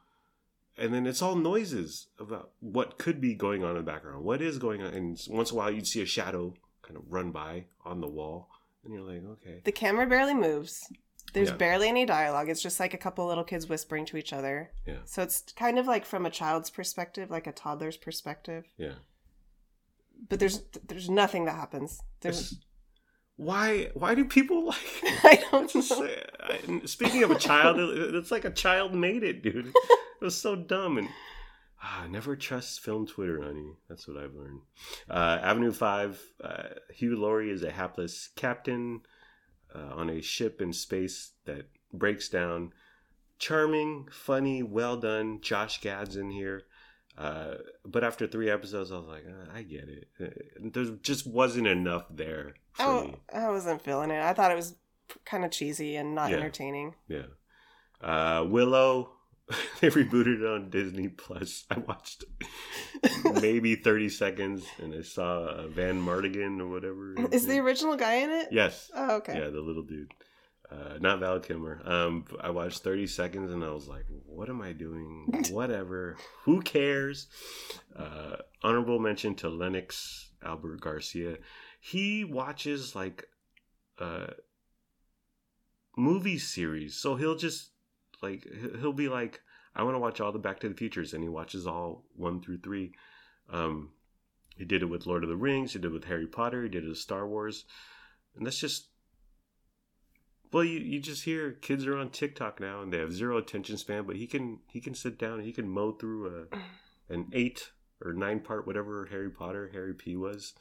and 0.77 0.93
then 0.93 1.07
it's 1.07 1.23
all 1.23 1.37
noises 1.37 2.09
about 2.19 2.51
what 2.61 2.99
could 2.99 3.21
be 3.21 3.35
going 3.35 3.65
on 3.65 3.71
in 3.71 3.77
the 3.77 3.83
background. 3.83 4.25
What 4.25 4.43
is 4.43 4.59
going 4.59 4.83
on? 4.83 4.93
And 4.93 5.19
once 5.31 5.51
in 5.51 5.57
a 5.57 5.59
while, 5.59 5.71
you'd 5.71 5.87
see 5.87 6.03
a 6.03 6.07
shadow 6.07 6.53
kind 6.83 6.97
of 6.97 7.05
run 7.09 7.31
by 7.31 7.65
on 7.85 8.01
the 8.01 8.09
wall, 8.09 8.51
and 8.85 8.93
you're 8.93 9.03
like, 9.03 9.23
okay, 9.25 9.61
The 9.65 9.73
camera 9.73 10.07
barely 10.07 10.35
moves. 10.35 10.87
There's 11.35 11.51
Yeah. 11.51 11.57
barely 11.57 11.89
any 11.89 12.07
dialogue. 12.07 12.49
It's 12.49 12.63
just 12.63 12.81
like 12.81 12.95
a 12.95 12.99
couple 12.99 13.27
little 13.27 13.45
kids 13.45 13.69
whispering 13.69 14.07
to 14.07 14.17
each 14.17 14.33
other. 14.33 14.71
yeah, 14.87 14.99
So 15.05 15.23
it's 15.23 15.43
kind 15.57 15.79
of 15.79 15.87
like 15.87 16.05
from 16.07 16.25
a 16.27 16.31
child's 16.31 16.71
perspective, 16.71 17.31
like 17.31 17.47
a 17.47 17.53
toddler's 17.53 17.97
perspective. 17.97 18.65
yeah. 18.77 18.95
But 20.29 20.41
there's 20.41 20.63
there's 20.87 21.09
nothing 21.09 21.45
that 21.45 21.55
happens. 21.55 22.01
There's 22.21 22.53
It's- 22.53 22.65
why 23.37 23.91
why 23.95 24.15
do 24.17 24.25
people 24.25 24.65
like? 24.73 24.77
I 25.25 25.45
don't 25.51 25.73
know. 25.75 25.81
say- 25.81 26.25
I- 26.41 26.81
Speaking 26.87 27.23
of 27.23 27.31
a 27.31 27.39
child, 27.39 27.79
it's 27.79 28.31
like 28.33 28.45
a 28.45 28.51
child 28.51 28.95
made 28.95 29.23
it, 29.23 29.43
dude. 29.43 29.67
It 29.69 30.25
was 30.25 30.37
so 30.37 30.57
dumb 30.57 30.99
and 30.99 31.09
ah, 31.81 32.07
never 32.11 32.35
trust 32.35 32.81
film 32.81 33.07
Twitter, 33.07 33.41
honey. 33.43 33.77
That's 33.89 34.09
what 34.09 34.17
I've 34.17 34.35
learned. 34.35 34.63
Uh, 35.09 35.39
Avenue 35.41 35.71
Five. 35.73 36.21
Uh, 36.43 36.65
Hugh 36.93 37.15
Laurie 37.17 37.51
is 37.53 37.63
a 37.63 37.71
hapless 37.71 38.31
captain 38.35 39.03
uh, 39.75 39.95
on 39.95 40.11
a 40.11 40.21
ship 40.23 40.61
in 40.61 40.73
space 40.73 41.33
that 41.45 41.67
breaks 41.93 42.29
down. 42.29 42.73
Charming, 43.39 44.09
funny, 44.11 44.63
well 44.63 44.97
done. 44.97 45.41
Josh 45.41 45.81
Gad's 45.81 46.17
in 46.17 46.31
here. 46.31 46.65
Uh, 47.17 47.55
but 47.85 48.05
after 48.05 48.27
three 48.27 48.49
episodes, 48.51 48.93
I 48.93 48.97
was 48.99 49.07
like, 49.07 49.25
uh, 49.27 49.53
I 49.53 49.63
get 49.63 49.89
it. 49.89 50.09
Uh, 50.21 50.27
There 50.73 50.85
just 51.03 51.27
wasn't 51.27 51.67
enough 51.67 52.05
there 52.11 52.55
for 52.73 52.83
Oh, 52.85 53.05
me. 53.05 53.15
I 53.35 53.49
wasn't 53.51 53.83
feeling 53.83 54.11
it. 54.11 54.23
I 54.23 54.33
thought 54.35 54.53
it 54.53 54.57
was 54.57 54.77
kind 55.25 55.45
of 55.45 55.51
cheesy 55.51 55.97
and 55.97 56.15
not 56.15 56.31
Yeah. 56.31 56.37
entertaining. 56.37 56.95
Yeah. 57.09 57.27
Uh, 58.01 58.45
Willow, 58.49 59.11
they 59.81 59.89
rebooted 59.89 60.41
it 60.41 60.47
on 60.47 60.71
Disney 60.71 61.09
Plus. 61.09 61.65
I 61.71 61.79
watched 61.79 62.25
maybe 63.41 63.75
30 63.77 64.09
seconds 64.09 64.67
and 64.79 64.95
I 64.95 65.03
saw 65.03 65.45
uh, 65.45 65.67
Madmartigan 65.69 66.61
or 66.61 66.69
whatever. 66.69 67.15
Is 67.33 67.47
the 67.47 67.59
original 67.59 67.97
guy 67.97 68.17
in 68.17 68.31
it? 68.31 68.49
Yes. 68.51 68.91
Oh, 68.95 69.17
okay. 69.17 69.39
Yeah, 69.39 69.49
the 69.49 69.61
little 69.61 69.83
dude. 69.83 70.13
Uh, 70.71 70.99
not 71.01 71.21
Val 71.21 71.41
Kilmer. 71.41 71.81
Um, 71.85 72.27
I 72.41 72.51
watched 72.51 72.83
30 72.83 73.07
seconds 73.07 73.51
and 73.51 73.65
I 73.65 73.71
was 73.71 73.89
like, 73.89 74.05
what 74.27 74.51
am 74.51 74.61
I 74.61 74.73
doing? 74.73 75.45
Whatever. 75.51 76.17
Who 76.45 76.61
cares? 76.61 77.29
Uh, 77.97 78.37
honorable 78.63 78.99
mention 78.99 79.35
to 79.37 79.49
Lennox 79.49 80.31
Albert 80.45 80.83
Garcia. 80.83 81.39
He 81.81 82.25
watches 82.25 82.95
like 82.95 83.25
uh, 83.99 84.27
movie 85.97 86.39
series. 86.39 86.97
So 86.97 87.17
he'll 87.17 87.37
just 87.37 87.71
like, 88.23 88.45
he- 88.45 88.79
he'll 88.81 88.93
be 88.93 89.09
like, 89.09 89.41
I 89.75 89.83
want 89.83 89.95
to 89.95 90.01
watch 90.01 90.21
all 90.21 90.33
the 90.33 90.39
Back 90.39 90.61
to 90.61 90.69
the 90.69 90.75
Futures. 90.75 91.13
And 91.15 91.23
he 91.23 91.29
watches 91.29 91.67
all 91.67 92.05
one 92.17 92.41
through 92.41 92.59
three. 92.59 92.93
Um, 93.51 93.91
he 94.57 94.65
did 94.65 94.83
it 94.83 94.87
with 94.87 95.07
Lord 95.07 95.23
of 95.23 95.29
the 95.31 95.37
Rings. 95.37 95.73
He 95.73 95.79
did 95.79 95.89
it 95.89 95.95
with 95.95 96.05
Harry 96.05 96.27
Potter. 96.27 96.63
He 96.65 96.69
did 96.69 96.85
it 96.85 96.89
with 96.89 96.99
Star 96.99 97.27
Wars. 97.29 97.65
And 98.37 98.45
that's 98.47 98.59
just 98.59 98.89
well, 100.53 100.65
you, 100.65 100.79
you 100.79 100.99
just 101.01 101.25
hear 101.25 101.53
kids 101.53 101.87
are 101.87 101.99
on 101.99 102.09
TikTok 102.11 102.59
now 102.59 102.81
and 102.81 102.91
they 102.93 102.99
have 102.99 103.13
zero 103.13 103.37
attention 103.37 103.77
span, 103.77 104.05
but 104.05 104.17
he 104.17 104.27
can 104.27 104.61
he 104.73 104.81
can 104.81 104.95
sit 104.95 105.19
down 105.19 105.35
and 105.35 105.45
he 105.45 105.53
can 105.53 105.69
mow 105.69 105.93
through 105.93 106.27
a 106.51 106.57
an 107.15 107.27
eight 107.33 107.71
or 108.03 108.13
nine 108.15 108.41
part 108.41 108.67
whatever 108.67 109.07
Harry 109.11 109.31
Potter 109.31 109.69
Harry 109.73 109.93
P 109.95 110.17
was, 110.17 110.55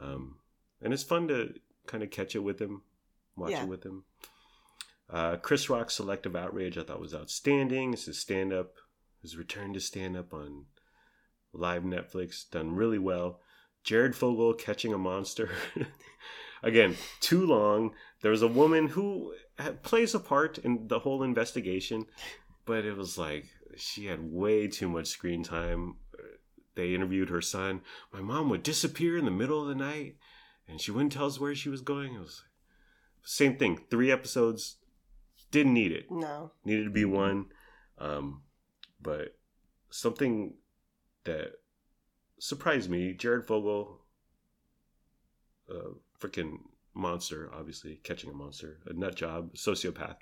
um, 0.00 0.36
and 0.80 0.92
it's 0.92 1.02
fun 1.02 1.26
to 1.28 1.54
kind 1.86 2.02
of 2.04 2.10
catch 2.10 2.36
it 2.36 2.40
with 2.40 2.60
him, 2.60 2.82
watch 3.36 3.50
Yeah. 3.50 3.62
it 3.64 3.68
with 3.68 3.84
him. 3.84 4.04
Uh, 5.08 5.36
Chris 5.36 5.70
Rock's 5.70 5.94
Selective 5.94 6.34
Outrage 6.34 6.76
I 6.76 6.82
thought 6.82 7.00
was 7.00 7.14
outstanding. 7.14 7.92
It's 7.92 8.06
his 8.06 8.18
stand 8.18 8.52
up, 8.52 8.74
his 9.22 9.36
return 9.36 9.72
to 9.74 9.80
stand 9.80 10.16
up 10.16 10.34
on 10.34 10.66
live 11.52 11.82
Netflix, 11.82 12.48
done 12.50 12.74
really 12.74 12.98
well. 12.98 13.40
Jared 13.84 14.16
Fogle 14.16 14.52
catching 14.52 14.92
a 14.92 14.98
monster. 14.98 15.50
Again, 16.62 16.96
too 17.20 17.46
long. 17.46 17.92
There 18.22 18.32
was 18.32 18.42
a 18.42 18.48
woman 18.48 18.88
who 18.88 19.34
plays 19.82 20.14
a 20.14 20.20
part 20.20 20.58
in 20.58 20.88
the 20.88 20.98
whole 21.00 21.22
investigation, 21.22 22.06
but 22.64 22.84
it 22.84 22.96
was 22.96 23.16
like 23.16 23.46
she 23.76 24.06
had 24.06 24.32
way 24.32 24.66
too 24.66 24.88
much 24.88 25.06
screen 25.06 25.44
time. 25.44 25.96
They 26.74 26.94
interviewed 26.94 27.30
her 27.30 27.40
son. 27.40 27.82
My 28.12 28.20
mom 28.20 28.50
would 28.50 28.62
disappear 28.62 29.16
in 29.16 29.24
the 29.24 29.30
middle 29.30 29.62
of 29.62 29.68
the 29.68 29.74
night, 29.74 30.16
and 30.68 30.80
she 30.80 30.90
wouldn't 30.90 31.12
tell 31.12 31.26
us 31.26 31.38
where 31.38 31.54
she 31.54 31.68
was 31.68 31.80
going. 31.80 32.14
It 32.14 32.20
was 32.20 32.42
same 33.22 33.56
thing. 33.56 33.80
Three 33.90 34.10
episodes. 34.10 34.76
Didn't 35.50 35.74
need 35.74 35.92
it. 35.92 36.10
No. 36.10 36.52
needed 36.64 36.84
to 36.84 36.90
be 36.90 37.04
one 37.04 37.46
um 37.98 38.42
but 39.00 39.36
something 39.90 40.54
that 41.24 41.52
surprised 42.38 42.90
me 42.90 43.14
jared 43.14 43.46
fogle 43.46 44.00
uh 45.70 45.92
freaking 46.20 46.58
monster 46.94 47.50
obviously 47.54 48.00
catching 48.02 48.30
a 48.30 48.34
monster 48.34 48.78
a 48.86 48.92
nut 48.92 49.14
job 49.14 49.54
sociopath. 49.54 50.16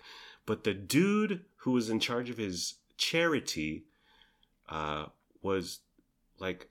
But 0.47 0.65
the 0.65 0.75
dude 0.75 1.45
who 1.59 1.73
was 1.73 1.89
in 1.89 2.01
charge 2.01 2.31
of 2.31 2.37
his 2.37 2.75
charity 2.97 3.87
uh 4.69 5.07
was 5.43 5.81
like 6.39 6.69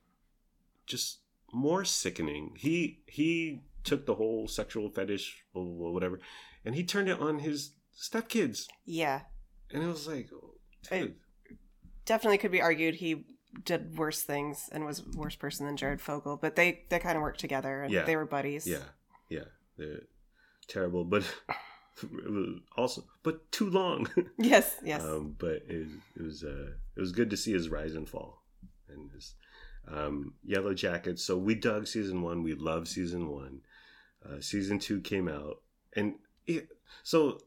just 0.85 1.19
more 1.51 1.85
sickening. 1.85 2.55
He 2.57 3.01
he 3.07 3.61
took 3.83 4.05
the 4.05 4.15
whole 4.15 4.47
sexual 4.47 4.89
fetish 4.89 5.43
blah, 5.53 5.63
blah, 5.63 5.73
blah, 5.73 5.91
whatever 5.91 6.19
and 6.63 6.75
he 6.75 6.83
turned 6.83 7.09
it 7.09 7.19
on 7.19 7.39
his 7.39 7.71
stepkids 7.99 8.67
Yeah. 8.85 9.21
and 9.71 9.83
it 9.83 9.87
was 9.87 10.07
like, 10.07 10.29
oh, 10.33 10.55
dude, 10.89 11.15
Definitely 12.05 12.37
could 12.39 12.51
be 12.51 12.61
argued 12.61 12.95
he 12.95 13.25
did 13.63 13.97
worse 13.97 14.23
things 14.23 14.67
and 14.71 14.83
was 14.85 14.99
a 14.99 15.17
worse 15.17 15.35
person 15.35 15.65
than 15.65 15.77
Jared 15.77 16.01
Fogle, 16.01 16.35
but 16.37 16.55
they 16.55 16.83
they 16.89 16.99
kind 16.99 17.15
of 17.15 17.21
worked 17.21 17.39
together 17.39 17.83
and 17.83 17.93
Yeah. 17.93 18.03
they 18.03 18.15
were 18.15 18.25
buddies. 18.25 18.67
yeah, 18.67 18.83
yeah, 19.29 19.45
they're 19.77 20.01
terrible, 20.67 21.05
but 21.05 21.23
also, 22.77 23.03
but 23.23 23.51
too 23.51 23.69
long. 23.69 24.09
Yes. 24.37 24.75
Yes. 24.83 25.03
Um, 25.03 25.35
but 25.37 25.61
it, 25.67 25.87
it 26.15 26.21
was, 26.21 26.43
uh, 26.43 26.71
it 26.95 26.99
was 26.99 27.11
good 27.11 27.29
to 27.29 27.37
see 27.37 27.53
his 27.53 27.69
rise 27.69 27.95
and 27.95 28.09
fall, 28.09 28.43
and 28.89 29.11
his 29.11 29.35
um, 29.87 30.33
Yellow 30.43 30.73
Jackets. 30.73 31.23
So 31.23 31.37
we 31.37 31.55
dug 31.55 31.87
season 31.87 32.21
one. 32.21 32.43
We 32.43 32.53
love 32.55 32.87
season 32.87 33.29
one. 33.29 33.61
Uh, 34.25 34.39
season 34.41 34.79
two 34.79 34.99
came 35.01 35.27
out, 35.27 35.61
and 35.95 36.15
it, 36.47 36.67
so 37.03 37.39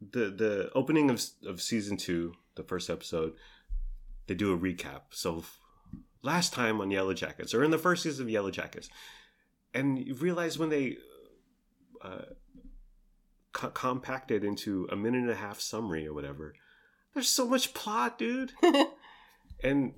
the 0.00 0.30
the 0.30 0.70
opening 0.74 1.10
of 1.10 1.22
of 1.46 1.60
season 1.60 1.96
two, 1.96 2.34
the 2.54 2.62
first 2.62 2.90
episode, 2.90 3.34
they 4.26 4.34
do 4.34 4.52
a 4.52 4.58
recap. 4.58 5.02
So 5.10 5.44
last 6.22 6.52
time 6.52 6.80
on 6.80 6.90
Yellow 6.90 7.14
Jackets, 7.14 7.54
or 7.54 7.64
in 7.64 7.70
the 7.70 7.78
first 7.78 8.02
season 8.02 8.26
of 8.26 8.30
Yellow 8.30 8.50
Jackets, 8.50 8.88
and 9.74 9.98
you 9.98 10.14
realize 10.14 10.58
when 10.58 10.70
they 10.70 10.96
uh, 12.02 12.22
co- 13.52 13.70
compacted 13.70 14.44
into 14.44 14.88
a 14.90 14.96
minute 14.96 15.22
and 15.22 15.30
a 15.30 15.36
half 15.36 15.60
summary 15.60 16.06
or 16.06 16.14
whatever, 16.14 16.54
there's 17.14 17.28
so 17.28 17.48
much 17.48 17.74
plot, 17.74 18.18
dude. 18.18 18.52
and 19.62 19.94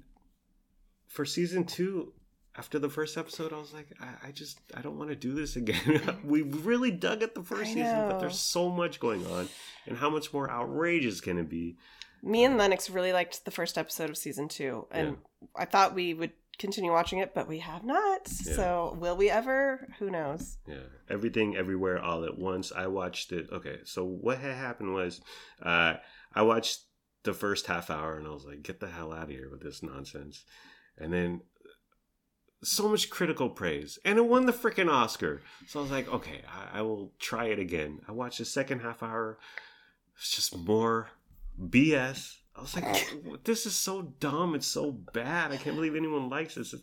for 1.06 1.24
season 1.24 1.64
two, 1.64 2.12
after 2.58 2.78
the 2.80 2.88
first 2.88 3.16
episode, 3.16 3.52
I 3.52 3.58
was 3.58 3.72
like, 3.72 3.86
I, 4.00 4.28
I 4.28 4.32
just 4.32 4.60
I 4.74 4.82
don't 4.82 4.98
want 4.98 5.10
to 5.10 5.16
do 5.16 5.32
this 5.32 5.54
again. 5.54 6.18
we 6.24 6.42
really 6.42 6.90
dug 6.90 7.22
at 7.22 7.34
the 7.34 7.42
first 7.42 7.72
season, 7.72 8.08
but 8.08 8.18
there's 8.18 8.38
so 8.38 8.68
much 8.68 8.98
going 8.98 9.24
on, 9.26 9.48
and 9.86 9.96
how 9.96 10.10
much 10.10 10.32
more 10.32 10.50
outrageous 10.50 11.20
can 11.20 11.38
it 11.38 11.48
be? 11.48 11.76
Me 12.20 12.44
and 12.44 12.58
Lennox 12.58 12.90
really 12.90 13.12
liked 13.12 13.44
the 13.44 13.52
first 13.52 13.78
episode 13.78 14.10
of 14.10 14.18
season 14.18 14.48
two, 14.48 14.86
and 14.90 15.18
I 15.56 15.66
thought 15.66 15.94
we 15.94 16.14
would 16.14 16.32
continue 16.58 16.90
watching 16.90 17.20
it, 17.20 17.32
but 17.32 17.46
we 17.46 17.60
have 17.60 17.84
not. 17.84 18.28
Yeah. 18.44 18.54
So 18.54 18.96
will 18.98 19.16
we 19.16 19.30
ever? 19.30 19.88
Who 20.00 20.10
knows? 20.10 20.58
Yeah, 20.66 20.88
everything, 21.08 21.56
everywhere, 21.56 22.02
all 22.02 22.24
at 22.24 22.36
once. 22.36 22.72
I 22.74 22.88
watched 22.88 23.30
it. 23.30 23.48
Okay, 23.52 23.78
so 23.84 24.04
what 24.04 24.38
had 24.38 24.56
happened 24.56 24.94
was, 24.94 25.20
uh, 25.62 25.94
I 26.34 26.42
watched 26.42 26.80
the 27.22 27.32
first 27.32 27.66
half 27.66 27.88
hour 27.88 28.16
and 28.16 28.26
I 28.26 28.30
was 28.30 28.44
like, 28.44 28.62
"Get 28.62 28.80
the 28.80 28.88
hell 28.88 29.12
out 29.12 29.24
of 29.24 29.30
here 29.30 29.48
with 29.48 29.62
this 29.62 29.80
nonsense," 29.80 30.44
and 30.98 31.12
then 31.12 31.42
so 32.62 32.88
much 32.88 33.10
critical 33.10 33.48
praise, 33.48 33.98
and 34.04 34.18
it 34.18 34.26
won 34.26 34.46
the 34.46 34.52
freaking 34.52 34.90
Oscar. 34.90 35.42
So 35.66 35.78
I 35.78 35.82
was 35.82 35.92
like, 35.92 36.08
"Okay, 36.08 36.42
I, 36.48 36.78
I 36.78 36.82
will 36.82 37.12
try 37.18 37.46
it 37.46 37.58
again." 37.58 38.00
I 38.08 38.12
watched 38.12 38.38
the 38.38 38.44
second 38.44 38.80
half 38.80 39.02
hour. 39.02 39.38
It's 40.16 40.34
just 40.34 40.56
more 40.56 41.10
BS. 41.60 42.36
I 42.56 42.60
was 42.60 42.74
like, 42.74 43.14
"This 43.44 43.66
is 43.66 43.76
so 43.76 44.02
dumb. 44.20 44.54
It's 44.54 44.66
so 44.66 44.90
bad. 44.90 45.52
I 45.52 45.56
can't 45.56 45.76
believe 45.76 45.94
anyone 45.94 46.28
likes 46.28 46.54
this." 46.54 46.74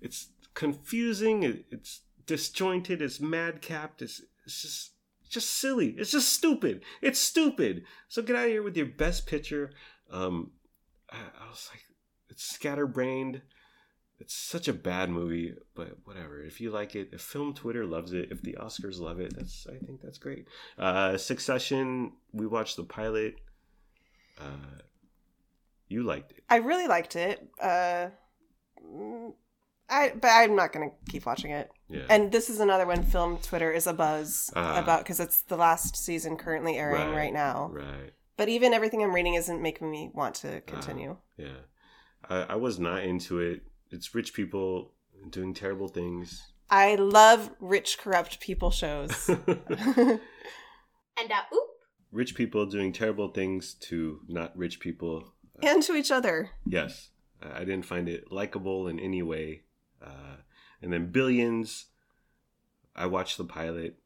It's, 0.00 0.28
confusing. 0.54 1.44
It, 1.44 1.66
it's 1.70 2.00
disjointed. 2.26 3.00
It's 3.00 3.18
madcapped. 3.18 4.02
It's 4.02 4.20
it's 4.44 4.62
just 4.62 4.92
just 5.28 5.50
silly. 5.50 5.94
It's 5.98 6.10
just 6.10 6.32
stupid. 6.32 6.82
It's 7.00 7.18
stupid. 7.18 7.84
So 8.08 8.22
get 8.22 8.36
out 8.36 8.46
of 8.46 8.50
here 8.50 8.62
with 8.62 8.76
your 8.76 8.86
best 8.86 9.26
picture. 9.26 9.70
Um, 10.10 10.52
I, 11.10 11.16
I 11.16 11.48
was 11.48 11.68
like, 11.72 11.82
it's 12.28 12.44
scatterbrained. 12.44 13.42
It's 14.20 14.34
such 14.34 14.66
a 14.66 14.72
bad 14.72 15.10
movie, 15.10 15.54
but 15.76 15.96
whatever. 16.04 16.42
If 16.42 16.60
you 16.60 16.70
like 16.70 16.96
it, 16.96 17.10
if 17.12 17.20
film 17.20 17.54
Twitter 17.54 17.86
loves 17.86 18.12
it, 18.12 18.28
if 18.32 18.42
the 18.42 18.56
Oscars 18.60 18.98
love 18.98 19.20
it, 19.20 19.34
that's 19.36 19.66
I 19.68 19.76
think 19.84 20.00
that's 20.02 20.18
great. 20.18 20.48
Uh, 20.76 21.16
Succession, 21.16 22.12
we 22.32 22.46
watched 22.46 22.76
the 22.76 22.84
pilot. 22.84 23.36
Uh, 24.40 24.80
you 25.88 26.02
liked 26.02 26.32
it. 26.32 26.42
I 26.50 26.56
really 26.56 26.88
liked 26.88 27.14
it. 27.16 27.48
Uh, 27.62 28.08
I 29.90 30.12
but 30.20 30.28
I'm 30.28 30.54
not 30.54 30.72
gonna 30.72 30.90
keep 31.08 31.24
watching 31.24 31.52
it. 31.52 31.70
Yeah. 31.88 32.02
And 32.10 32.30
this 32.30 32.50
is 32.50 32.60
another 32.60 32.86
one. 32.86 33.02
Film 33.04 33.38
Twitter 33.38 33.72
is 33.72 33.86
a 33.86 33.92
buzz 33.94 34.50
Ah. 34.54 34.78
about 34.82 35.00
because 35.00 35.20
it's 35.20 35.42
the 35.42 35.56
last 35.56 35.96
season 35.96 36.36
currently 36.36 36.76
airing 36.76 37.08
Right, 37.10 37.16
right, 37.16 37.32
now. 37.32 37.70
right. 37.72 38.12
But 38.36 38.48
even 38.48 38.74
everything 38.74 39.02
I'm 39.02 39.14
reading 39.14 39.34
isn't 39.34 39.62
making 39.62 39.90
me 39.90 40.10
want 40.12 40.34
to 40.36 40.60
continue. 40.62 41.16
Yeah. 41.36 41.56
I, 42.28 42.36
I 42.42 42.54
was 42.56 42.78
not 42.78 43.02
into 43.02 43.38
it. 43.40 43.62
It's 43.90 44.14
rich 44.14 44.34
people 44.34 44.92
doing 45.30 45.54
terrible 45.54 45.88
things. 45.88 46.52
I 46.70 46.96
love 46.96 47.50
rich, 47.60 47.98
corrupt 47.98 48.40
people 48.40 48.70
shows. 48.70 49.30
And 51.20 51.32
a 51.32 51.52
oop. 51.52 51.68
rich 52.12 52.36
people 52.36 52.64
doing 52.66 52.92
terrible 52.92 53.28
things 53.32 53.74
to 53.74 54.20
not 54.28 54.56
rich 54.56 54.78
people. 54.78 55.34
and 55.62 55.82
to 55.82 55.94
each 55.96 56.12
other. 56.12 56.50
Yes. 56.64 57.08
I 57.42 57.56
I 57.56 57.64
didn't 57.64 57.86
find 57.86 58.08
it 58.08 58.30
likable 58.30 58.86
in 58.86 59.00
any 59.00 59.22
way. 59.22 59.62
Uh, 60.00 60.36
and 60.80 60.92
then 60.92 61.10
Billions, 61.10 61.86
I 62.94 63.06
watched 63.06 63.36
the 63.36 63.44
pilot. 63.44 63.98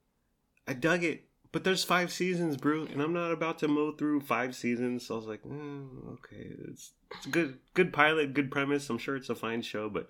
I 0.67 0.73
dug 0.73 1.05
it, 1.05 1.29
but 1.53 1.65
there's 1.65 1.85
five 1.85 2.11
seasons, 2.11 2.57
bro, 2.57 2.87
and 2.87 3.03
I'm 3.03 3.13
not 3.13 3.31
about 3.31 3.59
to 3.59 3.69
mow 3.69 3.93
through 3.93 4.23
five 4.23 4.57
seasons. 4.57 5.07
So 5.07 5.15
I 5.15 5.19
was 5.19 5.27
like, 5.27 5.43
mm, 5.43 6.15
okay, 6.15 6.51
it's 6.69 6.93
it's 7.11 7.27
a 7.27 7.29
good 7.29 7.59
good 7.75 7.93
pilot, 7.93 8.33
good 8.33 8.51
premise. 8.51 8.89
I'm 8.89 8.99
sure 8.99 9.17
it's 9.17 9.29
a 9.29 9.35
fine 9.35 9.61
show, 9.61 9.91
but 9.91 10.09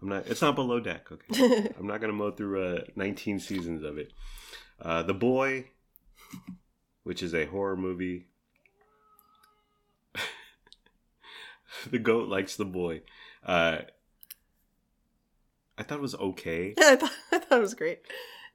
I'm 0.00 0.08
not. 0.08 0.26
It's 0.26 0.42
not 0.42 0.56
below 0.56 0.80
deck. 0.80 1.06
Okay, 1.10 1.72
I'm 1.78 1.86
not 1.86 2.00
gonna 2.00 2.12
mow 2.12 2.32
through 2.32 2.76
uh, 2.76 2.80
19 2.96 3.38
seasons 3.38 3.84
of 3.84 3.96
it. 3.96 4.12
Uh, 4.80 5.04
the 5.04 5.14
Boy, 5.14 5.66
which 7.04 7.22
is 7.22 7.34
a 7.34 7.46
horror 7.46 7.76
movie. 7.76 8.26
the 11.90 11.98
goat 11.98 12.28
likes 12.28 12.56
the 12.56 12.64
boy. 12.64 13.02
Uh, 13.44 13.78
I 15.78 15.82
thought 15.82 15.98
it 15.98 16.02
was 16.02 16.14
okay. 16.14 16.74
I 16.78 16.96
thought, 16.96 17.12
I 17.32 17.38
thought 17.38 17.58
it 17.58 17.60
was 17.60 17.74
great. 17.74 18.00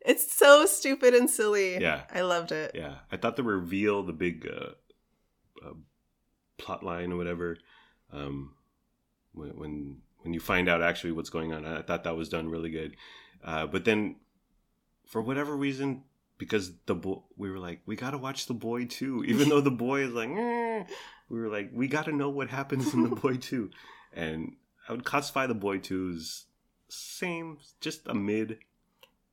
It's 0.08 0.34
so 0.34 0.66
stupid 0.66 1.14
and 1.14 1.30
silly. 1.30 1.80
Yeah. 1.80 2.04
I 2.14 2.22
loved 2.22 2.54
it. 2.54 2.72
Yeah, 2.74 2.96
I 3.12 3.18
thought 3.18 3.36
the 3.36 3.44
reveal, 3.44 4.04
the 4.04 4.14
big 4.14 4.48
uh, 4.48 5.68
uh, 5.68 5.74
plot 6.58 6.82
line 6.82 7.12
or 7.12 7.18
whatever, 7.18 7.58
um, 8.14 8.56
when, 9.34 9.50
when 9.50 9.98
when 10.22 10.34
you 10.34 10.40
find 10.40 10.68
out 10.68 10.82
actually 10.82 11.12
what's 11.12 11.30
going 11.30 11.54
on, 11.54 11.66
I 11.66 11.82
thought 11.82 12.04
that 12.06 12.16
was 12.16 12.30
done 12.30 12.50
really 12.50 12.70
good. 12.70 12.96
Uh, 13.44 13.68
but 13.68 13.86
then, 13.86 14.16
for 15.06 15.22
whatever 15.22 15.56
reason, 15.56 16.04
because 16.38 16.72
the 16.86 16.96
boy, 16.96 17.20
we 17.36 17.52
were 17.52 17.60
like, 17.60 17.82
we 17.86 17.96
got 17.96 18.12
to 18.12 18.18
watch 18.18 18.48
the 18.48 18.54
boy 18.54 18.86
too, 18.86 19.24
even 19.28 19.50
though 19.50 19.62
the 19.62 19.72
boy 19.72 20.02
is 20.02 20.14
like, 20.14 20.30
"Eh," 20.30 20.84
we 21.30 21.40
were 21.40 21.50
like, 21.50 21.70
we 21.74 21.88
got 21.88 22.06
to 22.06 22.12
know 22.12 22.30
what 22.30 22.50
happens 22.50 22.94
in 22.94 23.04
the 23.04 23.16
boy 23.16 23.38
too, 23.42 23.72
and 24.14 24.56
I 24.88 24.94
would 24.94 25.06
classify 25.06 25.48
the 25.48 25.54
boy 25.54 25.80
two 25.80 26.14
as 26.16 26.46
same, 26.90 27.58
just 27.82 28.08
a 28.08 28.14
mid. 28.14 28.60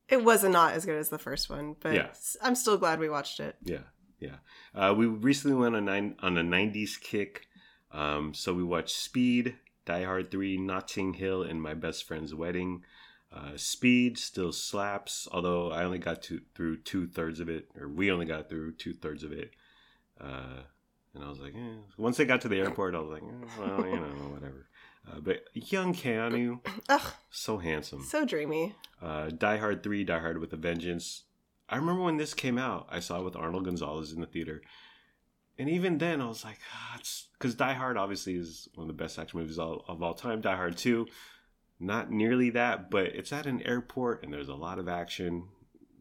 It 0.08 0.22
was 0.22 0.42
not 0.42 0.52
not 0.52 0.74
as 0.74 0.84
good 0.84 0.98
as 0.98 1.08
the 1.08 1.18
first 1.18 1.48
one, 1.48 1.76
but 1.80 1.94
Yeah. 1.94 2.12
I'm 2.42 2.54
still 2.54 2.76
glad 2.76 2.98
we 2.98 3.08
watched 3.08 3.40
it. 3.40 3.56
Yeah, 3.62 3.84
yeah. 4.18 4.36
Uh, 4.74 4.94
we 4.96 5.06
recently 5.06 5.56
went 5.56 5.76
on 5.76 5.84
nine 5.86 6.16
on 6.20 6.36
a 6.36 6.42
'90s 6.42 6.96
kick, 7.00 7.46
um, 7.90 8.34
so 8.34 8.52
we 8.52 8.62
watched 8.62 8.96
Speed, 8.96 9.56
Die 9.86 10.04
Hard 10.04 10.30
Three, 10.30 10.56
Notting 10.56 11.14
Hill, 11.14 11.42
and 11.42 11.60
My 11.62 11.74
Best 11.74 12.04
Friend's 12.04 12.34
Wedding. 12.34 12.84
Uh, 13.32 13.56
Speed 13.56 14.16
still 14.18 14.52
slaps, 14.52 15.26
although 15.32 15.72
I 15.72 15.82
only 15.82 15.98
got 15.98 16.22
to, 16.24 16.40
through 16.54 16.82
two 16.82 17.08
thirds 17.08 17.40
of 17.40 17.48
it, 17.48 17.68
or 17.78 17.88
we 17.88 18.10
only 18.12 18.26
got 18.26 18.48
through 18.48 18.72
two 18.72 18.92
thirds 18.94 19.24
of 19.24 19.32
it. 19.32 19.50
Uh, 20.20 20.62
and 21.14 21.24
I 21.24 21.28
was 21.28 21.40
like, 21.40 21.54
eh. 21.54 21.76
once 21.96 22.16
they 22.16 22.24
got 22.24 22.42
to 22.42 22.48
the 22.48 22.60
airport, 22.60 22.94
I 22.94 23.00
was 23.00 23.10
like, 23.10 23.22
eh, 23.22 23.46
well, 23.58 23.86
you 23.86 23.96
know, 23.96 24.30
whatever. 24.32 24.68
Uh, 25.10 25.20
but 25.20 25.44
young 25.52 25.94
Keanu, 25.94 26.60
Ugh, 26.88 27.12
so 27.30 27.58
handsome. 27.58 28.02
so 28.04 28.24
dreamy. 28.24 28.74
Uh, 29.02 29.28
Die 29.28 29.56
Hard 29.58 29.82
3, 29.82 30.04
Die 30.04 30.18
Hard 30.18 30.38
with 30.38 30.52
a 30.52 30.56
Vengeance. 30.56 31.24
I 31.68 31.76
remember 31.76 32.02
when 32.02 32.16
this 32.16 32.32
came 32.34 32.56
out, 32.58 32.86
I 32.90 33.00
saw 33.00 33.20
it 33.20 33.24
with 33.24 33.36
Arnold 33.36 33.64
Gonzalez 33.64 34.12
in 34.12 34.20
the 34.20 34.26
theater. 34.26 34.62
And 35.58 35.68
even 35.68 35.98
then, 35.98 36.20
I 36.20 36.26
was 36.26 36.42
like, 36.44 36.58
ah, 36.74 36.96
it's 36.98 37.28
because 37.38 37.54
Die 37.54 37.72
Hard 37.74 37.96
obviously 37.96 38.34
is 38.34 38.68
one 38.74 38.88
of 38.90 38.96
the 38.96 39.02
best 39.02 39.18
action 39.18 39.38
movies 39.40 39.58
all, 39.58 39.84
of 39.88 40.02
all 40.02 40.14
time. 40.14 40.40
Die 40.40 40.56
Hard 40.56 40.76
2, 40.76 41.06
not 41.80 42.10
nearly 42.10 42.50
that, 42.50 42.90
but 42.90 43.06
it's 43.06 43.32
at 43.32 43.46
an 43.46 43.62
airport 43.62 44.22
and 44.24 44.32
there's 44.32 44.48
a 44.48 44.54
lot 44.54 44.78
of 44.78 44.88
action. 44.88 45.48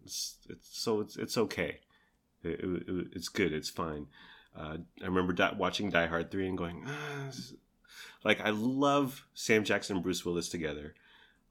It's, 0.05 0.37
it's 0.49 0.67
so 0.77 0.99
it's 1.01 1.15
it's 1.17 1.37
okay. 1.37 1.79
It, 2.43 2.59
it- 2.59 2.83
it- 2.89 3.07
it's 3.13 3.29
good. 3.29 3.53
It's 3.53 3.69
fine. 3.69 4.07
Uh, 4.57 4.77
I 5.01 5.05
remember 5.05 5.33
di- 5.33 5.55
watching 5.57 5.89
Die 5.89 6.05
Hard 6.07 6.29
3 6.31 6.47
and 6.49 6.57
going, 6.57 6.83
ah, 6.87 7.25
this 7.27 7.37
is-" 7.39 7.53
like, 8.23 8.39
I 8.41 8.49
love 8.51 9.25
Sam 9.33 9.63
Jackson 9.63 9.97
and 9.97 10.03
Bruce 10.03 10.23
Willis 10.25 10.49
together 10.49 10.93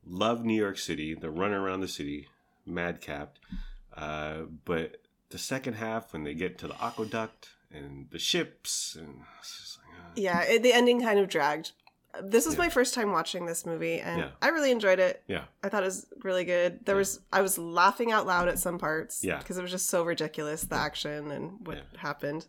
love 0.04 0.44
New 0.44 0.54
York 0.60 0.78
City. 0.78 1.14
the 1.14 1.30
run 1.30 1.52
around 1.52 1.80
the 1.80 1.86
city, 1.86 2.26
madcap. 2.66 3.36
Uh, 3.96 4.42
but 4.64 4.96
the 5.30 5.38
second 5.38 5.74
half, 5.74 6.12
when 6.12 6.24
they 6.24 6.34
get 6.34 6.58
to 6.58 6.66
the 6.66 6.84
aqueduct 6.84 7.50
and 7.70 8.08
the 8.10 8.18
ships, 8.18 8.96
and 8.98 9.18
like, 9.18 9.96
uh, 10.00 10.10
Yeah, 10.16 10.42
it, 10.42 10.62
the 10.64 10.72
ending 10.72 11.00
kind 11.00 11.20
of 11.20 11.28
dragged. 11.28 11.70
This 12.20 12.44
was 12.46 12.56
Yeah. 12.56 12.62
my 12.62 12.68
first 12.68 12.94
time 12.94 13.12
watching 13.12 13.46
this 13.46 13.64
movie, 13.64 14.00
and 14.00 14.18
Yeah. 14.22 14.30
I 14.42 14.48
really 14.48 14.70
enjoyed 14.72 14.98
it. 14.98 15.22
yeah, 15.28 15.44
I 15.62 15.68
thought 15.68 15.82
it 15.84 15.86
was 15.86 16.06
really 16.24 16.44
good. 16.44 16.84
There 16.84 16.96
Yeah. 16.96 16.98
was 16.98 17.20
I 17.32 17.40
was 17.40 17.56
laughing 17.56 18.10
out 18.10 18.26
loud 18.26 18.48
at 18.48 18.58
some 18.58 18.78
parts, 18.78 19.22
Yeah. 19.22 19.38
because 19.38 19.56
it 19.56 19.62
was 19.62 19.70
just 19.70 19.88
so 19.88 20.02
ridiculous 20.04 20.62
the 20.62 20.74
action 20.74 21.30
and 21.30 21.64
what 21.66 21.76
Yeah. 21.76 22.00
happened. 22.00 22.46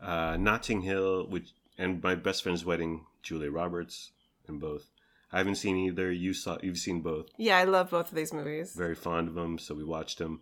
uh, 0.00 0.36
Notting 0.38 0.82
Hill, 0.82 1.26
which 1.28 1.50
and 1.78 2.02
my 2.02 2.14
best 2.14 2.42
friend's 2.42 2.64
wedding, 2.64 3.06
Julia 3.22 3.50
Roberts, 3.50 4.10
in 4.48 4.58
both. 4.58 4.90
I 5.32 5.38
haven't 5.38 5.56
seen 5.56 5.76
either. 5.76 6.10
You 6.10 6.32
saw, 6.32 6.58
you've 6.62 6.78
seen 6.78 7.00
both. 7.00 7.28
Yeah, 7.36 7.58
I 7.58 7.64
love 7.64 7.90
both 7.90 8.08
of 8.08 8.14
these 8.14 8.32
movies. 8.32 8.74
Very 8.74 8.94
fond 8.94 9.28
of 9.28 9.34
them, 9.34 9.58
so 9.58 9.74
we 9.74 9.84
watched 9.84 10.18
them. 10.18 10.40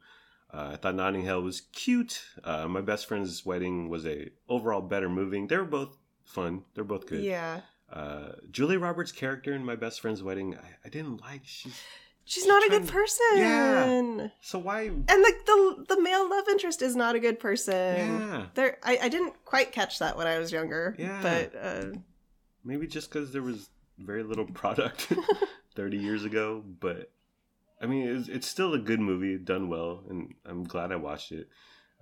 Uh, 0.53 0.70
I 0.72 0.76
thought 0.76 0.95
Notting 0.95 1.22
Hill 1.22 1.43
was 1.43 1.61
cute. 1.61 2.22
Uh, 2.45 2.68
my 2.68 2.80
best 2.80 3.07
friend's 3.07 3.45
wedding 3.45 3.89
was 3.89 4.07
a 4.07 4.30
overall 4.49 4.80
better 4.80 5.09
movie. 5.09 5.45
They 5.45 5.57
were 5.57 5.64
both 5.64 5.97
fun. 6.24 6.64
They're 6.74 6.84
both 6.84 7.07
good. 7.07 7.22
Yeah, 7.24 7.62
uh, 7.93 8.32
Julia 8.51 8.78
Roberts' 8.78 9.12
character 9.12 9.53
in 9.53 9.64
my 9.64 9.76
best 9.76 10.01
friend's 10.01 10.22
wedding, 10.22 10.57
I, 10.57 10.87
I 10.87 10.89
didn't 10.89 11.20
like. 11.20 11.43
She's 11.45 11.80
she's 12.27 12.47
not 12.47 12.62
a 12.66 12.68
good 12.68 12.87
to- 12.87 12.93
person. 12.93 13.27
Yeah. 13.37 14.29
so 14.43 14.59
why? 14.59 14.83
and 14.89 15.07
like 15.22 15.47
the 15.47 15.85
the 15.89 16.01
male 16.01 16.29
love 16.29 16.45
interest 16.51 16.83
is 16.83 16.95
not 16.95 17.14
a 17.14 17.20
good 17.20 17.41
person. 17.41 17.74
Yeah, 17.97 18.47
There, 18.55 18.77
I, 18.83 18.99
I 19.05 19.09
didn't 19.09 19.35
quite 19.47 19.72
catch 19.72 19.99
that 20.01 20.16
when 20.18 20.27
I 20.27 20.39
was 20.39 20.53
younger. 20.53 20.95
Yeah. 20.99 21.20
but 21.22 21.55
uh, 21.59 21.85
maybe 22.64 22.87
just 22.87 23.11
because 23.11 23.33
there 23.33 23.43
was 23.43 23.70
very 23.99 24.22
little 24.22 24.45
product 24.62 25.11
thirty 25.74 25.97
years 25.97 26.24
ago. 26.24 26.62
But 26.81 27.11
I 27.81 27.87
mean, 27.87 28.09
it's, 28.09 28.29
it's 28.29 28.47
still 28.47 28.74
a 28.74 28.79
good 28.79 29.01
movie, 29.01 29.39
done 29.39 29.68
well, 29.68 30.03
and 30.11 30.35
I'm 30.45 30.64
glad 30.64 30.93
I 30.93 30.97
watched 30.97 31.33
it. 31.33 31.49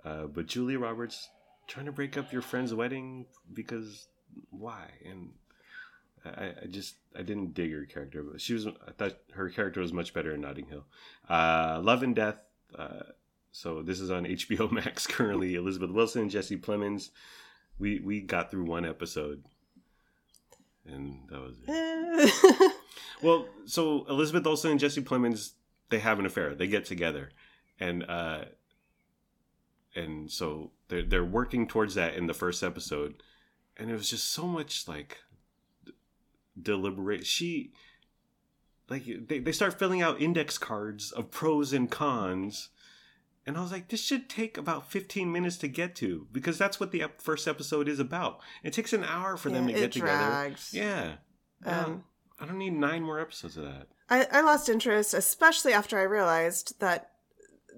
Uh, 0.03 0.25
but 0.25 0.45
Julia 0.47 0.79
Roberts 0.79 1.29
trying 1.67 1.85
to 1.87 1.91
break 1.91 2.15
up 2.17 2.31
your 2.31 2.41
friend's 2.43 2.73
wedding 2.73 3.25
because 3.53 4.07
why? 4.51 4.89
And 5.03 5.31
I, 6.25 6.53
I 6.63 6.65
just 6.67 6.95
I 7.17 7.21
didn't 7.21 7.53
dig 7.53 7.71
her 7.71 7.85
character. 7.85 8.23
But 8.23 8.41
she 8.41 8.53
was 8.53 8.67
I 8.67 8.91
thought 8.97 9.17
her 9.33 9.49
character 9.49 9.81
was 9.81 9.93
much 9.93 10.13
better 10.13 10.33
in 10.33 10.41
Notting 10.41 10.67
Hill. 10.67 10.85
Uh, 11.29 11.79
Love 11.83 12.03
and 12.03 12.15
Death. 12.15 12.37
Uh, 12.77 13.03
so 13.51 13.81
this 13.81 13.99
is 13.99 14.11
on 14.11 14.25
HBO 14.25 14.71
Max 14.71 15.07
currently. 15.07 15.55
Elizabeth 15.55 15.91
Olsen, 15.95 16.23
and 16.23 16.31
Jesse 16.31 16.57
Plemons. 16.57 17.09
We 17.79 17.99
we 17.99 18.21
got 18.21 18.51
through 18.51 18.65
one 18.65 18.85
episode, 18.85 19.43
and 20.85 21.19
that 21.29 21.41
was 21.41 21.55
it. 21.67 22.71
Well, 23.21 23.47
so 23.65 24.05
Elizabeth 24.09 24.45
Olsen 24.45 24.71
and 24.71 24.79
Jesse 24.79 25.01
Plemons, 25.01 25.53
they 25.89 25.99
have 25.99 26.19
an 26.19 26.25
affair. 26.25 26.53
They 26.53 26.67
get 26.67 26.85
together, 26.85 27.31
and 27.79 28.03
uh, 28.07 28.45
and 29.95 30.29
so 30.31 30.71
they're 30.89 31.03
they're 31.03 31.25
working 31.25 31.67
towards 31.67 31.95
that 31.95 32.15
in 32.15 32.27
the 32.27 32.33
first 32.33 32.63
episode, 32.63 33.23
and 33.77 33.89
it 33.89 33.93
was 33.93 34.09
just 34.09 34.29
so 34.29 34.45
much 34.45 34.87
like 34.87 35.19
deliberate. 36.61 37.25
She 37.25 37.71
like 38.89 39.03
they 39.27 39.39
they 39.39 39.51
start 39.51 39.77
filling 39.79 40.01
out 40.01 40.21
index 40.21 40.57
cards 40.57 41.11
of 41.11 41.31
pros 41.31 41.73
and 41.73 41.89
cons. 41.89 42.69
And 43.47 43.57
I 43.57 43.61
was 43.61 43.71
like, 43.71 43.89
this 43.89 44.01
should 44.03 44.27
take 44.27 44.57
about 44.57 44.89
15 44.91 45.31
minutes 45.31 45.57
to 45.57 45.67
get 45.67 45.95
to 45.97 46.25
because 46.31 46.57
that's 46.57 46.79
what 46.79 46.91
the 46.91 47.03
first 47.19 47.47
episode 47.47 47.87
is 47.87 47.99
about. 47.99 48.39
It 48.63 48.73
takes 48.73 48.91
an 48.91 49.03
hour 49.03 49.37
for 49.37 49.51
them 49.51 49.67
to 49.67 49.71
Yeah, 49.73 49.77
get 49.81 49.85
it 49.85 49.91
together. 49.91 50.17
drags. 50.25 50.73
Yeah. 50.73 51.13
Um, 51.63 52.05
I 52.39 52.47
don't 52.47 52.57
need 52.57 52.73
nine 52.73 53.03
more 53.03 53.19
episodes 53.19 53.55
of 53.55 53.65
that. 53.65 53.87
I, 54.09 54.25
I 54.31 54.41
lost 54.41 54.67
interest, 54.67 55.13
especially 55.13 55.73
after 55.73 55.99
I 55.99 56.03
realized 56.03 56.79
that 56.79 57.11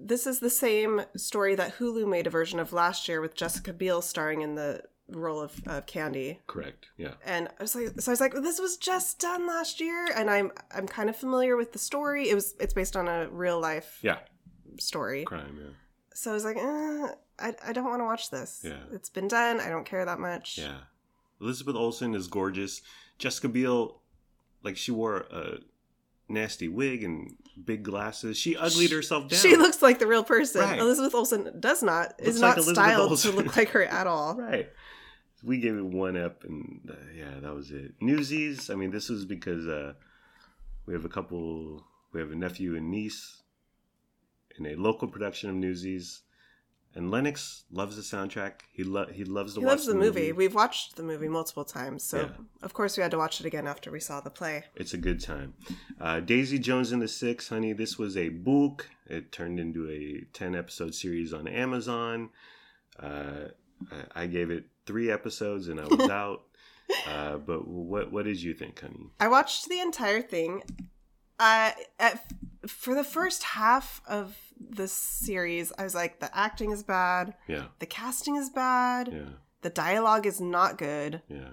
this 0.00 0.26
is 0.26 0.40
the 0.40 0.48
same 0.48 1.02
story 1.18 1.54
that 1.54 1.76
Hulu 1.76 2.08
made 2.08 2.26
a 2.26 2.30
version 2.30 2.58
of 2.60 2.72
last 2.72 3.06
year 3.06 3.20
with 3.20 3.34
Jessica 3.34 3.74
Biel 3.74 4.00
starring 4.00 4.40
in 4.40 4.54
the 4.54 4.82
role 5.10 5.40
of, 5.40 5.52
of 5.66 5.86
Candy. 5.86 6.40
Correct. 6.46 6.88
Yeah. 6.96 7.14
And 7.24 7.48
I 7.58 7.62
was 7.62 7.74
like, 7.74 8.00
so 8.00 8.10
I 8.10 8.12
was 8.12 8.20
like, 8.20 8.34
this 8.34 8.58
was 8.60 8.76
just 8.76 9.18
done 9.18 9.46
last 9.46 9.80
year, 9.80 10.08
and 10.14 10.28
I'm 10.30 10.52
I'm 10.70 10.86
kind 10.86 11.08
of 11.08 11.16
familiar 11.16 11.56
with 11.56 11.72
the 11.72 11.78
story. 11.78 12.28
It 12.28 12.34
was 12.34 12.54
it's 12.60 12.74
based 12.74 12.96
on 12.96 13.08
a 13.08 13.28
real 13.30 13.60
life 13.60 13.98
Yeah. 14.02 14.18
story. 14.78 15.24
Crime. 15.24 15.58
Yeah. 15.60 15.70
So 16.14 16.30
I 16.30 16.34
was 16.34 16.44
like, 16.44 16.56
eh, 16.56 17.06
I 17.38 17.54
I 17.66 17.72
don't 17.72 17.84
want 17.86 18.00
to 18.00 18.04
watch 18.04 18.30
this. 18.30 18.62
Yeah. 18.64 18.78
it's 18.92 19.08
been 19.08 19.28
done. 19.28 19.60
I 19.60 19.68
don't 19.68 19.84
care 19.86 20.04
that 20.04 20.18
much. 20.18 20.58
Yeah. 20.58 20.78
Elizabeth 21.40 21.76
Olsen 21.76 22.14
is 22.14 22.26
gorgeous. 22.26 22.82
Jessica 23.18 23.48
Biel, 23.48 24.00
like 24.62 24.76
she 24.76 24.90
wore 24.90 25.18
a 25.30 25.58
nasty 26.28 26.68
wig 26.68 27.02
and 27.04 27.34
big 27.64 27.82
glasses. 27.84 28.36
She 28.36 28.56
uglied 28.56 28.90
herself 28.90 29.28
down. 29.28 29.38
She 29.40 29.56
looks 29.56 29.80
like 29.80 29.98
the 29.98 30.06
real 30.06 30.24
person. 30.24 30.60
Right. 30.62 30.78
Elizabeth 30.78 31.14
Olsen 31.14 31.54
does 31.60 31.82
not. 31.82 32.14
Looks 32.20 32.36
is 32.36 32.40
like 32.40 32.48
not 32.50 32.56
Elizabeth 32.58 32.76
styled 32.76 33.10
Olsen. 33.10 33.30
to 33.30 33.36
look 33.38 33.56
like 33.56 33.68
her 33.70 33.84
at 33.84 34.06
all. 34.06 34.34
right. 34.38 34.68
We 35.44 35.58
gave 35.58 35.76
it 35.76 35.84
one 35.84 36.16
up, 36.16 36.44
and 36.44 36.80
uh, 36.90 36.94
yeah, 37.16 37.38
that 37.40 37.54
was 37.54 37.70
it. 37.70 37.92
Newsies. 38.00 38.70
I 38.70 38.74
mean, 38.74 38.90
this 38.90 39.08
was 39.08 39.24
because 39.24 39.66
uh, 39.68 39.92
we 40.86 40.94
have 40.94 41.04
a 41.04 41.08
couple. 41.08 41.84
We 42.12 42.20
have 42.20 42.32
a 42.32 42.36
nephew 42.36 42.74
and 42.76 42.90
niece 42.90 43.42
in 44.58 44.66
a 44.66 44.74
local 44.74 45.06
production 45.06 45.48
of 45.50 45.56
Newsies, 45.56 46.22
and 46.94 47.10
Lennox 47.10 47.64
loves 47.70 47.94
the 47.94 48.02
soundtrack. 48.02 48.62
He 48.72 48.82
lo- 48.82 49.06
he 49.12 49.22
loves 49.24 49.54
to 49.54 49.60
He 49.60 49.66
watch 49.66 49.72
loves 49.74 49.86
the 49.86 49.94
movie. 49.94 50.32
We've 50.32 50.54
watched 50.54 50.96
the 50.96 51.02
movie 51.04 51.28
multiple 51.28 51.64
times, 51.64 52.02
so 52.02 52.22
Yeah. 52.22 52.28
of 52.62 52.74
course 52.74 52.96
we 52.96 53.02
had 53.02 53.12
to 53.12 53.18
watch 53.18 53.38
it 53.38 53.46
again 53.46 53.66
after 53.68 53.92
we 53.92 54.00
saw 54.00 54.20
the 54.20 54.30
play. 54.30 54.64
It's 54.74 54.94
a 54.94 54.98
good 54.98 55.20
time. 55.20 55.54
Uh, 56.00 56.18
Daisy 56.20 56.58
Jones 56.58 56.90
and 56.90 57.00
the 57.00 57.06
Six, 57.08 57.48
honey. 57.50 57.72
This 57.74 57.96
was 57.98 58.16
a 58.16 58.30
book. 58.30 58.88
It 59.06 59.30
turned 59.30 59.60
into 59.60 59.88
a 59.88 60.26
ten 60.32 60.56
episode 60.56 60.94
series 60.94 61.32
on 61.32 61.46
Amazon. 61.46 62.30
Uh, 62.98 63.50
I, 64.16 64.22
I 64.22 64.26
gave 64.26 64.50
it 64.50 64.64
three 64.88 65.08
episodes 65.12 65.68
and 65.68 65.78
I 65.80 65.86
was 65.86 66.10
out. 66.22 66.42
Uh, 67.06 67.36
but 67.36 67.68
what 67.68 68.10
what 68.10 68.24
did 68.24 68.42
you 68.42 68.54
think, 68.54 68.80
honey? 68.80 69.10
I 69.20 69.28
watched 69.28 69.68
the 69.68 69.78
entire 69.80 70.22
thing. 70.22 70.62
Uh, 71.38 71.70
at, 72.00 72.24
for 72.66 72.94
the 72.96 73.04
first 73.04 73.42
half 73.44 74.00
of 74.08 74.36
the 74.58 74.88
series, 74.88 75.72
I 75.78 75.84
was 75.84 75.94
like, 75.94 76.18
the 76.18 76.36
acting 76.36 76.72
is 76.72 76.82
bad, 76.82 77.34
Yeah, 77.46 77.66
the 77.78 77.86
casting 77.86 78.34
is 78.34 78.50
bad, 78.50 79.08
yeah, 79.12 79.34
the 79.62 79.70
dialogue 79.70 80.26
is 80.26 80.40
not 80.40 80.78
good. 80.78 81.22
yeah, 81.28 81.50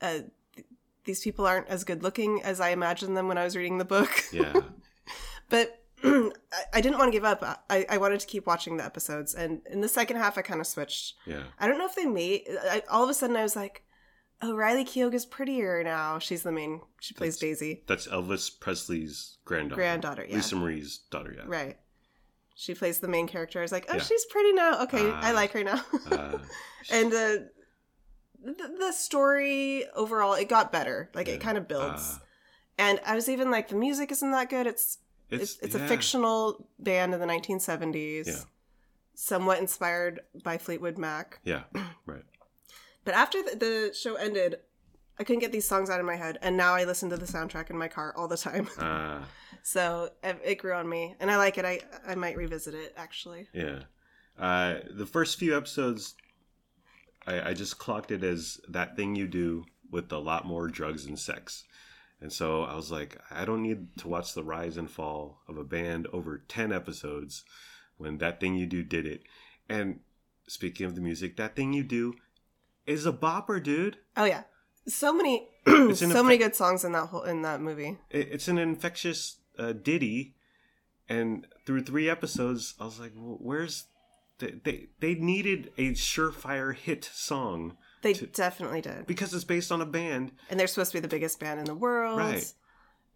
Uh, 0.00 0.18
th- 0.56 0.66
these 1.04 1.20
people 1.20 1.46
aren't 1.46 1.68
as 1.68 1.84
good 1.84 2.02
looking 2.02 2.42
as 2.42 2.60
I 2.60 2.70
imagined 2.70 3.16
them 3.16 3.28
when 3.28 3.38
I 3.38 3.44
was 3.44 3.54
reading 3.56 3.78
the 3.78 3.84
book. 3.84 4.10
yeah, 4.32 4.54
but 5.50 5.77
I, 6.04 6.30
I 6.74 6.80
didn't 6.80 6.98
want 6.98 7.08
to 7.08 7.16
give 7.16 7.24
up. 7.24 7.42
I, 7.68 7.86
I 7.90 7.98
wanted 7.98 8.20
to 8.20 8.26
keep 8.26 8.46
watching 8.46 8.76
the 8.76 8.84
episodes, 8.84 9.34
and 9.34 9.60
in 9.70 9.80
the 9.80 9.88
second 9.88 10.16
half, 10.16 10.38
I 10.38 10.42
kind 10.42 10.60
of 10.60 10.66
switched. 10.66 11.14
yeah. 11.26 11.44
I 11.58 11.66
don't 11.66 11.78
know 11.78 11.86
if 11.86 11.94
they 11.94 12.06
made. 12.06 12.42
I, 12.70 12.82
all 12.90 13.02
of 13.04 13.10
a 13.10 13.14
sudden, 13.14 13.36
I 13.36 13.42
was 13.42 13.56
like, 13.56 13.82
"Oh, 14.42 14.54
Riley 14.54 14.84
Keough 14.84 15.12
is 15.14 15.26
prettier 15.26 15.82
now. 15.82 16.18
She's 16.18 16.42
the 16.42 16.52
main. 16.52 16.80
She 17.00 17.14
plays 17.14 17.36
That's- 17.38 17.58
Daisy, 17.60 17.82
That's 17.88 18.06
Elvis 18.06 18.50
Presley's 18.60 19.38
granddaughter. 19.44 19.80
granddaughter. 19.80 20.26
Yeah, 20.28 20.36
Lisa 20.36 20.56
Marie's 20.56 20.98
daughter. 21.10 21.34
Yeah. 21.36 21.44
right. 21.46 21.76
She 22.54 22.74
plays 22.74 22.98
the 22.98 23.06
main 23.08 23.28
character. 23.28 23.58
I 23.60 23.62
was 23.62 23.72
like, 23.72 23.86
"Oh, 23.88 23.94
Yeah. 23.94 24.02
she's 24.02 24.24
pretty 24.26 24.52
now. 24.52 24.82
Okay, 24.84 25.10
I 25.10 25.30
Ah. 25.30 25.34
like 25.34 25.52
her 25.52 25.64
now." 25.64 25.84
Uh, 26.10 26.38
and 26.92 27.12
uh, 27.12 27.36
the, 28.42 28.74
the 28.78 28.92
story 28.92 29.84
overall, 29.96 30.34
it 30.34 30.48
got 30.48 30.72
better. 30.72 31.10
Like 31.14 31.26
Yeah. 31.28 31.34
it 31.34 31.40
kind 31.40 31.58
of 31.58 31.66
builds. 31.68 32.14
uh, 32.14 32.18
and 32.78 33.00
I 33.04 33.14
was 33.16 33.28
even 33.28 33.50
like, 33.50 33.68
the 33.68 33.74
music 33.74 34.12
isn't 34.12 34.30
that 34.30 34.48
good. 34.50 34.66
It's 34.66 34.98
it's 35.30 35.42
it's, 35.42 35.58
it's 35.62 35.74
yeah. 35.74 35.84
a 35.84 35.88
fictional 35.88 36.68
band 36.78 37.14
in 37.14 37.20
the 37.20 37.26
1970s, 37.26 38.26
Yeah. 38.26 38.34
somewhat 39.14 39.58
inspired 39.58 40.20
by 40.42 40.58
Fleetwood 40.58 40.98
Mac. 40.98 41.40
Yeah, 41.44 41.64
right. 42.06 42.24
But 43.04 43.14
after 43.14 43.42
the, 43.42 43.56
the 43.56 43.94
show 43.94 44.16
ended, 44.16 44.56
I 45.18 45.24
couldn't 45.24 45.40
get 45.40 45.52
these 45.52 45.66
songs 45.66 45.90
out 45.90 46.00
of 46.00 46.06
my 46.06 46.16
head, 46.16 46.38
and 46.42 46.56
now 46.56 46.74
I 46.74 46.84
listen 46.84 47.10
to 47.10 47.16
the 47.16 47.26
soundtrack 47.26 47.70
in 47.70 47.78
my 47.78 47.88
car 47.88 48.14
all 48.16 48.28
the 48.28 48.36
time. 48.36 48.68
Uh, 48.78 49.20
so 49.62 50.10
it, 50.22 50.38
it 50.44 50.54
grew 50.56 50.74
on 50.74 50.88
me, 50.88 51.14
and 51.20 51.30
I 51.30 51.36
like 51.36 51.58
it. 51.58 51.64
I 51.64 51.80
I 52.06 52.14
might 52.14 52.36
revisit 52.36 52.74
it 52.74 52.94
actually. 52.96 53.48
Yeah. 53.52 53.80
Uh, 54.38 54.80
the 54.90 55.06
first 55.06 55.36
few 55.38 55.56
episodes, 55.56 56.14
I, 57.26 57.50
I 57.50 57.54
just 57.54 57.78
clocked 57.78 58.12
it 58.12 58.22
as 58.22 58.60
that 58.68 58.94
thing 58.94 59.16
you 59.16 59.26
do 59.26 59.64
with 59.90 60.12
a 60.12 60.18
lot 60.18 60.46
more 60.46 60.68
drugs 60.68 61.06
and 61.06 61.18
sex. 61.18 61.64
And 62.20 62.32
so 62.32 62.62
I 62.64 62.74
was 62.74 62.90
like, 62.90 63.16
I 63.30 63.44
don't 63.44 63.62
need 63.62 63.96
to 63.98 64.08
watch 64.08 64.34
the 64.34 64.42
rise 64.42 64.76
and 64.76 64.90
fall 64.90 65.40
of 65.48 65.56
a 65.56 65.64
band 65.64 66.06
over 66.12 66.38
10 66.48 66.72
episodes 66.72 67.44
when 67.96 68.18
that 68.18 68.40
thing 68.40 68.56
you 68.56 68.66
do 68.66 68.82
did 68.82 69.06
it. 69.06 69.22
And 69.68 70.00
speaking 70.48 70.84
of 70.86 70.94
the 70.94 71.00
music, 71.00 71.36
that 71.36 71.54
thing 71.54 71.72
you 71.72 71.84
do 71.84 72.14
is 72.86 73.06
a 73.06 73.12
bopper, 73.12 73.62
dude. 73.62 73.98
Oh 74.16 74.24
yeah, 74.24 74.44
so 74.86 75.12
many 75.12 75.48
so 75.94 76.22
many 76.24 76.38
good 76.38 76.56
songs 76.56 76.84
in 76.84 76.92
that 76.92 77.06
whole 77.08 77.22
in 77.22 77.42
that 77.42 77.60
movie. 77.60 77.98
It- 78.10 78.28
It's 78.32 78.48
an 78.48 78.58
infectious 78.58 79.36
uh, 79.58 79.72
ditty. 79.72 80.34
And 81.10 81.46
through 81.64 81.84
three 81.84 82.08
episodes, 82.10 82.74
I 82.80 82.84
was 82.84 82.98
like, 83.00 83.12
well, 83.16 83.38
where's. 83.40 83.84
They, 84.38 84.54
they, 84.62 84.86
they 85.00 85.14
needed 85.14 85.72
a 85.78 85.92
surefire 85.92 86.72
hit 86.74 87.04
song 87.12 87.76
They 88.02 88.12
To- 88.14 88.26
definitely 88.26 88.80
did, 88.80 89.06
because 89.06 89.34
it's 89.34 89.44
based 89.44 89.72
on 89.72 89.80
a 89.80 89.86
band, 89.86 90.32
and 90.50 90.58
they're 90.58 90.66
supposed 90.66 90.92
to 90.92 90.98
be 90.98 91.00
the 91.00 91.08
biggest 91.08 91.40
band 91.40 91.58
in 91.60 91.66
the 91.66 91.74
world. 91.74 92.18
right? 92.18 92.52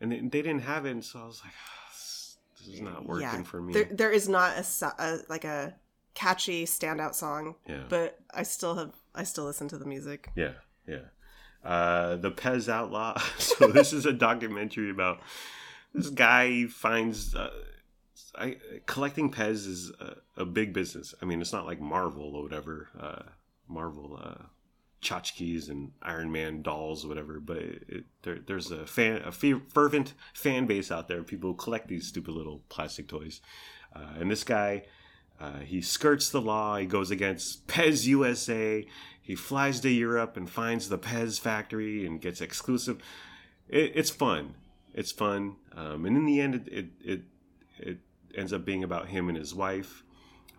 And 0.00 0.10
they, 0.10 0.20
they 0.20 0.42
didn't 0.42 0.62
have 0.62 0.86
it, 0.86 0.90
and 0.90 1.04
so 1.04 1.20
I 1.20 1.26
was 1.26 1.40
like, 1.44 1.52
"Ah, 1.54 1.82
this, 1.88 2.36
is 2.66 2.80
not 2.80 3.06
working 3.06 3.22
yeah, 3.22 3.42
for 3.42 3.60
me. 3.62 3.72
There, 3.72 3.88
there 3.90 4.10
is 4.10 4.28
not 4.28 4.56
a, 4.56 4.86
a 4.98 5.18
like 5.28 5.44
a 5.44 5.74
catchy 6.14 6.64
standout 6.64 7.14
song, 7.14 7.54
yeah, 7.68 7.84
but 7.88 8.18
I 8.34 8.42
still 8.42 8.74
have 8.74 8.94
I 9.14 9.24
still 9.24 9.44
listen 9.44 9.68
to 9.68 9.78
the 9.78 9.86
music. 9.86 10.30
yeah, 10.34 10.52
yeah. 10.86 11.06
Uh, 11.64 12.16
the 12.16 12.32
Pez 12.32 12.68
Outlaw. 12.68 13.18
so 13.38 13.68
this 13.68 13.92
is 13.92 14.04
a 14.04 14.12
documentary 14.12 14.90
about 14.90 15.20
this 15.94 16.10
guy 16.10 16.66
finds. 16.66 17.34
Uh, 17.34 17.50
I, 18.34 18.56
collecting 18.86 19.30
Pez 19.30 19.66
is 19.66 19.92
a, 20.00 20.16
a 20.42 20.44
big 20.44 20.72
business. 20.72 21.14
I 21.22 21.26
mean, 21.26 21.40
it's 21.40 21.52
not 21.52 21.66
like 21.66 21.80
Marvel 21.80 22.34
or 22.34 22.42
whatever. 22.42 22.88
Uh, 22.98 23.22
Marvel 23.68 24.18
uh, 24.20 24.42
tchotchkes 25.02 25.68
and 25.68 25.92
Iron 26.02 26.32
Man 26.32 26.62
dolls 26.62 27.06
whatever. 27.06 27.40
But 27.40 27.58
it, 27.58 27.84
it, 27.88 28.04
there, 28.22 28.38
there's 28.46 28.70
a 28.70 28.86
fan, 28.86 29.22
a 29.24 29.32
fervent 29.32 30.14
fan 30.32 30.66
base 30.66 30.90
out 30.90 31.08
there. 31.08 31.22
People 31.22 31.50
who 31.50 31.56
collect 31.56 31.88
these 31.88 32.06
stupid 32.06 32.34
little 32.34 32.62
plastic 32.68 33.08
toys. 33.08 33.40
Uh, 33.94 34.14
and 34.18 34.30
this 34.30 34.44
guy, 34.44 34.84
uh, 35.40 35.58
he 35.58 35.82
skirts 35.82 36.30
the 36.30 36.40
law. 36.40 36.76
He 36.76 36.86
goes 36.86 37.10
against 37.10 37.66
Pez 37.66 38.06
USA. 38.06 38.86
He 39.20 39.34
flies 39.34 39.80
to 39.80 39.90
Europe 39.90 40.36
and 40.36 40.48
finds 40.48 40.88
the 40.88 40.98
Pez 40.98 41.38
factory 41.38 42.06
and 42.06 42.20
gets 42.20 42.40
exclusive. 42.40 42.98
It, 43.68 43.92
it's 43.94 44.10
fun. 44.10 44.54
It's 44.94 45.12
fun. 45.12 45.56
Um, 45.74 46.04
and 46.04 46.16
in 46.16 46.26
the 46.26 46.40
end, 46.40 46.54
it, 46.54 46.68
it 46.68 46.86
it 47.00 47.22
it 47.78 47.98
ends 48.34 48.52
up 48.52 48.64
being 48.64 48.84
about 48.84 49.08
him 49.08 49.28
and 49.28 49.38
his 49.38 49.54
wife. 49.54 50.02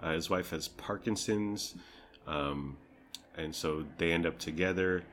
Uh, 0.01 0.13
his 0.13 0.29
wife 0.29 0.49
has 0.49 0.67
Parkinson's, 0.67 1.75
um, 2.27 2.77
and 3.35 3.55
so 3.55 3.85
they 3.97 4.11
end 4.11 4.25
up 4.25 4.39
together. 4.39 5.03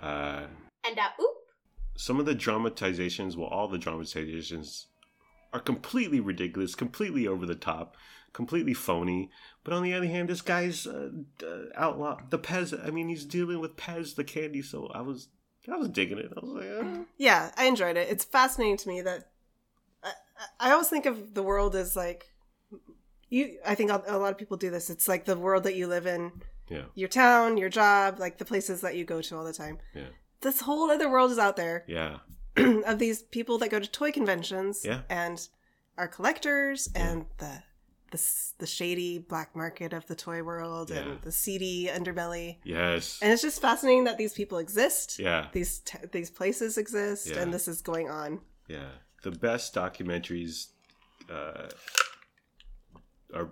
Uh, 0.00 0.44
And 0.86 0.98
uh, 0.98 1.08
oop. 1.20 1.36
some 1.96 2.18
of 2.20 2.26
the 2.26 2.34
dramatizations, 2.34 3.36
well, 3.36 3.48
all 3.48 3.68
the 3.68 3.78
dramatizations 3.78 4.86
are 5.52 5.60
completely 5.60 6.20
ridiculous, 6.20 6.74
completely 6.74 7.26
over 7.26 7.44
the 7.44 7.54
top, 7.56 7.96
completely 8.32 8.72
phony. 8.74 9.30
But 9.64 9.74
on 9.74 9.82
the 9.82 9.92
other 9.92 10.06
hand, 10.06 10.28
this 10.28 10.42
guy's 10.42 10.86
uh, 10.86 11.10
uh, 11.42 11.46
outlaw, 11.76 12.18
the 12.30 12.38
Pez. 12.38 12.72
I 12.86 12.90
mean, 12.90 13.08
he's 13.08 13.24
dealing 13.24 13.60
with 13.60 13.76
Pez, 13.76 14.14
the 14.14 14.24
candy. 14.24 14.62
So 14.62 14.86
I 14.94 15.00
was, 15.02 15.28
I 15.70 15.76
was 15.76 15.88
digging 15.88 16.18
it. 16.18 16.32
I 16.36 16.40
was 16.40 16.50
like, 16.50 16.70
uh, 16.84 17.04
Yeah, 17.18 17.50
I 17.56 17.64
enjoyed 17.64 17.96
it. 17.96 18.08
It's 18.08 18.24
fascinating 18.24 18.76
to 18.78 18.88
me 18.88 19.02
that 19.02 19.30
I, 20.02 20.12
I 20.60 20.70
always 20.72 20.88
think 20.88 21.04
of 21.06 21.34
the 21.34 21.42
world 21.42 21.74
as 21.76 21.96
like 21.96 22.30
you. 23.28 23.58
I 23.66 23.74
think 23.74 23.90
a 23.90 24.02
a 24.06 24.16
lot 24.18 24.32
of 24.32 24.38
people 24.38 24.56
do 24.56 24.70
this. 24.70 24.88
It's 24.88 25.08
like 25.08 25.24
the 25.24 25.36
world 25.36 25.64
that 25.64 25.74
you 25.74 25.86
live 25.88 26.06
in, 26.06 26.32
yeah, 26.70 26.84
your 26.94 27.08
town, 27.08 27.56
your 27.58 27.68
job, 27.68 28.18
like 28.18 28.38
the 28.38 28.44
places 28.44 28.80
that 28.82 28.94
you 28.96 29.04
go 29.04 29.20
to 29.20 29.36
all 29.36 29.44
the 29.44 29.52
time. 29.52 29.78
yeah, 29.94 30.08
This 30.40 30.60
whole 30.60 30.90
other 30.90 31.10
world 31.10 31.30
is 31.30 31.38
out 31.38 31.56
there 31.56 31.84
yeah, 31.88 32.18
of 32.56 32.98
these 32.98 33.22
people 33.22 33.58
that 33.58 33.70
go 33.70 33.78
to 33.80 33.90
toy 33.90 34.12
conventions 34.12 34.82
Yeah. 34.84 35.02
and 35.10 35.46
are 35.98 36.08
collectors 36.08 36.88
and 36.94 37.26
the 37.38 37.62
the 38.12 38.20
the 38.58 38.66
shady 38.66 39.18
black 39.18 39.54
market 39.54 39.92
of 39.92 40.04
the 40.06 40.16
toy 40.16 40.42
world 40.42 40.90
Yeah. 40.90 40.98
and 41.00 41.22
the 41.22 41.30
seedy 41.30 41.86
underbelly. 41.86 42.58
yes, 42.64 43.18
And 43.22 43.32
it's 43.32 43.42
just 43.42 43.60
fascinating 43.62 44.04
that 44.04 44.18
these 44.18 44.32
people 44.32 44.58
exist. 44.58 45.18
yeah, 45.18 45.46
These 45.52 45.78
t- 45.80 46.06
these 46.10 46.30
places 46.30 46.76
exist, 46.76 47.28
Yeah. 47.28 47.38
and 47.40 47.54
this 47.54 47.68
is 47.68 47.82
going 47.82 48.10
on. 48.10 48.40
yeah. 48.68 48.90
The 49.22 49.30
best 49.30 49.74
documentaries 49.74 50.68
uh, 51.30 51.68
are 53.34 53.50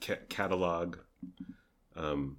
ca- 0.00 0.24
catalog 0.28 0.98
um, 1.96 2.38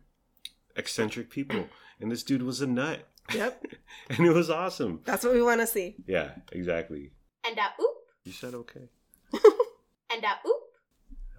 eccentric 0.76 1.30
people, 1.30 1.68
and 2.00 2.12
this 2.12 2.24
dude 2.24 2.44
was 2.44 2.62
a 2.62 2.68
nut. 2.68 3.08
Yep, 3.34 3.66
and 4.10 4.26
it 4.26 4.32
was 4.32 4.50
awesome. 4.50 5.02
that's 5.04 5.24
what 5.24 5.34
we 5.34 5.42
want 5.42 5.62
to 5.62 5.68
see. 5.68 5.96
Yeah, 6.08 6.32
exactly. 6.52 7.12
And 7.48 7.58
uh, 7.58 7.70
oop. 7.82 7.96
You 8.24 8.32
said 8.32 8.54
okay. 8.54 8.90
And 10.14 10.24
uh, 10.24 10.48
oop. 10.48 10.62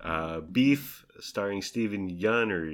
Uh, 0.02 0.40
Beef, 0.40 1.06
starring 1.20 1.62
Stephen 1.62 2.08
Yun 2.10 2.52
or 2.52 2.70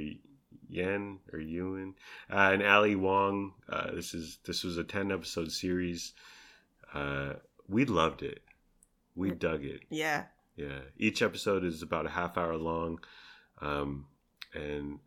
Yen 0.68 1.18
or 1.32 1.38
Ewan, 1.38 1.95
uh, 2.30 2.51
and 2.53 2.62
Ali 2.62 2.97
Wong. 2.97 3.53
Uh, 3.68 3.93
this 3.93 4.12
is 4.14 4.38
this 4.45 4.64
was 4.64 4.78
a 4.78 4.84
ten 4.84 5.12
episode 5.12 5.53
series. 5.53 6.12
Uh, 6.93 7.34
we 7.68 7.84
loved 7.84 8.22
it. 8.22 8.43
We 9.14 9.30
dug 9.30 9.64
it. 9.64 9.82
Yeah, 9.90 10.24
Yeah, 10.57 10.80
each 10.97 11.20
episode 11.22 11.64
is 11.64 11.82
about 11.82 12.07
a 12.07 12.11
half 12.11 12.36
hour 12.38 12.57
long, 12.57 12.99
um, 13.61 14.07
and 14.55 14.99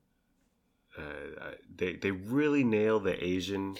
uh, 0.98 1.52
they 1.74 1.94
they 1.96 2.12
really 2.12 2.64
nail 2.64 3.00
the 3.00 3.24
Asian 3.24 3.78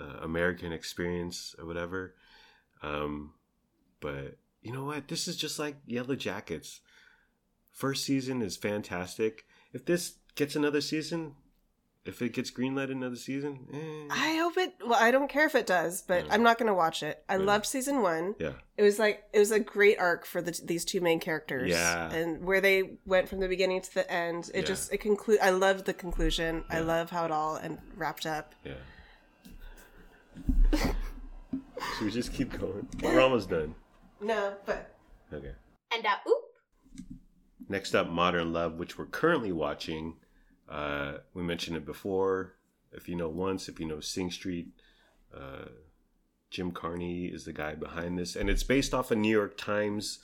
uh, 0.00 0.18
American 0.22 0.72
experience 0.72 1.54
or 1.58 1.66
whatever. 1.66 2.14
Um, 2.82 3.34
but 4.00 4.36
you 4.62 4.72
know 4.72 4.84
what? 4.84 5.08
This 5.08 5.28
is 5.28 5.36
just 5.36 5.58
like 5.58 5.76
Yellow 5.86 6.16
Jackets. 6.16 6.80
First 7.70 8.04
season 8.04 8.42
is 8.42 8.56
fantastic. 8.56 9.46
If 9.72 9.84
this 9.84 10.14
gets 10.34 10.56
another 10.56 10.80
season, 10.80 11.34
if 12.10 12.20
it 12.22 12.32
gets 12.32 12.50
greenlit 12.50 12.90
another 12.90 13.16
season, 13.16 13.66
eh, 13.72 14.08
I 14.14 14.36
hope 14.36 14.56
it. 14.58 14.74
Well, 14.84 14.98
I 15.00 15.10
don't 15.10 15.28
care 15.30 15.46
if 15.46 15.54
it 15.54 15.66
does, 15.66 16.02
but 16.02 16.26
Yeah. 16.26 16.32
I'm 16.34 16.42
not 16.42 16.58
going 16.58 16.66
to 16.66 16.74
watch 16.74 17.02
it. 17.02 17.22
I 17.28 17.34
Really? 17.34 17.46
loved 17.46 17.66
season 17.66 18.02
one. 18.02 18.34
yeah, 18.38 18.52
It 18.76 18.82
was 18.82 18.98
like 18.98 19.24
it 19.32 19.38
was 19.38 19.50
a 19.50 19.60
great 19.60 19.98
arc 19.98 20.26
for 20.26 20.42
the, 20.42 20.58
these 20.64 20.84
two 20.84 21.00
main 21.00 21.20
characters. 21.20 21.70
Yeah. 21.70 22.10
and 22.12 22.44
where 22.44 22.60
they 22.60 22.98
went 23.06 23.28
from 23.28 23.40
the 23.40 23.48
beginning 23.48 23.80
to 23.82 23.94
the 23.94 24.10
end. 24.12 24.50
It 24.52 24.60
Yeah. 24.62 24.66
just 24.66 24.92
it 24.92 24.98
conclude. 24.98 25.38
I 25.40 25.50
loved 25.50 25.86
the 25.86 25.94
conclusion. 25.94 26.64
I 26.68 26.80
love 26.80 27.10
how 27.10 27.24
it 27.24 27.30
all 27.30 27.56
and 27.56 27.78
wrapped 27.96 28.26
up. 28.26 28.54
yeah. 28.64 28.74
Should 31.96 32.04
we 32.04 32.10
just 32.10 32.32
keep 32.32 32.58
going? 32.58 32.86
We're 33.02 33.20
almost 33.20 33.48
done. 33.50 33.74
No, 34.20 34.54
but 34.66 34.94
okay. 35.32 35.52
And 35.92 36.04
Okay. 36.04 36.08
a 36.08 36.28
oop. 36.28 36.44
Next 37.68 37.94
up, 37.94 38.08
Modern 38.08 38.52
Love, 38.52 38.74
which 38.78 38.98
we're 38.98 39.06
currently 39.06 39.52
watching. 39.52 40.16
Uh, 40.70 41.14
we 41.34 41.42
mentioned 41.42 41.76
it 41.76 41.84
before. 41.84 42.54
If 42.92 43.08
you 43.08 43.16
know 43.16 43.28
Once, 43.28 43.68
if 43.68 43.80
you 43.80 43.86
know 43.86 44.00
Sing 44.00 44.30
Street, 44.30 44.68
uh, 45.34 45.66
Jim 46.50 46.70
Carney 46.70 47.26
is 47.26 47.44
the 47.44 47.52
guy 47.52 47.74
behind 47.74 48.18
this, 48.18 48.36
and 48.36 48.48
it's 48.48 48.62
based 48.62 48.94
off 48.94 49.10
a 49.10 49.16
New 49.16 49.30
York 49.30 49.56
Times 49.56 50.18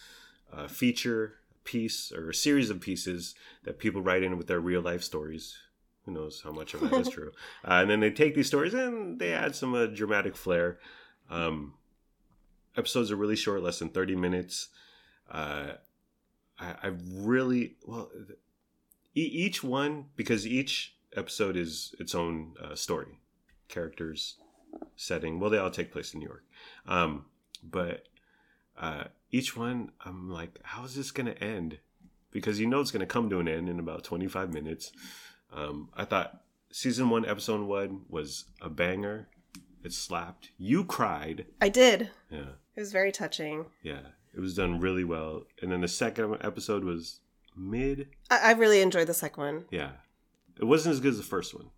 uh, 0.53 0.67
feature 0.69 1.35
piece 1.65 2.13
or 2.13 2.31
a 2.31 2.35
series 2.35 2.71
of 2.71 2.81
pieces 2.81 3.35
that 3.65 3.79
people 3.79 4.01
write 4.01 4.23
in 4.23 4.39
with 4.39 4.47
their 4.47 4.61
real 4.61 4.81
life 4.81 5.03
stories. 5.03 5.59
Who 6.05 6.13
knows 6.13 6.41
how 6.43 6.53
much 6.53 6.75
of 6.75 6.81
that 6.81 6.93
is 6.93 7.09
true? 7.11 7.33
Uh, 7.65 7.75
and 7.75 7.91
then 7.91 8.01
they 8.01 8.11
take 8.11 8.35
these 8.35 8.47
stories 8.47 8.75
and 8.75 9.19
they 9.19 9.33
add 9.33 9.57
some 9.57 9.75
uh, 9.75 9.87
dramatic 9.87 10.37
flair. 10.37 10.79
Um, 11.29 11.75
episodes 12.77 13.11
are 13.11 13.17
really 13.17 13.37
short, 13.37 13.63
less 13.63 13.81
than 13.81 13.89
thirty 13.89 14.15
minutes. 14.15 14.69
Uh, 15.31 15.73
I, 16.59 16.75
I 16.83 16.91
really 17.13 17.77
well 17.85 18.11
each 19.23 19.65
one 19.65 20.07
because 20.17 20.47
each 20.47 20.97
episode 21.17 21.57
is 21.57 21.95
its 21.99 22.15
own 22.15 22.55
uh, 22.63 22.75
story, 22.75 23.19
characters, 23.69 24.37
setting. 24.97 25.41
Well, 25.41 25.51
they 25.51 25.59
all 25.59 25.71
take 25.71 25.93
place 25.93 26.13
in 26.13 26.21
New 26.21 26.27
York, 26.27 26.45
um, 26.87 27.27
but 27.63 28.05
uh, 28.79 29.05
each 29.31 29.57
one 29.57 29.93
I'm 30.05 30.31
like, 30.31 30.59
how 30.63 30.85
is 30.85 30.95
this 30.95 31.11
gonna 31.11 31.33
end? 31.33 31.79
Because 32.31 32.61
you 32.61 32.67
know 32.67 32.81
it's 32.81 32.91
gonna 32.91 33.07
come 33.07 33.31
to 33.31 33.41
an 33.41 33.49
end 33.49 33.69
in 33.69 33.79
about 33.79 34.05
25 34.05 34.53
minutes. 34.53 34.93
Um, 35.53 35.89
I 35.97 36.05
thought 36.05 36.43
season 36.71 37.09
one, 37.09 37.25
episode 37.25 37.63
one 37.67 38.03
was 38.09 38.45
a 38.61 38.69
banger. 38.69 39.29
It 39.83 39.93
slapped. 39.93 40.51
You 40.59 40.85
cried. 40.85 41.47
I 41.61 41.69
did. 41.69 42.11
Yeah. 42.29 42.57
It 42.75 42.81
was 42.81 42.93
very 42.93 43.13
touching. 43.13 43.67
Yeah, 43.83 44.01
it 44.35 44.41
was 44.41 44.55
done 44.55 44.81
really 44.81 45.05
well. 45.05 45.45
And 45.63 45.73
then 45.73 45.81
the 45.81 45.89
second 45.89 46.37
episode 46.43 46.85
was 46.85 47.21
mid. 47.57 48.09
I, 48.31 48.39
I 48.39 48.53
really 48.53 48.81
enjoyed 48.81 49.07
the 49.07 49.15
second 49.15 49.43
one. 49.43 49.65
Yeah, 49.71 49.93
it 50.61 50.65
wasn't 50.65 50.95
as 50.95 51.01
good 51.01 51.13
as 51.13 51.19
the 51.19 51.25
first 51.25 51.55
one, 51.55 51.71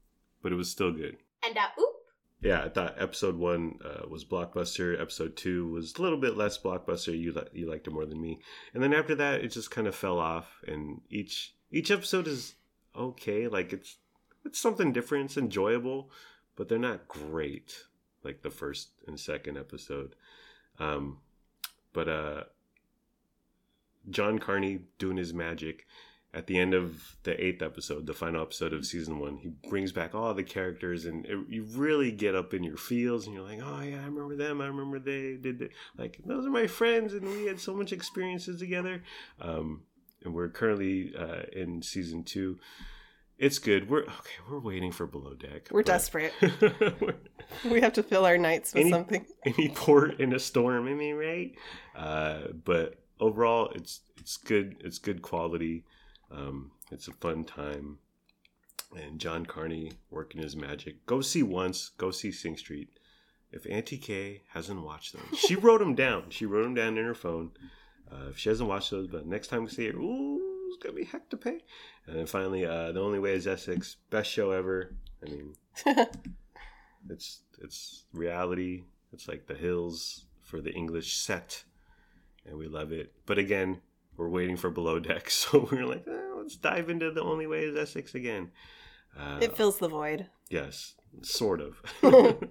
but 0.42 0.52
it 0.52 0.56
was 0.56 0.70
still 0.70 0.92
good. 0.92 1.16
And 1.44 1.56
a 1.56 1.80
oop. 1.80 1.94
Yeah, 2.40 2.62
I 2.62 2.68
thought 2.68 2.94
episode 2.98 3.36
one 3.36 3.80
uh, 3.84 4.06
was 4.08 4.24
blockbuster. 4.24 5.00
Episode 5.00 5.36
two 5.36 5.68
was 5.72 5.94
a 5.96 6.02
little 6.02 6.18
bit 6.18 6.36
less 6.36 6.56
blockbuster. 6.58 7.18
You 7.18 7.32
li- 7.32 7.48
you 7.52 7.68
liked 7.68 7.86
it 7.86 7.92
more 7.92 8.06
than 8.06 8.20
me, 8.20 8.40
and 8.74 8.82
then 8.82 8.94
after 8.94 9.14
that, 9.16 9.42
it 9.42 9.48
just 9.48 9.70
kind 9.70 9.86
of 9.86 9.94
fell 9.94 10.18
off. 10.18 10.62
And 10.66 11.00
each 11.10 11.54
each 11.70 11.90
episode 11.90 12.28
is 12.28 12.54
okay. 12.96 13.48
Like 13.48 13.72
it's 13.72 13.96
it's 14.44 14.60
something 14.60 14.92
different. 14.92 15.26
It's 15.26 15.36
enjoyable, 15.36 16.10
but 16.56 16.68
they're 16.68 16.78
not 16.78 17.08
great 17.08 17.84
like 18.22 18.42
the 18.42 18.50
first 18.50 18.90
and 19.06 19.18
second 19.18 19.56
episode. 19.56 20.14
Um, 20.78 21.18
but 21.92 22.08
uh, 22.08 22.44
John 24.10 24.38
Carney 24.38 24.80
doing 24.98 25.16
his 25.16 25.32
magic 25.34 25.86
at 26.34 26.46
the 26.46 26.58
end 26.58 26.74
of 26.74 27.16
the 27.22 27.42
eighth 27.42 27.62
episode, 27.62 28.06
the 28.06 28.12
final 28.12 28.42
episode 28.42 28.74
of 28.74 28.84
season 28.84 29.18
one, 29.18 29.38
he 29.38 29.48
brings 29.70 29.92
back 29.92 30.14
all 30.14 30.34
the 30.34 30.42
characters, 30.42 31.06
and 31.06 31.24
it, 31.24 31.38
you 31.48 31.64
really 31.74 32.12
get 32.12 32.34
up 32.34 32.52
in 32.52 32.62
your 32.62 32.76
feels, 32.76 33.26
and 33.26 33.34
you're 33.34 33.42
like, 33.44 33.60
"Oh 33.64 33.80
yeah, 33.80 34.02
I 34.02 34.04
remember 34.04 34.36
them. 34.36 34.60
I 34.60 34.66
remember 34.66 34.98
they 34.98 35.36
did 35.40 35.62
it. 35.62 35.70
Like 35.96 36.18
those 36.26 36.44
are 36.46 36.50
my 36.50 36.66
friends, 36.66 37.14
and 37.14 37.26
we 37.26 37.46
had 37.46 37.58
so 37.58 37.74
much 37.74 37.92
experiences 37.92 38.58
together." 38.60 39.02
Um, 39.40 39.84
and 40.22 40.34
we're 40.34 40.50
currently 40.50 41.14
uh, 41.18 41.42
in 41.52 41.80
season 41.80 42.24
two. 42.24 42.58
It's 43.38 43.58
good. 43.58 43.88
We're 43.88 44.02
okay. 44.02 44.32
We're 44.50 44.58
waiting 44.58 44.90
for 44.92 45.06
Below 45.06 45.34
Deck. 45.34 45.68
We're 45.70 45.82
desperate. 45.84 46.32
We're- 46.60 47.14
We 47.70 47.80
have 47.80 47.94
to 47.94 48.02
fill 48.02 48.26
our 48.26 48.36
nights 48.36 48.74
with 48.74 48.82
Any- 48.82 48.90
something. 48.90 49.24
any 49.46 49.68
port 49.70 50.20
in 50.20 50.34
a 50.34 50.38
storm. 50.38 50.86
I 50.88 50.92
mean, 50.92 51.14
right? 51.14 51.52
Uh, 51.96 52.48
but 52.64 52.98
overall, 53.20 53.70
it's 53.74 54.00
it's 54.18 54.36
good. 54.36 54.76
It's 54.84 54.98
good 54.98 55.22
quality. 55.22 55.84
Um, 56.30 56.72
it's 56.90 57.08
a 57.08 57.12
fun 57.12 57.44
time. 57.44 57.98
And 58.96 59.18
John 59.18 59.44
Carney 59.44 59.92
working 60.10 60.40
his 60.40 60.56
magic. 60.56 61.04
Go 61.04 61.20
see 61.20 61.42
once. 61.42 61.90
Go 61.98 62.10
see 62.10 62.32
Sing 62.32 62.56
Street. 62.56 62.88
If 63.52 63.66
Auntie 63.68 63.98
K 63.98 64.42
hasn't 64.50 64.82
watched 64.82 65.12
them, 65.12 65.24
she 65.36 65.56
wrote 65.56 65.80
them 65.80 65.94
down. 65.94 66.24
She 66.30 66.46
wrote 66.46 66.64
them 66.64 66.74
down 66.74 66.98
in 66.98 67.04
her 67.04 67.14
phone. 67.14 67.50
Uh, 68.10 68.28
if 68.30 68.38
she 68.38 68.48
hasn't 68.48 68.68
watched 68.68 68.90
those, 68.90 69.06
but 69.06 69.26
next 69.26 69.48
time 69.48 69.64
we 69.64 69.70
see 69.70 69.86
her, 69.86 69.98
ooh, 69.98 70.40
it's 70.68 70.82
gonna 70.82 70.94
be 70.94 71.04
heck 71.04 71.28
to 71.30 71.36
pay. 71.36 71.60
And 72.06 72.16
then 72.16 72.26
finally, 72.26 72.64
uh, 72.64 72.92
the 72.92 73.00
only 73.00 73.18
way 73.18 73.34
is 73.34 73.46
Essex. 73.46 73.96
Best 74.10 74.30
show 74.30 74.50
ever. 74.50 74.94
I 75.26 75.30
mean, 75.30 75.54
it's 77.10 77.40
it's 77.60 78.04
reality. 78.12 78.84
It's 79.12 79.28
like 79.28 79.46
the 79.46 79.54
hills 79.54 80.24
for 80.42 80.60
the 80.60 80.72
English 80.72 81.16
set, 81.16 81.64
and 82.48 82.58
we 82.58 82.68
love 82.68 82.92
it. 82.92 83.12
But 83.26 83.38
again, 83.38 83.80
we're 84.16 84.28
waiting 84.28 84.56
for 84.56 84.70
Below 84.70 84.98
Deck, 84.98 85.30
so 85.30 85.68
we're 85.70 85.86
like, 85.86 86.06
eh, 86.06 86.34
let's 86.36 86.56
dive 86.56 86.90
into 86.90 87.10
the 87.10 87.22
only 87.22 87.46
way 87.46 87.60
is 87.60 87.76
Essex 87.76 88.14
again. 88.14 88.50
Uh, 89.18 89.38
it 89.40 89.56
fills 89.56 89.78
the 89.78 89.88
void. 89.88 90.26
yes, 90.50 90.94
sort 91.22 91.60
of. 91.60 91.82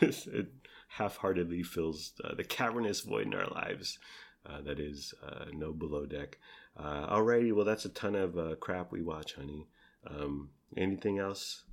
it 0.00 0.48
half-heartedly 0.88 1.62
fills 1.62 2.12
uh, 2.24 2.34
the 2.34 2.44
cavernous 2.44 3.00
void 3.00 3.26
in 3.26 3.34
our 3.34 3.48
lives. 3.48 3.98
Uh, 4.44 4.60
that 4.62 4.78
is 4.80 5.12
uh, 5.26 5.46
no 5.52 5.72
Below 5.72 6.06
Deck. 6.06 6.38
Uh, 6.76 7.06
alrighty, 7.14 7.52
well, 7.52 7.64
that's 7.64 7.84
a 7.84 7.90
ton 7.90 8.14
of 8.14 8.38
uh, 8.38 8.54
crap 8.56 8.90
we 8.90 9.02
watch, 9.02 9.34
honey. 9.34 9.66
Um, 10.06 10.50
anything 10.76 11.18
else 11.18 11.64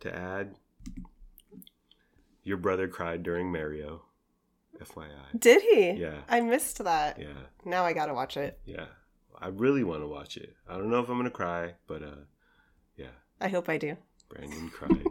to 0.00 0.14
add? 0.14 0.54
Your 2.44 2.56
brother 2.56 2.88
cried 2.88 3.22
during 3.22 3.50
Mario. 3.50 4.02
FYI. 4.82 5.38
Did 5.38 5.62
he? 5.62 5.90
Yeah. 5.92 6.20
I 6.28 6.40
missed 6.40 6.82
that. 6.82 7.18
Yeah. 7.20 7.26
Now 7.64 7.84
I 7.84 7.92
gotta 7.92 8.14
watch 8.14 8.36
it. 8.36 8.58
Yeah. 8.64 8.86
I 9.40 9.48
really 9.48 9.84
want 9.84 10.02
to 10.02 10.06
watch 10.06 10.36
it. 10.36 10.54
I 10.68 10.76
don't 10.76 10.90
know 10.90 11.00
if 11.00 11.08
I'm 11.08 11.16
going 11.16 11.24
to 11.24 11.30
cry, 11.30 11.74
but 11.86 12.02
uh 12.02 12.24
yeah, 12.96 13.14
I 13.40 13.48
hope 13.48 13.68
I 13.68 13.78
do. 13.78 13.96
Brandon 14.28 14.70
cried. 14.70 15.06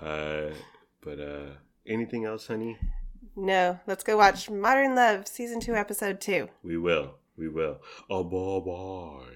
uh 0.00 0.54
but 1.00 1.20
uh 1.20 1.50
anything 1.86 2.24
else, 2.24 2.46
honey? 2.46 2.78
No, 3.34 3.78
let's 3.86 4.04
go 4.04 4.16
watch 4.16 4.48
Modern 4.50 4.94
Love 4.94 5.26
season 5.26 5.60
two, 5.60 5.74
episode 5.74 6.20
two. 6.20 6.48
We 6.62 6.78
will. 6.78 7.14
We 7.36 7.48
will. 7.48 7.80
Oh, 8.08 8.24
bye 8.24 8.64
bye. 8.64 9.35